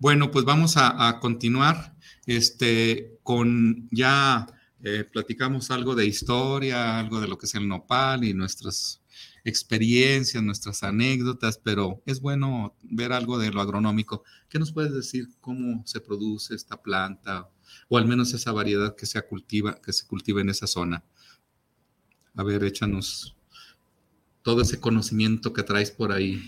Bueno, 0.00 0.30
pues 0.30 0.44
vamos 0.44 0.74
a, 0.76 1.18
continuar 1.20 1.94
este, 2.26 3.18
con 3.22 3.88
ya 3.90 4.46
eh, 4.82 5.04
platicamos 5.04 5.70
algo 5.70 5.94
de 5.94 6.06
historia, 6.06 6.98
algo 6.98 7.20
de 7.20 7.28
lo 7.28 7.38
que 7.38 7.46
es 7.46 7.54
el 7.54 7.68
nopal 7.68 8.24
y 8.24 8.34
nuestras 8.34 9.02
experiencias, 9.44 10.42
nuestras 10.42 10.82
anécdotas, 10.82 11.58
pero 11.58 12.02
es 12.06 12.20
bueno 12.20 12.74
ver 12.82 13.12
algo 13.12 13.38
de 13.38 13.50
lo 13.52 13.60
agronómico. 13.60 14.24
¿Qué 14.48 14.58
nos 14.58 14.72
puedes 14.72 14.92
decir 14.92 15.28
cómo 15.40 15.82
se 15.86 16.00
produce 16.00 16.54
esta 16.54 16.82
planta 16.82 17.50
o 17.88 17.98
al 17.98 18.06
menos 18.06 18.32
esa 18.32 18.52
variedad 18.52 18.96
que 18.96 19.06
se 19.06 19.20
cultiva, 19.22 19.80
que 19.80 19.92
se 19.92 20.06
cultiva 20.06 20.40
en 20.40 20.48
esa 20.48 20.66
zona? 20.66 21.04
A 22.34 22.42
ver, 22.42 22.64
échanos 22.64 23.36
todo 24.42 24.62
ese 24.62 24.80
conocimiento 24.80 25.52
que 25.52 25.62
traes 25.62 25.90
por 25.90 26.12
ahí. 26.12 26.42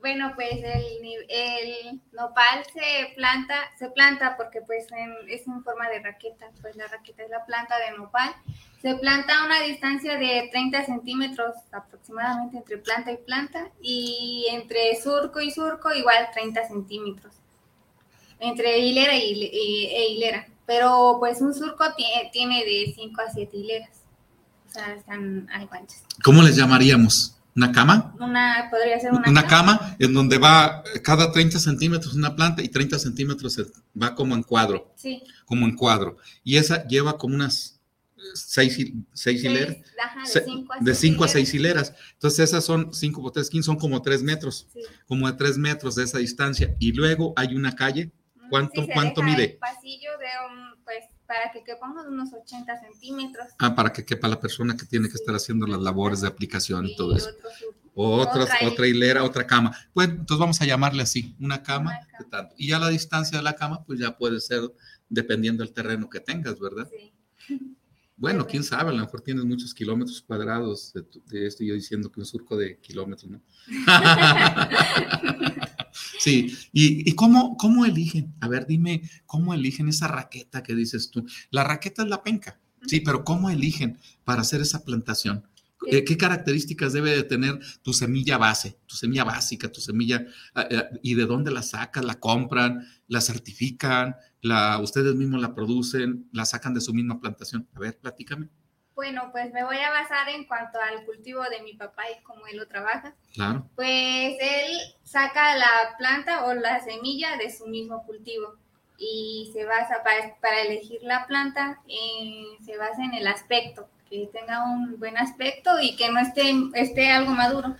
Bueno, 0.00 0.32
pues 0.36 0.52
el, 0.52 1.26
el, 1.28 2.00
nopal 2.12 2.64
se 2.72 3.14
planta, 3.16 3.54
se 3.78 3.90
planta 3.90 4.36
porque 4.36 4.60
pues 4.60 4.86
es 5.26 5.46
en 5.46 5.64
forma 5.64 5.88
de 5.88 6.00
raqueta, 6.00 6.46
pues 6.60 6.76
la 6.76 6.86
raqueta 6.86 7.24
es 7.24 7.30
la 7.30 7.44
planta 7.44 7.74
de 7.78 7.96
nopal. 7.96 8.32
Se 8.80 8.94
planta 8.94 9.36
a 9.36 9.46
una 9.46 9.60
distancia 9.62 10.16
de 10.16 10.48
30 10.52 10.84
centímetros 10.84 11.56
aproximadamente 11.72 12.58
entre 12.58 12.78
planta 12.78 13.10
y 13.10 13.16
planta 13.16 13.70
y 13.82 14.46
entre 14.50 14.94
surco 15.02 15.40
y 15.40 15.50
surco 15.50 15.92
igual 15.92 16.28
30 16.32 16.68
centímetros. 16.68 17.34
Entre 18.38 18.78
hilera 18.78 19.16
y, 19.16 19.42
e 19.42 20.08
hilera. 20.10 20.46
Pero 20.64 21.16
pues 21.18 21.40
un 21.40 21.54
surco 21.54 21.92
tiene, 21.96 22.30
tiene 22.32 22.64
de 22.64 22.92
5 22.94 23.20
a 23.20 23.30
7 23.30 23.56
hileras. 23.56 24.02
O 24.68 24.70
sea, 24.70 24.94
están 24.94 25.48
algo 25.50 25.74
anchas. 25.74 26.04
¿Cómo 26.22 26.42
les 26.42 26.54
llamaríamos? 26.54 27.37
¿Una 27.58 27.72
cama? 27.72 28.14
Una, 28.20 28.68
podría 28.70 29.00
ser 29.00 29.10
una, 29.12 29.44
cama. 29.48 29.96
en 29.98 30.14
donde 30.14 30.38
va 30.38 30.84
cada 31.02 31.32
30 31.32 31.58
centímetros 31.58 32.14
una 32.14 32.36
planta 32.36 32.62
y 32.62 32.68
30 32.68 33.00
centímetros 33.00 33.60
va 34.00 34.14
como 34.14 34.36
en 34.36 34.44
cuadro. 34.44 34.94
Sí. 34.94 35.24
Como 35.44 35.66
en 35.66 35.74
cuadro. 35.74 36.18
Y 36.44 36.56
esa 36.56 36.86
lleva 36.86 37.18
como 37.18 37.34
unas 37.34 37.80
seis, 38.34 38.78
seis, 39.12 39.42
hileras. 39.42 39.76
de 40.80 40.94
5 40.94 41.24
a 41.24 41.28
6 41.28 41.54
hileras. 41.54 41.94
Entonces 42.12 42.50
esas 42.50 42.64
son 42.64 42.94
5 42.94 43.20
por 43.20 43.32
3, 43.32 43.50
son 43.60 43.74
como 43.74 44.00
3 44.02 44.22
metros. 44.22 44.68
Como 45.08 45.28
de 45.28 45.36
3 45.36 45.58
metros 45.58 45.96
de 45.96 46.04
esa 46.04 46.18
distancia. 46.18 46.76
Y 46.78 46.92
luego 46.92 47.32
hay 47.34 47.56
una 47.56 47.74
calle. 47.74 48.12
¿Cuánto, 48.50 48.86
cuánto 48.94 49.22
mide? 49.22 49.44
El 49.44 49.56
pasillo 49.58 50.10
de 50.16 50.26
un, 50.48 50.77
para 51.28 51.52
que 51.52 51.62
quepamos 51.62 52.06
unos 52.06 52.32
80 52.32 52.80
centímetros. 52.80 53.48
Ah, 53.58 53.74
para 53.74 53.92
que 53.92 54.02
quepa 54.02 54.26
la 54.26 54.40
persona 54.40 54.74
que 54.76 54.86
tiene 54.86 55.08
que 55.08 55.14
estar 55.14 55.34
haciendo 55.34 55.66
las 55.66 55.80
labores 55.80 56.22
de 56.22 56.28
aplicación 56.28 56.86
y 56.86 56.96
todo 56.96 57.14
eso. 57.14 57.28
Otra, 57.94 58.46
otra 58.64 58.86
hilera, 58.86 59.22
otra 59.22 59.46
cama. 59.46 59.76
Bueno, 59.94 60.14
entonces 60.14 60.38
vamos 60.40 60.60
a 60.62 60.64
llamarle 60.64 61.02
así, 61.02 61.36
una 61.38 61.62
cama, 61.62 62.00
tanto. 62.30 62.54
Y 62.56 62.68
ya 62.68 62.78
la 62.78 62.88
distancia 62.88 63.36
de 63.36 63.44
la 63.44 63.54
cama, 63.54 63.84
pues 63.84 64.00
ya 64.00 64.16
puede 64.16 64.40
ser 64.40 64.62
dependiendo 65.10 65.62
del 65.62 65.74
terreno 65.74 66.08
que 66.08 66.20
tengas, 66.20 66.58
¿verdad? 66.58 66.88
Sí. 66.90 67.12
Bueno, 68.20 68.44
quién 68.48 68.64
sabe, 68.64 68.90
a 68.90 68.94
lo 68.94 68.98
mejor 68.98 69.20
tienes 69.20 69.44
muchos 69.44 69.72
kilómetros 69.72 70.20
cuadrados 70.22 70.92
de, 70.92 71.04
de 71.26 71.46
esto, 71.46 71.62
yo 71.62 71.74
diciendo 71.74 72.10
que 72.10 72.18
un 72.18 72.26
surco 72.26 72.56
de 72.56 72.76
kilómetros, 72.80 73.30
¿no? 73.30 73.40
Sí, 76.18 76.56
¿y, 76.72 77.12
cómo, 77.12 77.56
cómo 77.56 77.84
eligen? 77.84 78.34
A 78.40 78.48
ver, 78.48 78.66
dime, 78.66 79.02
¿cómo 79.26 79.54
eligen 79.54 79.88
esa 79.88 80.08
raqueta 80.08 80.62
que 80.62 80.74
dices 80.74 81.10
tú? 81.10 81.24
La 81.50 81.64
raqueta 81.64 82.02
es 82.02 82.08
la 82.08 82.22
penca, 82.22 82.60
sí, 82.86 83.00
pero 83.00 83.24
¿cómo 83.24 83.50
eligen 83.50 83.98
para 84.24 84.42
hacer 84.42 84.60
esa 84.60 84.84
plantación? 84.84 85.44
Eh, 85.86 86.04
¿Qué 86.04 86.16
características 86.16 86.92
debe 86.92 87.12
de 87.12 87.22
tener 87.22 87.58
tu 87.82 87.92
semilla 87.92 88.36
base, 88.36 88.80
tu 88.86 88.96
semilla 88.96 89.22
básica, 89.22 89.70
tu 89.70 89.80
semilla, 89.80 90.26
ah, 90.54 90.66
eh, 90.68 90.82
y 91.02 91.14
de 91.14 91.24
dónde 91.24 91.52
la 91.52 91.62
sacas, 91.62 92.04
la 92.04 92.18
compran, 92.18 92.84
la 93.06 93.20
certifican, 93.20 94.16
la, 94.42 94.80
ustedes 94.80 95.14
mismos 95.14 95.40
la 95.40 95.54
producen, 95.54 96.28
la 96.32 96.46
sacan 96.46 96.74
de 96.74 96.80
su 96.80 96.92
misma 96.92 97.20
plantación? 97.20 97.68
A 97.74 97.78
ver, 97.78 97.98
platícame. 97.98 98.48
Bueno, 98.98 99.28
pues 99.30 99.52
me 99.52 99.62
voy 99.62 99.76
a 99.76 99.90
basar 99.90 100.28
en 100.28 100.44
cuanto 100.44 100.76
al 100.80 101.04
cultivo 101.04 101.40
de 101.44 101.62
mi 101.62 101.74
papá 101.74 102.02
y 102.10 102.20
cómo 102.24 102.48
él 102.48 102.56
lo 102.56 102.66
trabaja. 102.66 103.14
Claro. 103.32 103.64
Pues 103.76 103.86
él 104.40 104.76
saca 105.04 105.56
la 105.56 105.70
planta 105.96 106.46
o 106.46 106.54
la 106.54 106.82
semilla 106.82 107.36
de 107.36 107.56
su 107.56 107.68
mismo 107.68 108.02
cultivo 108.02 108.56
y 108.98 109.52
se 109.52 109.64
basa 109.64 110.02
para, 110.02 110.62
elegir 110.62 110.98
la 111.02 111.28
planta, 111.28 111.80
eh, 111.86 112.42
se 112.66 112.76
basa 112.76 113.04
en 113.04 113.14
el 113.14 113.28
aspecto, 113.28 113.88
que 114.10 114.28
tenga 114.32 114.64
un 114.64 114.98
buen 114.98 115.16
aspecto 115.16 115.78
y 115.80 115.94
que 115.94 116.10
no 116.10 116.18
esté, 116.18 116.52
esté 116.74 117.12
algo 117.12 117.30
maduro, 117.30 117.76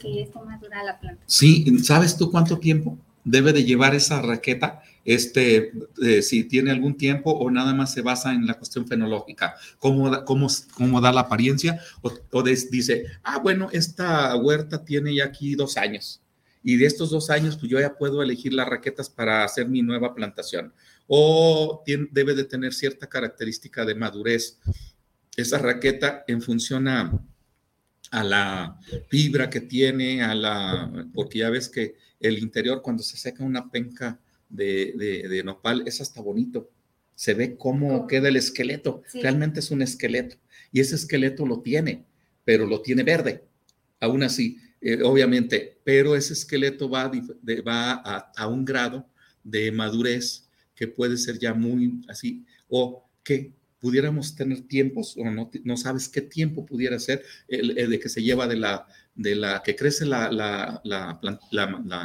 que 0.00 0.22
esté 0.22 0.38
madura 0.38 0.84
la 0.84 1.00
planta. 1.00 1.24
Sí, 1.26 1.76
¿sabes 1.80 2.16
tú 2.16 2.30
cuánto 2.30 2.60
tiempo 2.60 2.96
debe 3.24 3.52
de 3.52 3.64
llevar 3.64 3.96
esa 3.96 4.22
raqueta? 4.22 4.80
Este, 5.06 5.72
eh, 6.02 6.20
si 6.20 6.44
tiene 6.44 6.72
algún 6.72 6.96
tiempo 6.96 7.30
o 7.30 7.48
nada 7.50 7.72
más 7.72 7.92
se 7.92 8.02
basa 8.02 8.34
en 8.34 8.46
la 8.46 8.54
cuestión 8.54 8.86
fenológica, 8.86 9.54
cómo, 9.78 10.24
cómo, 10.24 10.48
cómo 10.74 11.00
da 11.00 11.12
la 11.12 11.22
apariencia, 11.22 11.80
o, 12.02 12.42
dice, 12.42 13.06
ah, 13.22 13.38
bueno, 13.38 13.68
esta 13.72 14.34
huerta 14.36 14.84
tiene 14.84 15.14
ya 15.14 15.24
aquí 15.26 15.54
dos 15.54 15.76
años, 15.76 16.20
y 16.62 16.76
de 16.76 16.86
estos 16.86 17.10
dos 17.10 17.30
años, 17.30 17.56
pues 17.56 17.70
yo 17.70 17.78
ya 17.78 17.96
puedo 17.96 18.20
elegir 18.20 18.52
las 18.52 18.68
raquetas 18.68 19.08
para 19.08 19.44
hacer 19.44 19.68
mi 19.68 19.80
nueva 19.80 20.12
plantación, 20.14 20.74
o 21.06 21.84
debe 21.86 22.34
de 22.34 22.44
tener 22.44 22.74
cierta 22.74 23.06
característica 23.06 23.84
de 23.84 23.94
madurez, 23.94 24.58
esa 25.36 25.58
raqueta 25.58 26.24
en 26.26 26.42
función 26.42 26.88
a, 26.88 27.16
a 28.10 28.24
la 28.24 28.80
fibra 29.08 29.48
que 29.48 29.60
tiene, 29.60 30.24
a 30.24 30.34
la, 30.34 31.08
porque 31.14 31.38
ya 31.38 31.50
ves 31.50 31.68
que 31.68 31.94
el 32.18 32.38
interior 32.38 32.82
cuando 32.82 33.04
se 33.04 33.16
seca 33.16 33.44
una 33.44 33.70
penca, 33.70 34.18
de, 34.48 35.42
nopal 35.44 35.84
es 35.86 36.00
hasta 36.00 36.20
bonito. 36.20 36.70
se 37.14 37.34
ve 37.34 37.56
cómo 37.56 38.06
queda 38.06 38.28
el 38.28 38.36
esqueleto. 38.36 39.02
Realmente 39.14 39.60
es 39.60 39.70
un 39.70 39.82
esqueleto. 39.82 40.36
Y 40.72 40.80
ese 40.80 40.94
esqueleto 40.94 41.46
lo 41.46 41.62
tiene, 41.62 42.04
pero 42.44 42.66
lo 42.66 42.82
tiene 42.82 43.02
verde. 43.02 43.44
Aún 44.00 44.22
así, 44.22 44.58
eh, 44.80 45.02
obviamente, 45.02 45.78
pero 45.84 46.14
ese 46.14 46.34
esqueleto 46.34 46.88
va, 46.88 47.10
va 47.66 47.92
a, 47.92 48.46
un 48.46 48.64
grado 48.64 49.08
de 49.42 49.72
madurez 49.72 50.48
que 50.74 50.86
puede 50.86 51.16
ser 51.16 51.38
ya 51.38 51.54
muy 51.54 52.02
así, 52.08 52.44
o 52.68 53.08
que 53.24 53.52
pudiéramos 53.80 54.36
tener 54.36 54.62
tiempos, 54.62 55.16
o 55.16 55.24
no, 55.30 55.50
no 55.64 55.76
sabes 55.76 56.08
qué 56.08 56.20
tiempo 56.20 56.66
pudiera 56.66 56.98
ser 56.98 57.22
el, 57.48 57.74
de 57.88 57.98
que 57.98 58.08
se 58.08 58.22
lleva 58.22 58.46
de 58.46 58.56
la, 58.56 58.86
de 59.14 59.34
la 59.34 59.62
que 59.62 59.74
crece 59.74 60.04
la, 60.04 60.82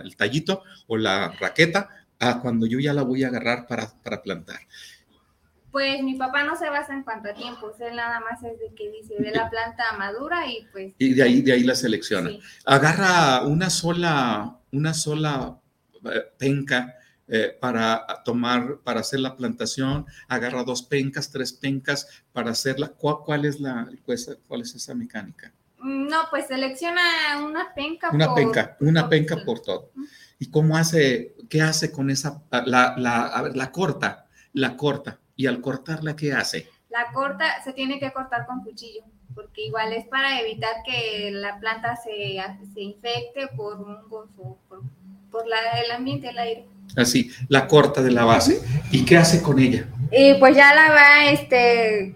el 0.03 0.15
tallito 0.15 0.63
o 0.87 0.97
la 0.97 1.31
raqueta 1.39 2.00
a 2.22 2.39
cuando 2.39 2.65
yo 2.65 2.80
ya 2.80 2.93
la 2.93 3.01
voy 3.01 3.24
a 3.24 3.28
agarrar 3.28 3.67
para, 3.67 3.91
para 4.03 4.22
plantar. 4.22 4.59
Pues 5.72 6.03
mi 6.03 6.15
papá 6.15 6.43
no 6.43 6.55
se 6.55 6.69
basa 6.69 6.93
en 6.93 7.03
cuanto 7.03 7.30
a 7.30 7.34
tiempos, 7.34 7.80
él 7.80 7.95
nada 7.95 8.19
más 8.19 8.43
es 8.43 8.59
de 8.59 8.74
que 8.76 8.91
dice 8.91 9.15
de 9.17 9.32
la 9.32 9.49
planta 9.49 9.84
madura 9.97 10.45
y 10.47 10.67
pues... 10.72 10.93
Y 10.97 11.13
de 11.13 11.24
ahí, 11.24 11.41
de 11.41 11.53
ahí 11.53 11.63
la 11.63 11.76
selecciona. 11.76 12.30
Agarra 12.65 13.43
una 13.43 13.69
sola, 13.69 14.57
una 14.72 14.93
sola 14.93 15.57
eh, 16.03 16.24
penca 16.38 16.95
eh, 17.28 17.57
para 17.59 18.05
tomar, 18.26 18.80
para 18.84 18.99
hacer 18.99 19.22
la 19.22 19.38
plantación, 19.38 20.05
agarra 20.28 20.63
dos 20.63 20.84
pencas, 20.84 21.32
tres 21.32 21.53
pencas 21.53 22.24
para 22.34 22.51
hacerla. 22.51 22.89
¿Cuál, 22.89 23.19
cuál 23.26 23.45
es 23.45 23.61
la, 23.61 23.89
cuál 24.47 24.61
es 24.61 24.76
esa 24.76 24.93
mecánica? 24.93 25.53
Mm, 25.80 26.07
no, 26.07 26.24
pues 26.30 26.47
selecciona 26.47 27.01
una 27.43 27.74
penca. 27.74 28.09
Una 28.11 28.36
penca, 28.36 28.78
una 28.82 29.09
penca 29.09 29.38
por 29.45 29.61
todo. 29.61 29.91
¿Y 30.41 30.51
cómo 30.51 30.75
hace, 30.75 31.35
qué 31.49 31.61
hace 31.61 31.91
con 31.91 32.09
esa, 32.09 32.41
la, 32.65 32.95
la, 32.97 33.27
a 33.27 33.41
ver, 33.43 33.55
la 33.55 33.71
corta, 33.71 34.25
la 34.51 34.75
corta? 34.75 35.21
y 35.41 35.47
al 35.47 35.59
cortarla, 35.59 36.15
¿qué 36.15 36.33
hace? 36.33 36.67
La 36.89 37.11
corta, 37.13 37.63
se 37.63 37.73
tiene 37.73 37.99
que 37.99 38.11
cortar 38.11 38.45
con 38.45 38.63
cuchillo, 38.63 39.01
porque 39.33 39.65
igual 39.65 39.91
es 39.91 40.05
para 40.05 40.39
evitar 40.39 40.75
que 40.85 41.31
la 41.31 41.59
planta 41.59 41.95
se, 41.95 42.37
se 42.73 42.81
infecte 42.81 43.47
por 43.55 43.81
hongos 43.81 44.29
o 44.37 44.57
por, 44.69 44.83
por 45.31 45.47
la, 45.47 45.57
el 45.83 45.91
ambiente, 45.91 46.29
el 46.29 46.37
aire. 46.37 46.65
Así, 46.95 47.31
la 47.47 47.65
corta 47.65 48.03
de 48.03 48.11
la 48.11 48.23
base. 48.23 48.61
¿Y 48.91 49.03
qué 49.03 49.17
hace 49.17 49.41
con 49.41 49.57
ella? 49.57 49.87
Y 50.11 50.35
pues 50.35 50.55
ya 50.55 50.75
la 50.75 50.91
va, 50.91 51.31
este, 51.31 52.13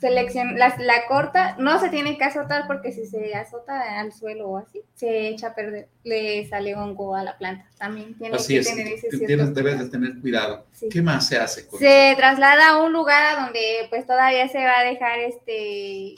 selección, 0.00 0.58
la, 0.58 0.74
la, 0.78 1.06
corta, 1.06 1.56
no 1.58 1.80
se 1.80 1.88
tiene 1.88 2.18
que 2.18 2.24
azotar 2.24 2.66
porque 2.66 2.92
si 2.92 3.06
se 3.06 3.34
azota 3.34 4.00
al 4.00 4.12
suelo 4.12 4.48
o 4.48 4.58
así, 4.58 4.82
se 4.94 5.28
echa 5.28 5.48
a 5.48 5.54
perder, 5.54 5.88
le 6.04 6.48
sale 6.48 6.74
hongo 6.74 7.14
a 7.14 7.24
la 7.24 7.38
planta. 7.38 7.66
También 7.78 8.14
tiene 8.14 8.36
que 8.36 8.62
tener 8.62 8.86
ese 8.88 9.08
tienes, 9.18 9.54
debes 9.54 9.78
de 9.78 9.88
tener 9.88 10.20
cuidado. 10.20 10.66
¿Qué 10.90 11.02
más 11.02 11.26
se 11.26 11.38
hace? 11.38 11.66
Con 11.66 11.78
se 11.78 12.14
traslada 12.16 12.70
a 12.70 12.82
un 12.82 12.92
lugar 12.92 13.44
donde 13.44 13.86
pues 13.90 14.06
todavía 14.06 14.48
se 14.48 14.58
va 14.58 14.80
a 14.80 14.84
dejar 14.84 15.18
este 15.20 16.14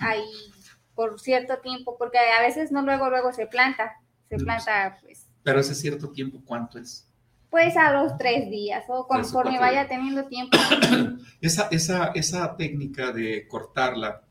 ahí 0.00 0.52
por 0.94 1.20
cierto 1.20 1.58
tiempo, 1.58 1.96
porque 1.98 2.18
a 2.18 2.42
veces 2.42 2.72
no 2.72 2.82
luego 2.82 3.10
luego 3.10 3.32
se 3.32 3.46
planta, 3.46 4.00
se 4.28 4.36
planta 4.36 4.98
pues. 5.02 5.26
Pero 5.42 5.60
ese 5.60 5.74
cierto 5.74 6.10
tiempo, 6.10 6.40
¿cuánto 6.44 6.78
es? 6.78 7.05
Pues 7.56 7.74
a 7.78 7.90
los 7.90 8.18
tres 8.18 8.50
días 8.50 8.84
o 8.86 9.06
conforme 9.06 9.58
vaya 9.58 9.88
teniendo 9.88 10.26
tiempo. 10.26 10.58
Esa, 11.40 11.68
esa, 11.70 12.08
esa 12.08 12.54
técnica 12.54 13.12
de 13.12 13.48
cortarla, 13.48 14.22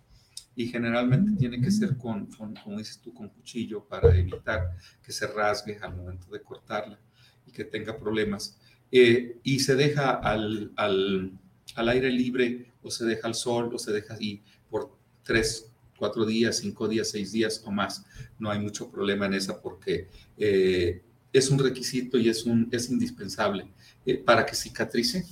y 0.56 0.68
generalmente 0.68 1.32
tiene 1.36 1.60
que 1.60 1.72
ser 1.72 1.98
con, 1.98 2.28
con, 2.28 2.54
como 2.54 2.78
dices 2.78 3.00
tú, 3.00 3.16
con 3.16 3.30
cuchillo 3.30 3.84
para 3.84 4.16
evitar 4.16 4.78
que 5.02 5.12
se 5.12 5.26
rasgue 5.26 5.80
al 5.82 5.96
momento 5.96 6.28
de 6.30 6.44
cortarla 6.44 7.00
y 7.48 7.52
que 7.52 7.64
tenga 7.64 7.98
problemas. 7.98 8.60
Eh, 8.92 9.40
y 9.42 9.60
se 9.60 9.74
deja 9.74 10.12
al, 10.12 10.72
al, 10.76 11.32
al, 11.74 11.90
aire 11.90 12.12
libre 12.12 12.74
o 12.84 12.92
se 12.92 13.06
deja 13.06 13.28
al 13.28 13.34
sol 13.34 13.74
o 13.74 13.80
se 13.80 13.92
deja 13.92 14.14
ahí 14.14 14.44
por 14.70 14.96
tres, 15.24 15.72
cuatro 15.98 16.28
días, 16.28 16.58
cinco 16.58 16.88
días, 16.88 17.10
seis 17.10 17.32
días 17.32 17.64
o 17.66 17.72
más. 17.72 18.06
No 18.38 18.52
hay 18.52 18.60
mucho 18.60 18.92
problema 18.92 19.26
en 19.26 19.34
esa 19.34 19.60
porque 19.64 20.10
eh, 20.38 21.02
es 21.38 21.50
un 21.50 21.60
requisito 21.60 22.18
y 22.18 22.30
es, 22.30 22.46
un, 22.46 22.68
es 22.72 22.90
indispensable 22.90 23.68
eh, 24.06 24.18
para 24.18 24.46
que 24.46 24.56
cicatrice. 24.56 25.26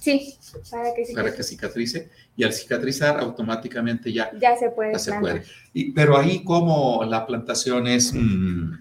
Sí, 0.00 0.34
para 0.70 0.94
que 0.94 1.04
cicatrice. 1.04 1.14
Para 1.14 1.34
que 1.34 1.42
cicatrice. 1.42 2.10
Y 2.36 2.44
al 2.44 2.54
cicatrizar 2.54 3.18
automáticamente 3.20 4.12
ya, 4.12 4.30
ya 4.40 4.56
se 4.56 4.70
puede. 4.70 4.98
se 4.98 5.12
puede. 5.18 5.42
Y, 5.74 5.92
pero 5.92 6.16
ahí 6.16 6.42
como 6.42 7.04
la 7.04 7.26
plantación 7.26 7.86
es, 7.86 8.12
mm, 8.14 8.72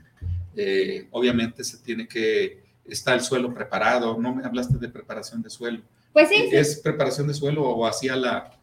eh, 0.56 1.08
obviamente 1.12 1.64
se 1.64 1.78
tiene 1.80 2.08
que, 2.08 2.64
está 2.86 3.14
el 3.14 3.22
suelo 3.22 3.54
preparado. 3.54 4.18
No 4.18 4.34
me 4.34 4.46
hablaste 4.46 4.78
de 4.78 4.88
preparación 4.88 5.42
de 5.42 5.50
suelo. 5.50 5.82
Pues 6.14 6.30
sí. 6.30 6.50
¿Es 6.52 6.78
preparación 6.78 7.28
de 7.28 7.34
suelo 7.34 7.68
o 7.68 7.86
así 7.86 8.08
a, 8.08 8.16
la, 8.16 8.58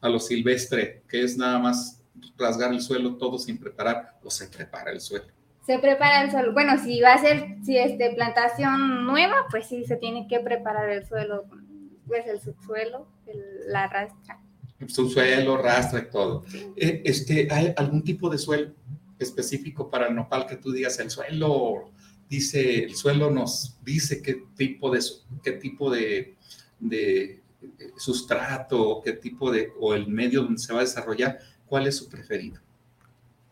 a 0.00 0.08
lo 0.08 0.18
silvestre, 0.18 1.02
que 1.06 1.22
es 1.22 1.36
nada 1.36 1.58
más 1.58 2.00
rasgar 2.38 2.72
el 2.72 2.80
suelo 2.80 3.16
todo 3.16 3.38
sin 3.38 3.58
preparar 3.58 4.18
o 4.24 4.30
se 4.30 4.48
prepara 4.48 4.90
el 4.90 5.00
suelo? 5.00 5.26
Se 5.66 5.78
prepara 5.78 6.24
el 6.24 6.30
suelo. 6.30 6.52
Bueno, 6.52 6.78
si 6.82 7.00
va 7.00 7.14
a 7.14 7.18
ser 7.18 7.56
si 7.64 7.76
este, 7.76 8.10
plantación 8.14 9.06
nueva, 9.06 9.46
pues 9.50 9.66
sí, 9.66 9.84
se 9.84 9.96
tiene 9.96 10.26
que 10.28 10.40
preparar 10.40 10.88
el 10.90 11.06
suelo, 11.06 11.44
pues 12.06 12.26
el 12.26 12.40
subsuelo, 12.40 13.06
la 13.66 13.86
rastra. 13.86 14.40
Subsuelo, 14.86 15.58
rastra 15.58 16.00
y 16.00 16.10
todo. 16.10 16.44
Eh, 16.76 17.02
este, 17.04 17.48
¿Hay 17.50 17.74
algún 17.76 18.02
tipo 18.02 18.30
de 18.30 18.38
suelo 18.38 18.72
específico 19.18 19.90
para 19.90 20.08
el 20.08 20.14
nopal 20.14 20.46
que 20.46 20.56
tú 20.56 20.72
digas 20.72 20.98
el 20.98 21.10
suelo? 21.10 21.90
Dice, 22.28 22.84
el 22.84 22.94
suelo 22.94 23.30
nos 23.30 23.76
dice 23.84 24.22
qué 24.22 24.42
tipo 24.56 24.90
de, 24.90 25.00
qué 25.42 25.52
tipo 25.52 25.90
de, 25.90 26.36
de 26.78 27.40
sustrato, 27.96 29.02
qué 29.04 29.12
tipo 29.12 29.50
de, 29.50 29.72
o 29.78 29.94
el 29.94 30.08
medio 30.08 30.42
donde 30.42 30.58
se 30.60 30.72
va 30.72 30.80
a 30.80 30.82
desarrollar, 30.82 31.38
¿cuál 31.66 31.86
es 31.86 31.96
su 31.96 32.08
preferido? 32.08 32.60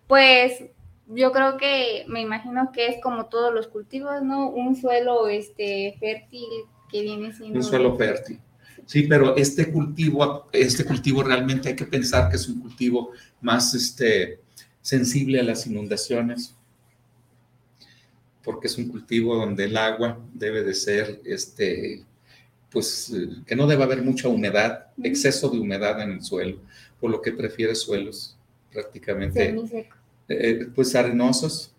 Pues 0.06 0.64
yo 1.08 1.32
creo 1.32 1.56
que 1.56 2.04
me 2.08 2.20
imagino 2.20 2.70
que 2.72 2.86
es 2.88 3.02
como 3.02 3.26
todos 3.26 3.52
los 3.52 3.66
cultivos, 3.66 4.22
¿no? 4.22 4.50
Un 4.50 4.76
suelo 4.76 5.28
este, 5.28 5.96
fértil 5.98 6.46
que 6.90 7.02
viene 7.02 7.32
siendo... 7.32 7.58
Un 7.58 7.64
suelo 7.64 7.96
fértil. 7.96 8.40
Sí, 8.84 9.02
pero 9.02 9.36
este 9.36 9.70
cultivo, 9.70 10.48
este 10.52 10.84
cultivo 10.84 11.22
realmente 11.22 11.68
hay 11.68 11.76
que 11.76 11.84
pensar 11.84 12.30
que 12.30 12.36
es 12.36 12.48
un 12.48 12.60
cultivo 12.60 13.10
más 13.40 13.74
este, 13.74 14.40
sensible 14.80 15.40
a 15.40 15.42
las 15.42 15.66
inundaciones, 15.66 16.54
porque 18.42 18.66
es 18.66 18.78
un 18.78 18.88
cultivo 18.88 19.36
donde 19.36 19.64
el 19.64 19.76
agua 19.76 20.18
debe 20.32 20.62
de 20.62 20.74
ser, 20.74 21.20
este, 21.24 22.02
pues, 22.70 23.12
que 23.46 23.56
no 23.56 23.66
debe 23.66 23.82
haber 23.82 24.02
mucha 24.02 24.28
humedad, 24.28 24.86
exceso 25.02 25.50
de 25.50 25.58
humedad 25.58 26.00
en 26.00 26.12
el 26.12 26.22
suelo, 26.22 26.58
por 26.98 27.10
lo 27.10 27.20
que 27.20 27.32
prefiere 27.32 27.74
suelos 27.74 28.38
prácticamente 28.72 29.54
eh, 30.28 30.68
pues 30.74 30.94
arenosos, 30.94 31.72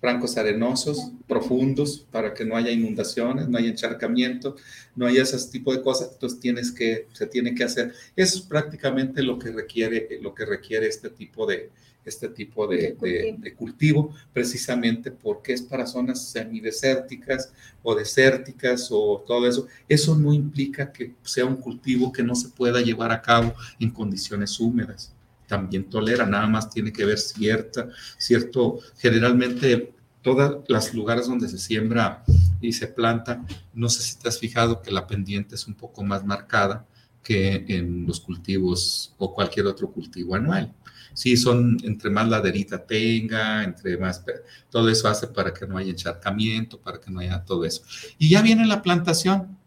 francos 0.00 0.36
arenosos, 0.36 1.10
profundos, 1.28 2.06
para 2.10 2.32
que 2.32 2.44
no 2.44 2.56
haya 2.56 2.70
inundaciones, 2.70 3.48
no 3.48 3.58
haya 3.58 3.68
encharcamiento, 3.68 4.56
no 4.96 5.06
haya 5.06 5.22
ese 5.22 5.38
tipo 5.50 5.74
de 5.74 5.82
cosas, 5.82 6.10
entonces 6.12 6.40
tienes 6.40 6.72
que, 6.72 7.06
se 7.12 7.26
tiene 7.26 7.54
que 7.54 7.64
hacer. 7.64 7.92
Eso 8.16 8.38
es 8.38 8.44
prácticamente 8.44 9.22
lo 9.22 9.38
que 9.38 9.50
requiere, 9.50 10.08
lo 10.22 10.34
que 10.34 10.46
requiere 10.46 10.86
este 10.86 11.10
tipo 11.10 11.46
de, 11.46 11.70
este 12.04 12.28
tipo 12.28 12.66
de, 12.66 12.96
de, 12.98 13.54
cultivo. 13.54 14.14
precisamente 14.32 15.10
porque 15.10 15.52
es 15.52 15.62
para 15.62 15.86
zonas 15.86 16.30
semidesérticas 16.30 17.52
o 17.82 17.94
desérticas 17.94 18.88
o 18.90 19.22
todo 19.26 19.46
eso. 19.46 19.66
Eso 19.88 20.16
no 20.16 20.32
implica 20.32 20.90
que 20.92 21.12
sea 21.22 21.44
un 21.44 21.56
cultivo 21.56 22.10
que 22.10 22.22
no 22.22 22.34
se 22.34 22.48
pueda 22.48 22.80
llevar 22.80 23.12
a 23.12 23.20
cabo 23.20 23.52
en 23.78 23.90
condiciones 23.90 24.58
húmedas 24.58 25.12
también 25.50 25.90
tolera, 25.90 26.24
nada 26.24 26.46
más 26.46 26.70
tiene 26.70 26.92
que 26.92 27.04
ver 27.04 27.18
cierta, 27.18 27.88
cierto, 28.16 28.78
generalmente 28.96 29.92
todos 30.22 30.62
los 30.68 30.94
lugares 30.94 31.26
donde 31.26 31.48
se 31.48 31.58
siembra 31.58 32.22
y 32.60 32.72
se 32.72 32.86
planta, 32.86 33.44
no 33.74 33.88
sé 33.88 34.00
si 34.02 34.16
te 34.16 34.28
has 34.28 34.38
fijado 34.38 34.80
que 34.80 34.92
la 34.92 35.08
pendiente 35.08 35.56
es 35.56 35.66
un 35.66 35.74
poco 35.74 36.04
más 36.04 36.24
marcada 36.24 36.86
que 37.20 37.64
en 37.66 38.06
los 38.06 38.20
cultivos 38.20 39.12
o 39.18 39.34
cualquier 39.34 39.66
otro 39.66 39.90
cultivo 39.90 40.36
anual. 40.36 40.72
Sí, 41.14 41.36
son 41.36 41.78
entre 41.82 42.10
más 42.10 42.28
laderita 42.28 42.86
tenga, 42.86 43.64
entre 43.64 43.98
más, 43.98 44.24
todo 44.70 44.88
eso 44.88 45.08
hace 45.08 45.26
para 45.26 45.52
que 45.52 45.66
no 45.66 45.76
haya 45.78 45.90
encharcamiento, 45.90 46.78
para 46.78 47.00
que 47.00 47.10
no 47.10 47.18
haya 47.18 47.44
todo 47.44 47.64
eso. 47.64 47.82
Y 48.18 48.28
ya 48.28 48.40
viene 48.40 48.64
la 48.68 48.82
plantación, 48.82 49.58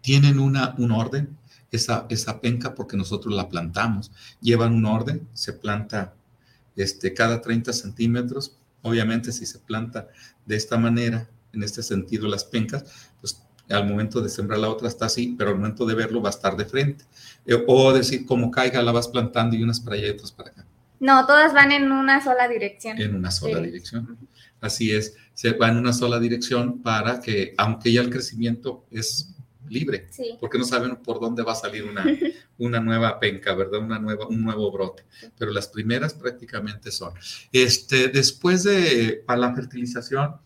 tienen 0.00 0.40
una, 0.40 0.74
un 0.76 0.90
orden, 0.90 1.38
esa, 1.70 2.06
esa 2.08 2.40
penca 2.40 2.74
porque 2.74 2.96
nosotros 2.96 3.34
la 3.34 3.48
plantamos. 3.48 4.10
Llevan 4.40 4.74
un 4.74 4.86
orden, 4.86 5.28
se 5.32 5.52
planta 5.52 6.14
este, 6.76 7.14
cada 7.14 7.40
30 7.40 7.72
centímetros. 7.72 8.56
Obviamente 8.82 9.32
si 9.32 9.46
se 9.46 9.58
planta 9.58 10.08
de 10.46 10.56
esta 10.56 10.78
manera, 10.78 11.28
en 11.52 11.62
este 11.62 11.82
sentido 11.82 12.28
las 12.28 12.44
pencas, 12.44 12.84
pues 13.20 13.42
al 13.68 13.86
momento 13.86 14.20
de 14.20 14.28
sembrar 14.28 14.60
la 14.60 14.70
otra 14.70 14.88
está 14.88 15.06
así, 15.06 15.34
pero 15.36 15.50
al 15.50 15.56
momento 15.56 15.84
de 15.84 15.94
verlo 15.94 16.22
va 16.22 16.28
a 16.28 16.30
estar 16.30 16.56
de 16.56 16.64
frente. 16.64 17.04
Eh, 17.44 17.62
o 17.66 17.92
decir, 17.92 18.24
como 18.24 18.50
caiga, 18.50 18.82
la 18.82 18.92
vas 18.92 19.08
plantando 19.08 19.56
y 19.56 19.62
unas 19.62 19.80
para 19.80 19.96
allá 19.96 20.06
y 20.06 20.10
otras 20.10 20.32
para 20.32 20.50
acá. 20.50 20.64
No, 21.00 21.26
todas 21.26 21.52
van 21.52 21.70
en 21.70 21.92
una 21.92 22.22
sola 22.22 22.48
dirección. 22.48 23.00
En 23.00 23.14
una 23.14 23.30
sola 23.30 23.60
dirección. 23.60 24.18
Así 24.60 24.90
es, 24.90 25.14
se 25.34 25.52
va 25.52 25.68
en 25.68 25.76
una 25.76 25.92
sola 25.92 26.18
dirección 26.18 26.82
para 26.82 27.20
que, 27.20 27.54
aunque 27.56 27.92
ya 27.92 28.00
el 28.00 28.10
crecimiento 28.10 28.84
es 28.90 29.34
libre, 29.70 30.06
Sí. 30.10 30.36
porque 30.40 30.58
no 30.58 30.64
saben 30.64 30.96
por 30.96 31.20
dónde 31.20 31.42
va 31.42 31.52
a 31.52 31.56
salir 31.56 31.84
una, 31.84 32.04
una 32.58 32.80
nueva 32.80 33.18
penca, 33.20 33.54
¿verdad? 33.54 33.80
Una 33.80 33.98
nueva, 33.98 34.26
un 34.26 34.42
nuevo 34.42 34.70
brote. 34.72 35.04
Pero 35.38 35.50
las 35.50 35.68
primeras 35.68 36.14
prácticamente 36.14 36.90
son. 36.90 37.12
Este, 37.52 38.08
después 38.08 38.64
de 38.64 39.22
para 39.26 39.40
la 39.40 39.54
fertilización, 39.54 40.36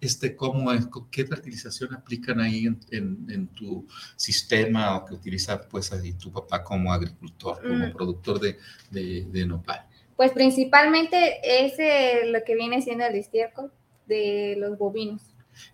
este, 0.00 0.34
¿cómo 0.34 0.72
es? 0.72 0.88
¿Qué 1.10 1.26
fertilización 1.26 1.92
aplican 1.94 2.40
ahí 2.40 2.64
en, 2.66 2.80
en- 2.90 3.26
en 3.28 3.48
tu 3.48 3.86
sistema 4.16 4.96
o 4.96 5.04
que 5.04 5.14
utiliza 5.14 5.60
pues 5.68 5.92
ahí 5.92 6.12
tu 6.14 6.32
papá 6.32 6.62
como 6.64 6.92
agricultor, 6.92 7.60
como 7.60 7.86
Mm. 7.88 7.92
productor 7.92 8.40
de, 8.40 8.56
de, 8.90 9.26
de 9.30 9.46
nopal? 9.46 9.86
Pues 10.16 10.32
principalmente 10.32 11.38
es 11.42 11.74
eh, 11.78 12.22
lo 12.26 12.42
que 12.44 12.54
viene 12.54 12.80
siendo 12.82 13.04
el 13.06 13.14
estiércol 13.14 13.72
de 14.06 14.56
los 14.58 14.76
bovinos. 14.78 15.22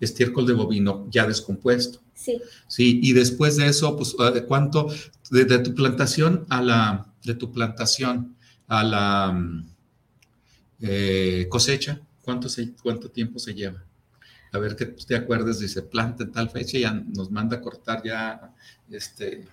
Estiércol 0.00 0.46
de 0.46 0.52
bovino 0.54 1.06
ya 1.10 1.26
descompuesto. 1.26 2.00
Sí. 2.14 2.40
Sí, 2.66 3.00
y 3.02 3.12
después 3.12 3.56
de 3.56 3.66
eso, 3.66 3.96
pues, 3.96 4.14
¿de 4.34 4.44
cuánto, 4.44 4.88
de, 5.30 5.44
de 5.44 5.58
tu 5.58 5.74
plantación 5.74 6.46
a 6.48 6.62
la, 6.62 7.06
de 7.24 7.34
tu 7.34 7.52
plantación 7.52 8.36
a 8.68 8.82
la 8.84 9.32
mm, 9.32 9.68
eh, 10.80 11.46
cosecha, 11.48 12.00
¿cuánto, 12.22 12.48
se, 12.48 12.72
¿cuánto 12.82 13.10
tiempo 13.10 13.38
se 13.38 13.54
lleva? 13.54 13.82
A 14.52 14.58
ver 14.58 14.76
que 14.76 14.86
te 14.86 15.16
acuerdes, 15.16 15.58
dice, 15.58 15.82
planta 15.82 16.24
en 16.24 16.32
tal 16.32 16.48
fecha 16.50 16.78
y 16.78 16.82
ya 16.82 16.92
nos 16.92 17.30
manda 17.30 17.56
a 17.58 17.60
cortar 17.60 18.02
ya, 18.02 18.54
este, 18.90 19.44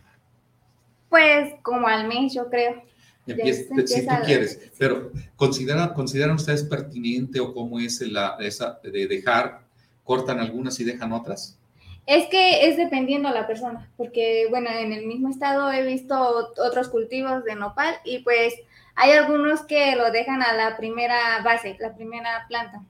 Pues 1.09 1.53
como 1.61 1.87
al 1.87 2.07
mes, 2.07 2.33
yo 2.33 2.49
creo. 2.49 2.83
Empieza- 3.25 3.73
si 3.85 4.05
tú 4.05 4.13
quieres, 4.25 4.59
pero 4.77 5.11
¿consideran, 5.37 5.93
¿consideran 5.93 6.35
ustedes 6.35 6.63
pertinente 6.63 7.39
o 7.39 7.53
cómo 7.53 7.79
es 7.79 8.01
la, 8.01 8.35
esa 8.39 8.79
de 8.83 9.07
dejar, 9.07 9.62
cortan 10.03 10.39
algunas 10.39 10.79
y 10.79 10.83
dejan 10.83 11.11
otras? 11.13 11.57
Es 12.05 12.27
que 12.27 12.67
es 12.67 12.75
dependiendo 12.77 13.29
a 13.29 13.33
la 13.33 13.47
persona, 13.47 13.89
porque 13.95 14.47
bueno, 14.49 14.69
en 14.69 14.91
el 14.91 15.05
mismo 15.05 15.29
estado 15.29 15.71
he 15.71 15.85
visto 15.85 16.13
ot- 16.15 16.59
otros 16.59 16.89
cultivos 16.89 17.45
de 17.45 17.55
nopal 17.55 17.95
y 18.03 18.19
pues 18.19 18.53
hay 18.95 19.11
algunos 19.11 19.61
que 19.61 19.95
lo 19.95 20.11
dejan 20.11 20.41
a 20.43 20.53
la 20.53 20.75
primera 20.75 21.41
base, 21.43 21.77
la 21.79 21.95
primera 21.95 22.45
planta. 22.49 22.81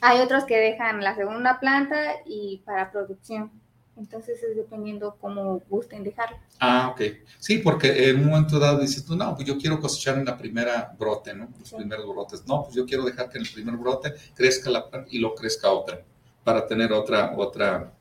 Hay 0.00 0.20
otros 0.20 0.44
que 0.44 0.56
dejan 0.56 1.02
la 1.02 1.16
segunda 1.16 1.58
planta 1.58 1.98
y 2.24 2.62
para 2.64 2.92
producción. 2.92 3.50
Entonces 3.96 4.40
es 4.44 4.54
dependiendo 4.54 5.16
cómo 5.20 5.60
gusten 5.68 6.04
dejarlo. 6.04 6.36
Ah, 6.60 6.90
ok. 6.92 7.02
Sí, 7.40 7.58
porque 7.58 8.08
en 8.10 8.20
un 8.20 8.26
momento 8.28 8.60
dado 8.60 8.78
dices 8.78 9.04
tú, 9.04 9.16
no, 9.16 9.34
pues 9.34 9.48
yo 9.48 9.58
quiero 9.58 9.80
cosechar 9.80 10.16
en 10.16 10.24
la 10.24 10.38
primera 10.38 10.94
brote, 10.96 11.34
¿no? 11.34 11.48
Los 11.58 11.70
Sí. 11.70 11.74
primeros 11.74 12.06
brotes. 12.06 12.46
No, 12.46 12.62
pues 12.62 12.76
yo 12.76 12.86
quiero 12.86 13.02
dejar 13.02 13.28
que 13.28 13.38
en 13.38 13.44
el 13.44 13.52
primer 13.52 13.76
brote 13.76 14.14
crezca 14.36 14.70
la 14.70 14.88
planta 14.88 15.08
y 15.10 15.18
lo 15.18 15.34
crezca 15.34 15.68
otra, 15.72 16.00
para 16.44 16.66
tener 16.66 16.92
otra, 16.92 17.34
otra, 17.36 17.92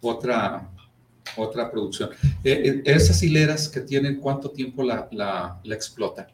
otra, 0.00 0.70
otra 1.36 1.70
producción. 1.70 2.10
Eh, 2.44 2.82
eh, 2.82 2.82
esas 2.84 3.22
hileras 3.22 3.68
que 3.68 3.80
tienen, 3.80 4.20
¿cuánto 4.20 4.50
tiempo 4.50 4.82
la, 4.82 5.08
la, 5.10 5.60
la 5.62 5.74
explotan? 5.74 6.26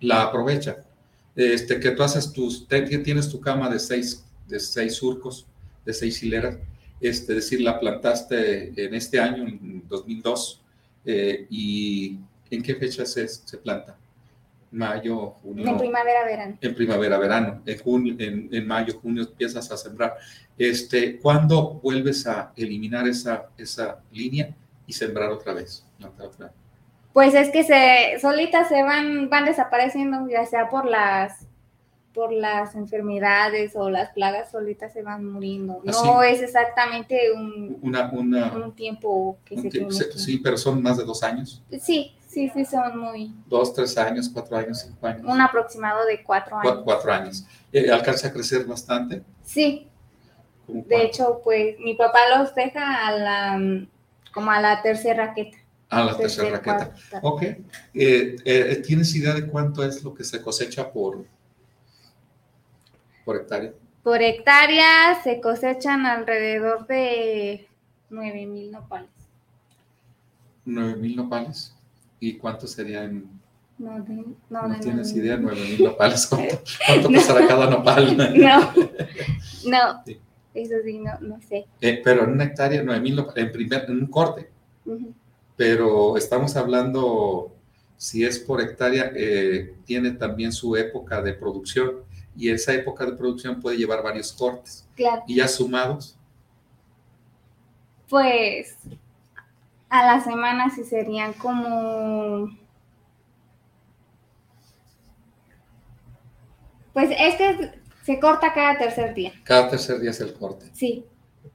La. 0.00 0.30
Este, 1.34 1.78
tú 1.92 2.02
haces 2.02 2.32
tienes 3.04 3.28
tu 3.28 3.40
cama 3.40 3.68
de 3.70 3.78
seis, 3.78 4.24
de 4.48 4.58
seis 4.58 4.94
surcos, 4.94 5.46
de 5.84 5.92
seis 5.92 6.22
hileras, 6.22 6.56
este, 7.00 7.32
es 7.32 7.44
decir, 7.44 7.60
la 7.60 7.78
plantaste 7.78 8.72
en 8.84 8.94
este 8.94 9.20
año, 9.20 9.46
en 9.46 9.84
2002, 9.88 10.60
eh, 11.04 11.46
y 11.48 12.18
¿en 12.50 12.62
qué 12.62 12.74
fecha 12.74 13.06
se, 13.06 13.28
se 13.28 13.56
planta? 13.58 13.96
Mayo, 14.70 15.30
junio. 15.42 15.66
En 15.66 15.78
primavera, 15.78 16.24
verano. 16.24 16.58
En 16.60 16.74
primavera, 16.74 17.18
verano. 17.18 17.62
En, 17.64 17.78
junio, 17.78 18.14
en, 18.18 18.48
en 18.52 18.66
mayo, 18.66 18.98
junio 19.00 19.22
empiezas 19.22 19.70
a 19.70 19.76
sembrar. 19.76 20.16
Este, 20.58 21.18
¿Cuándo 21.18 21.74
vuelves 21.82 22.26
a 22.26 22.52
eliminar 22.56 23.06
esa, 23.08 23.46
esa 23.56 24.00
línea 24.12 24.54
y 24.86 24.92
sembrar 24.92 25.30
otra 25.30 25.54
vez? 25.54 25.84
Pues 27.12 27.34
es 27.34 27.50
que 27.50 27.64
se 27.64 28.20
solitas 28.20 28.68
se 28.68 28.82
van, 28.82 29.28
van 29.28 29.44
desapareciendo, 29.44 30.28
ya 30.28 30.46
sea 30.46 30.68
por 30.68 30.86
las 30.86 31.46
por 32.14 32.32
las 32.32 32.74
enfermedades 32.74 33.76
o 33.76 33.90
las 33.90 34.10
plagas 34.10 34.50
solitas 34.50 34.92
se 34.92 35.02
van 35.02 35.24
muriendo. 35.24 35.80
No 35.84 36.20
Así. 36.20 36.34
es 36.34 36.42
exactamente 36.42 37.30
un, 37.32 37.78
Una, 37.80 38.10
una, 38.10 38.52
un 38.52 38.74
tiempo 38.74 39.38
que 39.44 39.54
un 39.54 39.62
se 39.62 39.68
tiene 39.68 39.90
sí, 39.92 40.38
pero 40.38 40.56
son 40.56 40.82
más 40.82 40.96
de 40.98 41.04
dos 41.04 41.22
años. 41.22 41.62
Sí, 41.80 42.16
sí, 42.38 42.50
sí, 42.54 42.64
son 42.64 42.98
muy... 42.98 43.34
Dos, 43.46 43.74
tres 43.74 43.96
años, 43.98 44.28
cuatro 44.32 44.56
años, 44.56 44.80
cinco 44.86 45.06
años. 45.06 45.22
Un 45.26 45.40
aproximado 45.40 46.06
de 46.06 46.22
cuatro 46.22 46.56
Cua- 46.56 46.70
años. 46.72 46.82
cuatro 46.84 47.12
años. 47.12 47.44
Eh, 47.72 47.90
¿Alcanza 47.90 48.28
a 48.28 48.32
crecer 48.32 48.64
bastante? 48.64 49.22
Sí, 49.42 49.88
¿Cómo 50.66 50.82
de 50.82 50.86
cuánto? 50.88 51.06
hecho, 51.06 51.40
pues 51.42 51.78
mi 51.80 51.94
papá 51.94 52.18
los 52.38 52.54
deja 52.54 53.06
a 53.08 53.12
la, 53.12 53.60
como 54.32 54.50
a 54.50 54.60
la 54.60 54.80
tercera 54.82 55.26
raqueta. 55.26 55.58
Ah, 55.90 56.04
la 56.04 56.16
tercera 56.16 56.50
raqueta. 56.50 56.92
cuarta. 57.10 57.20
Ok. 57.22 57.42
Eh, 57.42 58.36
eh, 58.44 58.82
¿Tienes 58.86 59.14
idea 59.16 59.34
de 59.34 59.46
cuánto 59.48 59.82
es 59.82 60.04
lo 60.04 60.14
que 60.14 60.22
se 60.22 60.40
cosecha 60.42 60.92
por, 60.92 61.24
por 63.24 63.36
hectárea? 63.36 63.72
Por 64.02 64.22
hectárea 64.22 65.20
se 65.24 65.40
cosechan 65.40 66.06
alrededor 66.06 66.86
de 66.86 67.66
9 68.10 68.46
mil 68.46 68.70
nopales. 68.70 69.10
¿Nueve 70.64 70.96
mil 70.96 71.16
nopales? 71.16 71.74
¿Y 72.20 72.36
cuánto 72.36 72.66
sería 72.66 73.04
en.? 73.04 73.28
No, 73.78 74.00
de- 74.02 74.12
no, 74.50 74.66
No, 74.66 74.68
de 74.74 74.80
tienes 74.80 75.12
idea, 75.14 75.36
nueve 75.36 75.60
mil 75.62 75.84
nopales. 75.84 76.26
¿Cuánto, 76.30 76.58
cuánto 76.86 77.08
pesará 77.10 77.46
cada 77.46 77.70
nopal? 77.70 78.16
No, 78.36 78.72
no, 79.66 80.02
Sí. 80.04 80.18
eso 80.54 80.74
sí, 80.84 80.98
no, 80.98 81.12
no 81.20 81.40
sé. 81.42 81.66
Eh, 81.80 82.00
pero 82.02 82.24
en 82.24 82.30
una 82.32 82.44
hectárea, 82.44 82.82
nueve 82.82 83.00
mil 83.00 83.14
nopales, 83.16 83.44
en, 83.46 83.52
primer, 83.52 83.84
en 83.88 83.98
un 84.00 84.06
corte. 84.08 84.50
Pero 85.56 86.16
estamos 86.16 86.56
hablando, 86.56 87.52
si 87.96 88.24
es 88.24 88.38
por 88.38 88.60
hectárea, 88.60 89.12
eh, 89.14 89.74
tiene 89.84 90.12
también 90.12 90.52
su 90.52 90.76
época 90.76 91.20
de 91.22 91.34
producción. 91.34 91.96
Y 92.36 92.50
esa 92.50 92.72
época 92.72 93.04
de 93.04 93.12
producción 93.12 93.60
puede 93.60 93.76
llevar 93.76 94.02
varios 94.02 94.32
cortes. 94.32 94.86
Claro, 94.94 95.22
Y 95.26 95.36
ya 95.36 95.48
sumados, 95.48 96.16
pues 98.08 98.76
a 99.90 100.04
la 100.06 100.20
semana 100.22 100.70
sí 100.70 100.84
serían 100.84 101.32
como... 101.34 102.48
Pues 106.92 107.10
es 107.18 107.34
que 107.36 107.70
se 108.04 108.18
corta 108.18 108.52
cada 108.52 108.76
tercer 108.78 109.14
día, 109.14 109.32
cada 109.44 109.68
tercer 109.70 110.00
día 110.00 110.10
es 110.10 110.20
el 110.20 110.34
corte. 110.34 110.66
sí. 110.72 111.04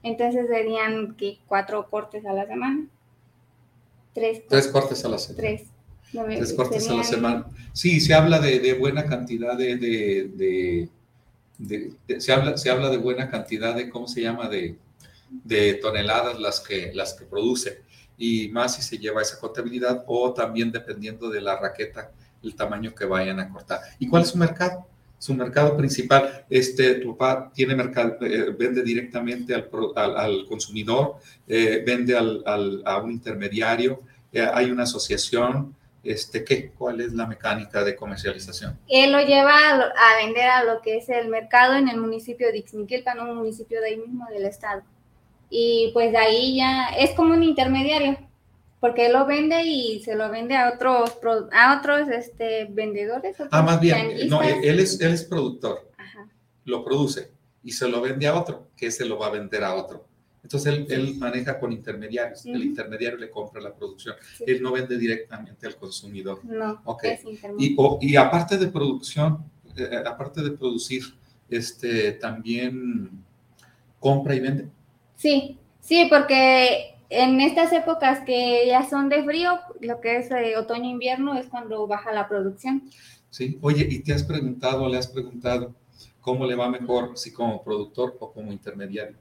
Entonces 0.02 0.48
serían 0.50 1.16
que 1.16 1.40
cuatro 1.48 1.90
cortes 1.90 2.26
a 2.26 2.34
la 2.34 2.46
semana. 2.46 2.88
Tres, 4.14 4.42
Tres 4.50 4.68
cortes 4.68 5.06
a 5.06 5.08
la 5.10 5.18
semana. 5.18 5.38
tres. 5.42 5.64
Tres 6.12 6.54
cortes 6.54 6.90
a 6.90 6.94
la 6.96 7.04
semana. 7.06 7.46
Sí, 7.72 8.02
se 8.02 8.14
habla 8.14 8.40
de, 8.40 8.60
de 8.60 8.74
buena 8.74 9.06
cantidad 9.06 9.58
de- 9.58 9.78
de- 9.78 10.90
de- 11.58 12.20
se, 12.20 12.34
habla, 12.34 12.58
se 12.58 12.70
habla 12.70 12.90
de 12.90 12.98
buena 12.98 13.30
cantidad 13.30 13.74
de, 13.76 13.90
¿cómo 13.90 14.08
se 14.08 14.22
llama? 14.22 14.50
De, 14.50 14.78
de 15.30 15.76
toneladas 15.76 16.38
las 16.40 16.60
que, 16.60 16.92
las 16.94 17.14
que 17.14 17.24
produce. 17.26 17.82
Y 18.18 18.50
más 18.50 18.76
si 18.76 18.82
se 18.82 18.98
lleva 18.98 19.22
esa 19.22 19.40
contabilidad 19.40 20.04
o 20.08 20.34
también 20.34 20.72
dependiendo 20.72 21.30
de 21.30 21.42
la 21.42 21.60
raqueta, 21.60 22.12
el 22.44 22.56
tamaño 22.56 22.94
que 22.94 23.06
vayan 23.06 23.40
a 23.40 23.50
cortar. 23.50 23.80
¿Y 24.00 24.08
cuál 24.08 24.24
es 24.24 24.30
su 24.30 24.38
mercado? 24.38 24.86
Su 25.18 25.34
mercado 25.34 25.78
principal, 25.78 26.46
este, 26.50 26.96
tu 26.96 27.16
papá 27.16 27.50
tiene 27.54 27.76
mercado, 27.76 28.18
eh, 28.22 28.54
vende 28.60 28.84
directamente 28.84 29.56
al, 29.56 29.70
al- 29.96 30.46
consumidor, 30.48 31.16
eh, 31.48 31.82
vende 31.86 32.18
al- 32.18 32.84
a 32.86 32.98
un 32.98 33.12
intermediario, 33.12 34.02
eh, 34.34 34.46
hay 34.54 34.70
una 34.70 34.84
asociación, 34.84 35.74
este, 36.04 36.44
¿qué? 36.44 36.72
¿Cuál 36.78 37.00
es 37.00 37.14
la 37.14 37.26
mecánica 37.26 37.86
de 37.86 37.96
comercialización? 37.96 38.78
Él 38.90 39.14
lo 39.14 39.22
lleva 39.22 39.58
a 39.58 40.18
vender 40.26 40.50
a 40.50 40.66
lo 40.66 40.82
que 40.82 40.98
es 40.98 41.08
el 41.08 41.30
mercado 41.30 41.76
en 41.78 41.88
el 41.88 41.98
municipio 41.98 42.52
de 42.52 42.58
Ixmiquilpan, 42.58 43.18
un 43.22 43.38
municipio 43.38 43.80
de 43.80 43.88
ahí 43.88 43.98
mismo 43.98 44.28
del 44.30 44.46
estado. 44.46 44.84
Y 45.56 45.92
pues 45.94 46.12
de 46.12 46.18
ahí 46.18 46.56
ya 46.58 46.86
es 46.98 47.12
como 47.12 47.36
un 47.36 47.44
intermediario, 47.44 48.18
porque 48.80 49.06
él 49.06 49.14
lo 49.14 49.28
vende 49.28 49.62
y 49.64 50.02
se 50.02 50.16
lo 50.16 50.32
vende 50.32 50.56
a 50.56 50.74
otros 50.74 51.12
a 51.52 51.78
otros 51.78 52.10
este, 52.10 52.66
vendedores. 52.72 53.38
Ah, 53.52 53.62
más 53.62 53.80
bien, 53.80 54.28
no, 54.30 54.40
tianguistas. 54.40 54.64
él 54.64 54.80
es, 54.80 55.00
él 55.00 55.14
es 55.14 55.24
productor, 55.26 55.92
Ajá. 55.96 56.28
lo 56.66 56.84
produce 56.84 57.30
y 57.64 57.72
se 57.72 57.88
lo 57.88 58.02
vende 58.02 58.26
a 58.28 58.36
otro, 58.36 58.68
que 58.76 58.90
se 58.90 59.06
lo 59.06 59.20
va 59.20 59.28
a 59.28 59.30
vender 59.30 59.64
a 59.64 59.76
otro. 59.76 60.08
Entonces 60.42 60.74
él, 60.74 60.88
él 60.90 61.16
maneja 61.20 61.60
con 61.60 61.72
intermediarios, 61.72 62.46
el 62.48 62.64
intermediario 62.64 63.20
le 63.20 63.30
compra 63.30 63.62
la 63.62 63.74
producción, 63.76 64.16
Sí. 64.38 64.46
él 64.48 64.62
no 64.64 64.72
vende 64.72 64.98
directamente 64.98 65.68
al 65.68 65.76
consumidor. 65.78 66.44
No, 66.44 66.82
Ok. 66.86 67.04
es 67.04 67.24
intermedio. 67.26 67.66
Y, 67.70 67.76
o- 67.78 68.00
y 68.02 68.16
aparte 68.16 68.58
de 68.58 68.68
producción, 68.68 69.38
eh, 69.78 70.02
aparte 70.04 70.42
de 70.42 70.50
producir, 70.52 71.04
este, 71.48 72.14
también 72.14 73.12
compra 74.00 74.34
y 74.36 74.40
vende. 74.40 74.68
Sí, 75.24 75.58
sí, 75.80 76.08
porque 76.10 76.96
en 77.10 77.40
estas 77.40 77.72
épocas 77.72 78.20
que 78.26 78.68
ya 78.68 78.84
son 78.90 79.08
de 79.08 79.24
frío, 79.24 79.58
lo 79.80 80.02
que 80.02 80.18
es 80.18 80.30
eh, 80.32 80.58
otoño-invierno 80.58 81.36
es 81.36 81.46
cuando 81.48 81.88
baja 81.88 82.12
la 82.12 82.28
producción. 82.28 82.90
¿sí? 83.30 83.58
Oye, 83.62 83.88
¿y 83.90 84.00
te 84.00 84.12
has 84.12 84.24
preguntado, 84.24 84.90
le 84.90 84.98
has 84.98 85.08
preguntado 85.08 85.74
cómo 86.20 86.46
le 86.46 86.56
va 86.56 86.70
mejor, 86.70 87.18
si 87.18 87.32
como 87.32 87.64
productor 87.64 88.18
o 88.20 88.34
como 88.34 88.52
intermediario? 88.52 89.16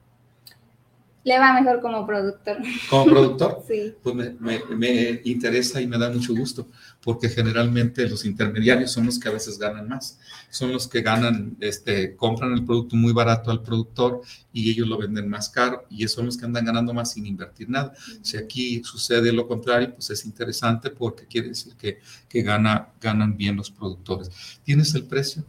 Le 1.23 1.39
va 1.39 1.53
mejor 1.53 1.79
como 1.79 2.05
productor. 2.05 2.57
¿Como 2.89 3.05
productor? 3.05 3.63
sí. 3.69 3.95
Pues 4.03 4.13
me, 4.13 4.31
me, 4.41 4.59
me, 4.75 5.21
interesa 5.23 5.79
y 5.79 5.87
me 5.87 5.97
da 5.97 6.09
mucho 6.09 6.35
gusto, 6.35 6.67
porque 7.03 7.27
generalmente 7.27 8.07
los 8.07 8.23
intermediarios 8.25 8.91
son 8.91 9.05
los 9.05 9.19
que 9.19 9.27
a 9.27 9.31
veces 9.31 9.59
ganan 9.59 9.89
más. 9.89 10.19
Son 10.49 10.71
los 10.71 10.87
que 10.87 11.01
ganan, 11.01 11.57
este, 11.59 12.15
compran 12.15 12.53
el 12.53 12.63
producto 12.63 12.95
muy 12.95 13.11
barato 13.11 13.51
al 13.51 13.61
productor 13.61 14.21
y 14.53 14.71
ellos 14.71 14.87
lo 14.87 14.97
venden 14.97 15.27
más 15.27 15.49
caro 15.49 15.85
y 15.89 16.07
son 16.07 16.27
los 16.27 16.37
que 16.37 16.45
andan 16.45 16.65
ganando 16.65 16.93
más 16.93 17.11
sin 17.11 17.25
invertir 17.25 17.69
nada. 17.69 17.93
Si 18.21 18.37
aquí 18.37 18.81
sucede 18.83 19.33
lo 19.33 19.47
contrario, 19.47 19.93
pues 19.93 20.09
es 20.11 20.25
interesante 20.25 20.89
porque 20.91 21.25
quiere 21.25 21.49
decir 21.49 21.75
que, 21.75 21.99
que 22.29 22.41
gana, 22.41 22.89
ganan 23.01 23.35
bien 23.35 23.57
los 23.57 23.69
productores. 23.69 24.29
¿Tienes 24.63 24.95
el 24.95 25.03
precio? 25.03 25.43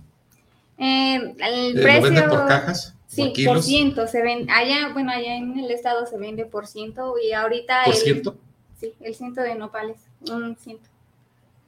Eh, 0.77 1.17
el 1.39 1.79
Eh, 1.79 1.83
precio... 1.83 2.01
¿Lo 2.01 2.03
venden 2.03 2.29
por 2.29 2.47
cajas? 2.49 2.95
Sí, 3.07 3.33
por 3.47 3.63
ciento, 3.63 4.09
se 4.09 4.23
ven, 4.23 4.51
allá, 4.51 4.93
bueno, 4.93 5.13
allá 5.13 5.37
en 5.37 5.57
el 5.57 5.71
estado 5.71 6.05
se 6.05 6.19
vende 6.19 6.47
por 6.47 6.67
ciento 6.67 7.15
y 7.25 7.31
ahorita... 7.31 7.85
¿Por 7.85 7.95
el, 7.95 8.01
ciento? 8.01 8.37
Sí, 8.81 8.93
el 9.01 9.15
ciento 9.15 9.41
de 9.41 9.55
nopales, 9.55 9.99
un 10.29 10.57
ciento. 10.57 10.89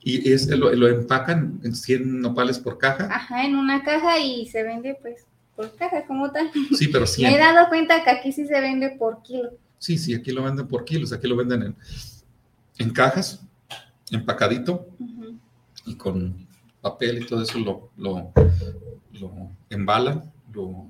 ¿Y 0.09 0.33
es, 0.33 0.47
lo, 0.47 0.73
lo 0.73 0.87
empacan 0.87 1.59
en 1.65 1.75
100 1.75 2.21
nopales 2.21 2.61
por 2.61 2.79
caja? 2.79 3.09
Ajá, 3.11 3.45
en 3.45 3.57
una 3.57 3.83
caja 3.83 4.21
y 4.21 4.47
se 4.47 4.63
vende 4.63 4.97
pues 5.03 5.25
por 5.57 5.75
caja 5.75 6.07
como 6.07 6.31
tal. 6.31 6.49
Sí, 6.79 6.87
pero 6.87 7.09
100. 7.09 7.29
Me 7.29 7.37
he 7.37 7.41
dado 7.41 7.69
cuenta 7.69 8.05
que 8.05 8.11
aquí 8.11 8.31
sí 8.31 8.47
se 8.47 8.61
vende 8.61 8.91
por 8.91 9.21
kilo. 9.25 9.51
Sí, 9.81 9.99
sí, 9.99 10.15
aquí 10.15 10.31
lo 10.31 10.45
venden 10.45 10.69
por 10.69 10.85
kilos, 10.85 11.13
aquí 11.13 11.27
lo 11.27 11.35
venden 11.35 11.61
en, 11.65 11.77
en 12.79 12.91
cajas, 12.91 13.45
empacadito 14.13 14.87
Ujú. 15.01 15.41
y 15.87 15.97
con 15.97 16.47
papel 16.81 17.25
y 17.25 17.27
todo 17.27 17.43
eso 17.43 17.59
lo, 17.59 17.91
lo, 17.97 18.33
lo 19.21 19.51
embalan, 19.71 20.33
lo 20.53 20.87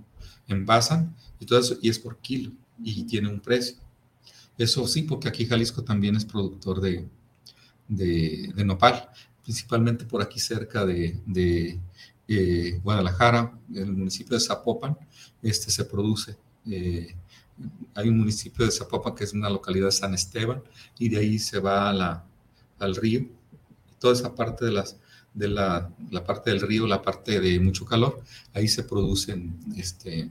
envasan 0.47 1.17
y 1.41 1.47
todo 1.47 1.59
eso, 1.59 1.79
y 1.81 1.89
es 1.89 1.99
por 1.99 2.19
kilo 2.19 2.53
y 2.85 3.05
tiene 3.05 3.31
un 3.31 3.41
precio. 3.41 3.79
Eso 4.59 4.87
sí, 4.87 5.05
porque 5.05 5.29
aquí 5.29 5.47
Jalisco 5.47 5.83
también 5.83 6.17
es 6.17 6.27
productor 6.27 6.83
de, 6.83 7.09
de, 7.89 8.53
nopal, 8.65 9.09
principalmente 9.43 10.05
por 10.05 10.23
aquí 10.23 10.41
cerca 10.41 10.85
de, 10.85 11.21
de, 11.27 11.79
eh, 12.29 12.81
Guadalajara, 12.83 13.57
el 13.75 13.93
municipio 13.93 14.37
de 14.37 14.41
Zapopan, 14.41 14.97
este 15.43 15.71
se 15.71 15.85
produce. 15.85 16.37
eh, 16.67 17.15
hay 17.95 18.09
un 18.09 18.19
municipio 18.19 18.67
de 18.67 18.71
Zapopan 18.71 19.15
que 19.15 19.25
es 19.25 19.33
una 19.33 19.49
localidad 19.49 19.87
de 19.87 19.93
San 19.93 20.15
Esteban, 20.15 20.63
y 20.99 21.09
de 21.09 21.19
ahí 21.19 21.39
se 21.39 21.59
va 21.59 21.91
a 21.91 22.25
al 22.79 22.97
río. 22.97 23.27
Toda 23.99 24.13
esa 24.13 24.35
parte 24.35 24.67
de 24.67 24.73
las 24.73 24.97
de 25.37 25.49
la, 25.49 25.91
parte 26.27 26.51
del 26.51 26.63
río, 26.63 26.87
la 26.87 27.03
parte 27.03 27.39
de 27.41 27.61
mucho 27.61 27.85
calor, 27.85 28.23
ahí 28.55 28.69
se 28.69 28.85
producen 28.85 29.55
este, 29.77 30.31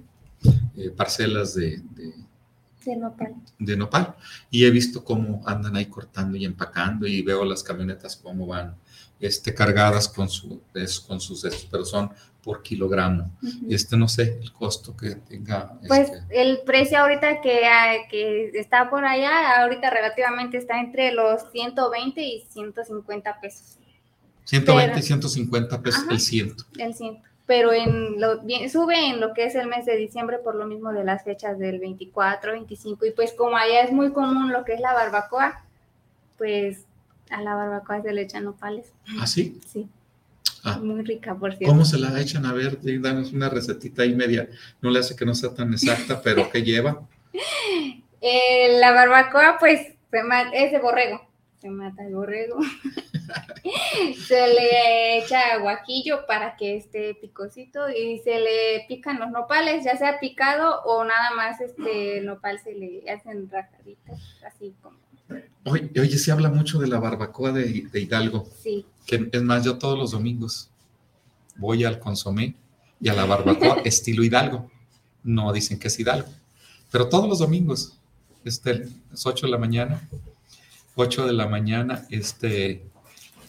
eh, 0.75 0.89
parcelas 0.97 1.53
de, 1.53 1.81
De 2.85 2.95
nopal. 2.95 3.33
de 3.59 3.75
nopal. 3.75 4.15
Y 4.51 4.65
he 4.65 4.69
visto 4.71 5.03
cómo 5.03 5.41
andan 5.45 5.75
ahí 5.75 5.87
cortando 5.87 6.37
y 6.37 6.45
empacando 6.45 7.07
y 7.07 7.21
veo 7.23 7.43
las 7.43 7.63
camionetas 7.63 8.15
cómo 8.15 8.45
van 8.47 8.75
este, 9.19 9.53
cargadas 9.53 10.07
con, 10.07 10.29
su, 10.29 10.61
es- 10.73 10.99
con 10.99 11.19
sus, 11.19 11.43
estos, 11.45 11.67
pero 11.71 11.83
son 11.85 12.11
por 12.43 12.61
kilogramo. 12.61 13.31
Ujú. 13.41 13.65
Este 13.71 13.97
no 13.97 14.07
sé 14.07 14.37
el 14.39 14.51
costo 14.53 14.95
que 14.95 15.15
tenga. 15.15 15.79
Pues 15.87 16.09
este, 16.11 16.41
el 16.41 16.59
precio 16.63 16.99
ahorita 16.99 17.41
que, 17.41 17.65
ah, 17.65 17.93
que 18.09 18.51
está 18.53 18.87
por 18.89 19.03
allá, 19.03 19.61
ahorita 19.63 19.89
relativamente 19.89 20.57
está 20.57 20.79
entre 20.79 21.11
los 21.11 21.41
120 21.51 22.21
y 22.21 22.45
150 22.51 23.39
pesos. 23.41 23.77
120 24.43 24.91
y 24.91 24.93
pero- 24.93 25.05
150 25.07 25.81
pesos 25.81 26.01
Ajá. 26.03 26.11
el 26.13 26.19
ciento. 26.19 26.63
El 26.77 26.93
100. 26.93 27.17
Pero 27.47 27.71
en 27.73 28.19
lo, 28.19 28.41
bien, 28.41 28.69
sube 28.69 28.95
en 29.09 29.19
lo 29.21 29.33
que 29.33 29.45
es 29.45 29.55
el 29.55 29.67
mes 29.67 29.85
de 29.85 29.95
diciembre 29.95 30.39
por 30.39 30.55
lo 30.55 30.65
mismo 30.65 30.91
de 30.91 31.03
las 31.03 31.23
fechas 31.23 31.59
del 31.59 31.79
24, 31.79 32.53
25. 32.53 33.05
Y 33.05 33.11
pues 33.11 33.33
como 33.33 33.55
allá 33.55 33.81
es 33.81 33.91
muy 33.91 34.11
común 34.11 34.51
lo 34.51 34.65
que 34.65 34.73
es 34.73 34.79
la 34.79 34.93
barbacoa, 34.93 35.63
pues 36.37 36.85
a 37.29 37.41
la 37.41 37.53
barbacoa 37.55 38.01
se 38.01 38.13
le 38.13 38.23
echan 38.23 38.45
nopales. 38.45 38.91
¿Ah, 39.19 39.27
sí? 39.27 39.59
Sí, 39.67 39.87
Ah. 40.67 40.79
muy 40.81 41.03
rica, 41.03 41.35
por 41.35 41.51
cierto. 41.55 41.71
¿Cómo 41.71 41.85
se 41.85 41.99
la 41.99 42.19
echan? 42.19 42.43
A 42.47 42.51
ver, 42.53 42.79
danos 42.99 43.31
una 43.33 43.49
recetita 43.49 44.01
ahí 44.01 44.15
media. 44.15 44.49
No 44.81 44.89
le 44.89 44.97
hace 44.97 45.15
que 45.15 45.23
no 45.23 45.35
sea 45.35 45.53
tan 45.53 45.71
exacta, 45.71 46.19
pero 46.23 46.49
¿qué 46.49 46.63
lleva? 46.63 47.01
Eh, 48.27 48.79
la 48.79 48.91
barbacoa, 48.91 49.57
pues, 49.59 49.81
es 50.53 50.71
de 50.71 50.79
borrego. 50.79 51.21
Se 51.65 51.71
mata 51.71 52.05
el 52.05 52.13
borrego. 52.13 52.59
se 54.27 54.47
le 54.53 55.17
echa 55.17 55.57
guaquillo 55.57 56.27
para 56.27 56.55
que 56.55 56.77
esté 56.77 57.15
picosito 57.15 57.89
y 57.89 58.19
se 58.19 58.39
le 58.39 58.85
pican 58.87 59.19
los 59.19 59.31
nopales, 59.31 59.83
ya 59.83 59.97
sea 59.97 60.19
picado 60.19 60.83
o 60.83 61.03
nada 61.03 61.31
más 61.35 61.59
este 61.59 62.19
el 62.19 62.27
nopal 62.27 62.59
se 62.59 62.75
le 62.75 63.09
hacen 63.09 63.49
rajaditas, 63.49 64.21
así 64.45 64.75
como. 64.79 64.99
Oye, 65.63 65.89
oye, 65.99 66.19
se 66.19 66.31
habla 66.31 66.49
mucho 66.49 66.77
de 66.77 66.85
la 66.85 66.99
barbacoa 66.99 67.51
de, 67.51 67.87
de 67.91 67.99
Hidalgo, 67.99 68.47
Sí, 68.61 68.85
que 69.07 69.27
es 69.31 69.41
más, 69.41 69.65
yo 69.65 69.79
todos 69.79 69.97
los 69.97 70.11
domingos 70.11 70.69
voy 71.55 71.83
al 71.83 71.97
consomé 71.97 72.53
y 73.01 73.09
a 73.09 73.15
la 73.15 73.25
barbacoa 73.25 73.77
estilo 73.85 74.23
Hidalgo. 74.23 74.69
No 75.23 75.51
dicen 75.51 75.79
que 75.79 75.87
es 75.87 75.99
Hidalgo, 75.99 76.29
pero 76.91 77.09
todos 77.09 77.27
los 77.27 77.39
domingos, 77.39 77.97
este, 78.43 78.87
las 79.09 79.25
8 79.25 79.47
de 79.47 79.51
la 79.51 79.57
mañana, 79.57 80.07
8 80.95 81.27
de 81.27 81.33
la 81.33 81.47
mañana, 81.47 82.05
este, 82.09 82.85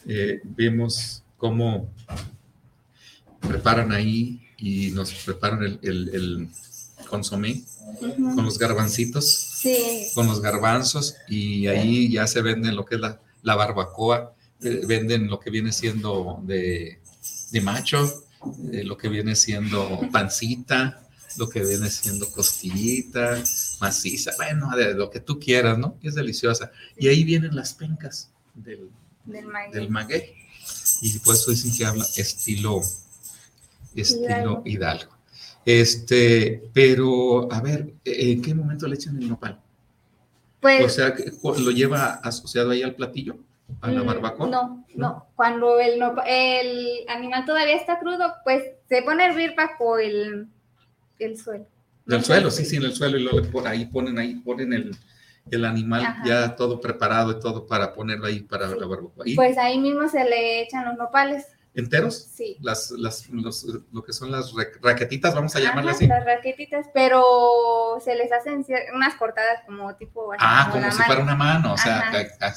eh, 0.07 0.41
vemos 0.45 1.23
cómo 1.37 1.89
preparan 3.41 3.93
ahí 3.93 4.43
y 4.59 4.91
nos 4.91 5.13
preparan 5.13 5.63
el, 5.63 5.79
el, 5.83 6.09
el 6.15 6.49
consomé 7.09 7.63
con 8.35 8.45
los 8.45 8.59
garbancitos 8.59 9.31
sí, 9.31 10.09
con 10.15 10.27
los 10.27 10.41
garbanzos 10.41 11.17
y 11.29 11.67
ahí 11.69 12.11
ya 12.11 12.27
se 12.27 12.43
venden 12.43 12.75
lo 12.75 12.85
que 12.85 12.97
es 12.97 13.01
la, 13.01 13.21
la 13.43 13.55
barbacoa, 13.55 14.35
eh, 14.61 14.83
venden 14.87 15.29
lo 15.29 15.39
que 15.39 15.51
viene 15.51 15.73
siendo 15.73 16.41
de, 16.43 16.99
de 17.53 17.61
macho, 17.61 18.25
eh, 18.73 18.83
lo 18.85 18.97
que 18.97 19.09
viene 19.09 19.37
siendo 19.37 20.01
pancita, 20.13 21.06
lo 21.39 21.49
que 21.49 21.65
viene 21.65 21.91
siendo 21.91 22.31
costillita, 22.31 23.43
maciza, 23.81 24.33
bueno, 24.37 24.75
de 24.77 24.95
lo 24.95 25.11
que 25.11 25.21
tú 25.21 25.39
quieras, 25.39 25.79
¿no? 25.79 25.97
Es 26.03 26.15
deliciosa. 26.15 26.71
Y 26.97 27.09
ahí 27.09 27.25
vienen 27.25 27.55
las 27.55 27.75
pencas 27.75 28.31
del, 28.55 28.91
del 29.25 29.91
maguey. 29.91 30.35
Y 31.03 31.19
por 31.19 31.35
eso 31.35 31.51
dicen 31.51 31.73
que 31.77 31.85
habla 31.85 32.05
estilo, 32.17 32.81
estilo 33.95 34.29
Hidalgo. 34.31 34.63
Hidalgo. 34.65 35.17
Este, 35.65 36.63
pero, 36.73 37.53
a 37.53 37.61
ver, 37.61 37.93
¿en 38.05 38.41
qué 38.41 38.55
momento 38.55 38.87
le 38.87 38.95
echan 38.95 39.21
el 39.21 39.29
nopal? 39.29 39.61
Pues, 40.61 40.85
O 40.85 40.89
sea, 40.89 41.15
¿lo 41.43 41.71
lleva 41.71 42.15
asociado 42.15 42.71
ahí 42.71 42.83
al 42.83 42.95
platillo? 42.95 43.37
¿A 43.81 43.91
la 43.91 44.03
Mm, 44.03 44.07
barbacoa? 44.07 44.47
No, 44.49 44.87
no. 44.95 45.27
Cuando 45.35 45.81
el 45.81 46.01
animal 47.09 47.45
todavía 47.45 47.77
está 47.77 47.99
crudo, 47.99 48.33
pues 48.45 48.63
se 48.89 49.03
pone 49.03 49.25
a 49.25 49.31
hervir 49.31 49.55
bajo 49.57 49.99
el, 49.99 50.49
el 51.25 51.39
suelo. 51.39 51.67
Del 52.05 52.25
suelo, 52.25 52.51
sí, 52.51 52.65
sí, 52.65 52.77
en 52.77 52.85
el 52.85 52.95
suelo. 52.95 53.19
Y 53.19 53.23
luego 53.25 53.67
ahí 53.67 53.87
ponen, 53.87 54.19
ahí 54.19 54.35
ponen 54.37 54.73
el, 54.73 54.97
el 55.51 55.65
animal 55.65 56.03
Ajá. 56.05 56.23
ya 56.25 56.57
todo 56.57 56.81
preparado 56.81 57.33
y 57.33 57.41
todo 57.41 57.67
para 57.67 57.93
ponerlo 57.93 58.27
ahí 58.27 58.41
para 58.41 58.69
Sí. 58.69 58.77
la 58.79 58.87
barbacoa. 58.87 59.25
¿Y 59.29 59.35
Pues 59.35 59.59
ahí 59.59 59.79
mismo 59.79 60.09
se 60.09 60.25
le 60.25 60.63
echan 60.63 60.85
los 60.85 60.97
nopales. 60.97 61.47
enteros? 61.75 62.17
Sí. 62.33 62.57
Las, 62.63 62.91
las, 62.93 63.29
los- 63.29 63.67
lo 63.93 64.03
que 64.03 64.13
son 64.15 64.31
las 64.33 64.55
ra- 64.55 64.65
raquetitas, 64.81 65.35
vamos 65.35 65.55
a 65.55 65.59
Ajá, 65.59 65.69
llamarlas 65.69 65.97
así. 65.97 66.07
Las 66.07 66.25
raquetitas, 66.25 66.87
pero 66.95 67.99
se 68.03 68.15
les 68.15 68.33
hacen 68.33 68.65
unas 68.95 69.15
cortadas 69.17 69.61
como 69.67 69.95
tipo. 69.97 70.33
así 70.33 70.41
Ah, 70.43 70.69
como 70.73 70.85
si 70.91 70.97
mano, 70.97 71.05
fuera 71.07 71.23
una 71.23 71.35
mano, 71.35 71.73
o 71.75 71.77
sea, 71.77 72.11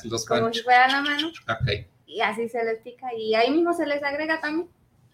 los 0.06 0.26
Como 0.26 0.54
si 0.54 0.62
fuera 0.62 0.88
la 0.88 1.02
mano, 1.02 1.28
Ok. 1.28 1.86
y 2.06 2.22
así 2.22 2.48
se 2.50 2.64
les 2.64 2.80
pica. 2.82 3.14
Y 3.14 3.36
ahí 3.36 3.52
mismo 3.52 3.74
se 3.74 3.86
les 3.86 4.02
agrega 4.04 4.40
también. 4.40 4.70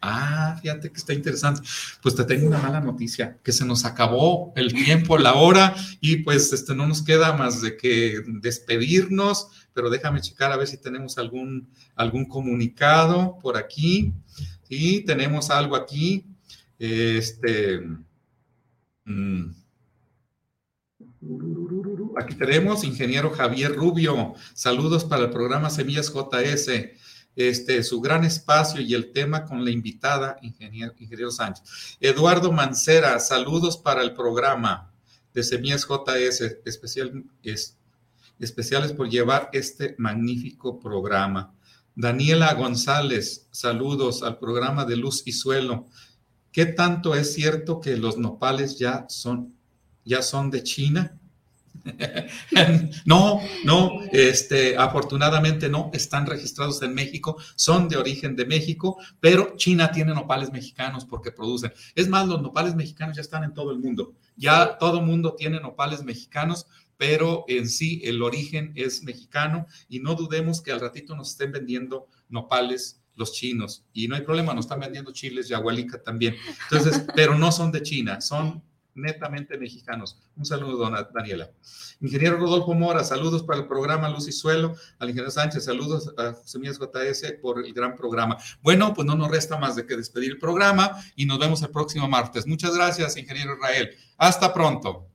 Ah, 0.07 0.57
fíjate 0.61 0.91
que 0.91 0.97
está 0.97 1.13
interesante. 1.13 1.61
Pues 2.01 2.15
te 2.15 2.23
tengo 2.25 2.45
una 2.47 2.59
mala 2.59 2.79
noticia, 2.79 3.39
que 3.43 3.51
se 3.51 3.65
nos 3.65 3.85
acabó 3.85 4.53
el 4.55 4.71
tiempo, 4.73 5.17
la 5.17 5.33
hora, 5.33 5.75
y 5.99 6.17
pues 6.17 6.53
este, 6.53 6.75
no 6.75 6.87
nos 6.87 7.01
queda 7.01 7.33
más 7.33 7.61
de 7.61 7.75
que 7.75 8.21
despedirnos, 8.27 9.47
pero 9.73 9.89
déjame 9.89 10.21
checar 10.21 10.51
a 10.51 10.57
ver 10.57 10.67
si 10.67 10.77
tenemos 10.77 11.17
algún, 11.17 11.67
algún 11.95 12.25
comunicado 12.25 13.39
por 13.41 13.57
aquí. 13.57 14.13
Sí, 14.69 15.03
tenemos 15.05 15.49
algo 15.49 15.75
aquí. 15.75 16.25
Este. 16.77 17.81
mm, 19.05 19.49
Aquí 22.17 22.35
tenemos 22.35 22.83
ingeniero 22.83 23.31
Javier 23.31 23.73
Rubio. 23.75 24.35
Saludos 24.53 25.03
para 25.03 25.23
el 25.23 25.31
programa 25.31 25.71
Semillas 25.71 26.13
JS 26.13 26.69
este, 27.35 27.83
su 27.83 27.99
gran 27.99 28.23
espacio 28.23 28.81
y 28.81 28.93
el 28.93 29.11
tema 29.11 29.45
con 29.45 29.63
la 29.63 29.71
invitada, 29.71 30.37
ingeniero, 30.41 31.31
Sánchez. 31.31 31.97
Eduardo 31.99 32.51
Mancera, 32.51 33.19
saludos 33.19 33.77
para 33.77 34.01
el 34.01 34.13
programa 34.13 34.91
de 35.33 35.43
Semillas 35.43 35.85
JS, 35.85 36.41
especial, 36.65 37.25
es, 37.43 37.77
especiales 38.39 38.93
por 38.93 39.09
llevar 39.09 39.49
este 39.53 39.95
magnífico 39.97 40.79
programa. 40.79 41.53
Daniela 41.93 42.53
González, 42.53 43.47
saludos 43.51 44.23
al 44.23 44.37
programa 44.39 44.85
de 44.85 44.97
Luz 44.97 45.23
y 45.25 45.33
Suelo. 45.33 45.87
¿Qué 46.51 46.65
tanto 46.65 47.15
es 47.15 47.33
cierto 47.33 47.81
que 47.81 47.97
los 47.97 48.17
nopales 48.17 48.79
ya 48.79 49.05
son, 49.09 49.53
ya 50.05 50.21
son 50.21 50.51
de 50.51 50.63
China? 50.63 51.19
no, 53.05 53.41
no, 53.63 54.01
este, 54.11 54.77
afortunadamente 54.77 55.69
no, 55.69 55.89
están 55.93 56.25
registrados 56.25 56.81
en 56.81 56.93
México, 56.93 57.37
son 57.55 57.87
de 57.87 57.97
origen 57.97 58.35
de 58.35 58.45
México, 58.45 58.97
pero 59.19 59.55
China 59.55 59.91
tiene 59.91 60.13
nopales 60.13 60.51
mexicanos 60.51 61.05
porque 61.05 61.31
producen. 61.31 61.73
Es 61.95 62.07
más, 62.07 62.27
los 62.27 62.41
nopales 62.41 62.75
mexicanos 62.75 63.15
ya 63.15 63.21
están 63.21 63.43
en 63.43 63.53
todo 63.53 63.71
el 63.71 63.79
mundo. 63.79 64.13
Ya 64.35 64.77
todo 64.77 64.99
el 64.99 65.05
mundo 65.05 65.35
tiene 65.35 65.59
nopales 65.59 66.03
mexicanos, 66.03 66.67
pero 66.97 67.45
en 67.47 67.69
sí 67.69 68.01
el 68.03 68.21
origen 68.21 68.71
es 68.75 69.03
mexicano 69.03 69.67
y 69.89 69.99
no 69.99 70.15
dudemos 70.15 70.61
que 70.61 70.71
al 70.71 70.79
ratito 70.79 71.15
nos 71.15 71.31
estén 71.31 71.51
vendiendo 71.51 72.07
nopales 72.29 73.01
los 73.15 73.31
chinos 73.31 73.85
y 73.93 74.07
no 74.07 74.15
hay 74.15 74.21
problema, 74.21 74.53
nos 74.53 74.65
están 74.65 74.81
vendiendo 74.81 75.11
chiles 75.11 75.49
y 75.49 75.53
agualica 75.53 76.01
también. 76.01 76.35
Entonces, 76.69 77.05
pero 77.15 77.37
no 77.37 77.51
son 77.51 77.71
de 77.71 77.81
China, 77.81 78.21
son 78.21 78.63
netamente 78.95 79.57
mexicanos. 79.57 80.17
Un 80.35 80.45
saludo, 80.45 80.77
dona 80.77 81.03
Daniela. 81.13 81.51
Ingeniero 82.01 82.37
Rodolfo 82.37 82.73
Mora, 82.73 83.03
saludos 83.03 83.43
para 83.43 83.59
el 83.59 83.67
programa 83.67 84.09
Luz 84.09 84.27
y 84.27 84.31
Suelo. 84.31 84.75
Al 84.99 85.09
ingeniero 85.09 85.31
Sánchez, 85.31 85.65
saludos 85.65 86.13
a 86.17 86.33
Semillas 86.45 86.79
JS 86.79 87.33
por 87.41 87.63
el 87.63 87.73
gran 87.73 87.95
programa. 87.95 88.37
Bueno, 88.61 88.93
pues 88.93 89.05
no 89.05 89.15
nos 89.15 89.29
resta 89.29 89.57
más 89.57 89.75
de 89.75 89.85
que 89.85 89.95
despedir 89.95 90.31
el 90.31 90.39
programa 90.39 90.91
y 91.15 91.25
nos 91.25 91.39
vemos 91.39 91.61
el 91.61 91.69
próximo 91.69 92.07
martes. 92.07 92.47
Muchas 92.47 92.75
gracias, 92.75 93.17
ingeniero 93.17 93.55
Israel. 93.55 93.91
Hasta 94.17 94.53
pronto. 94.53 95.14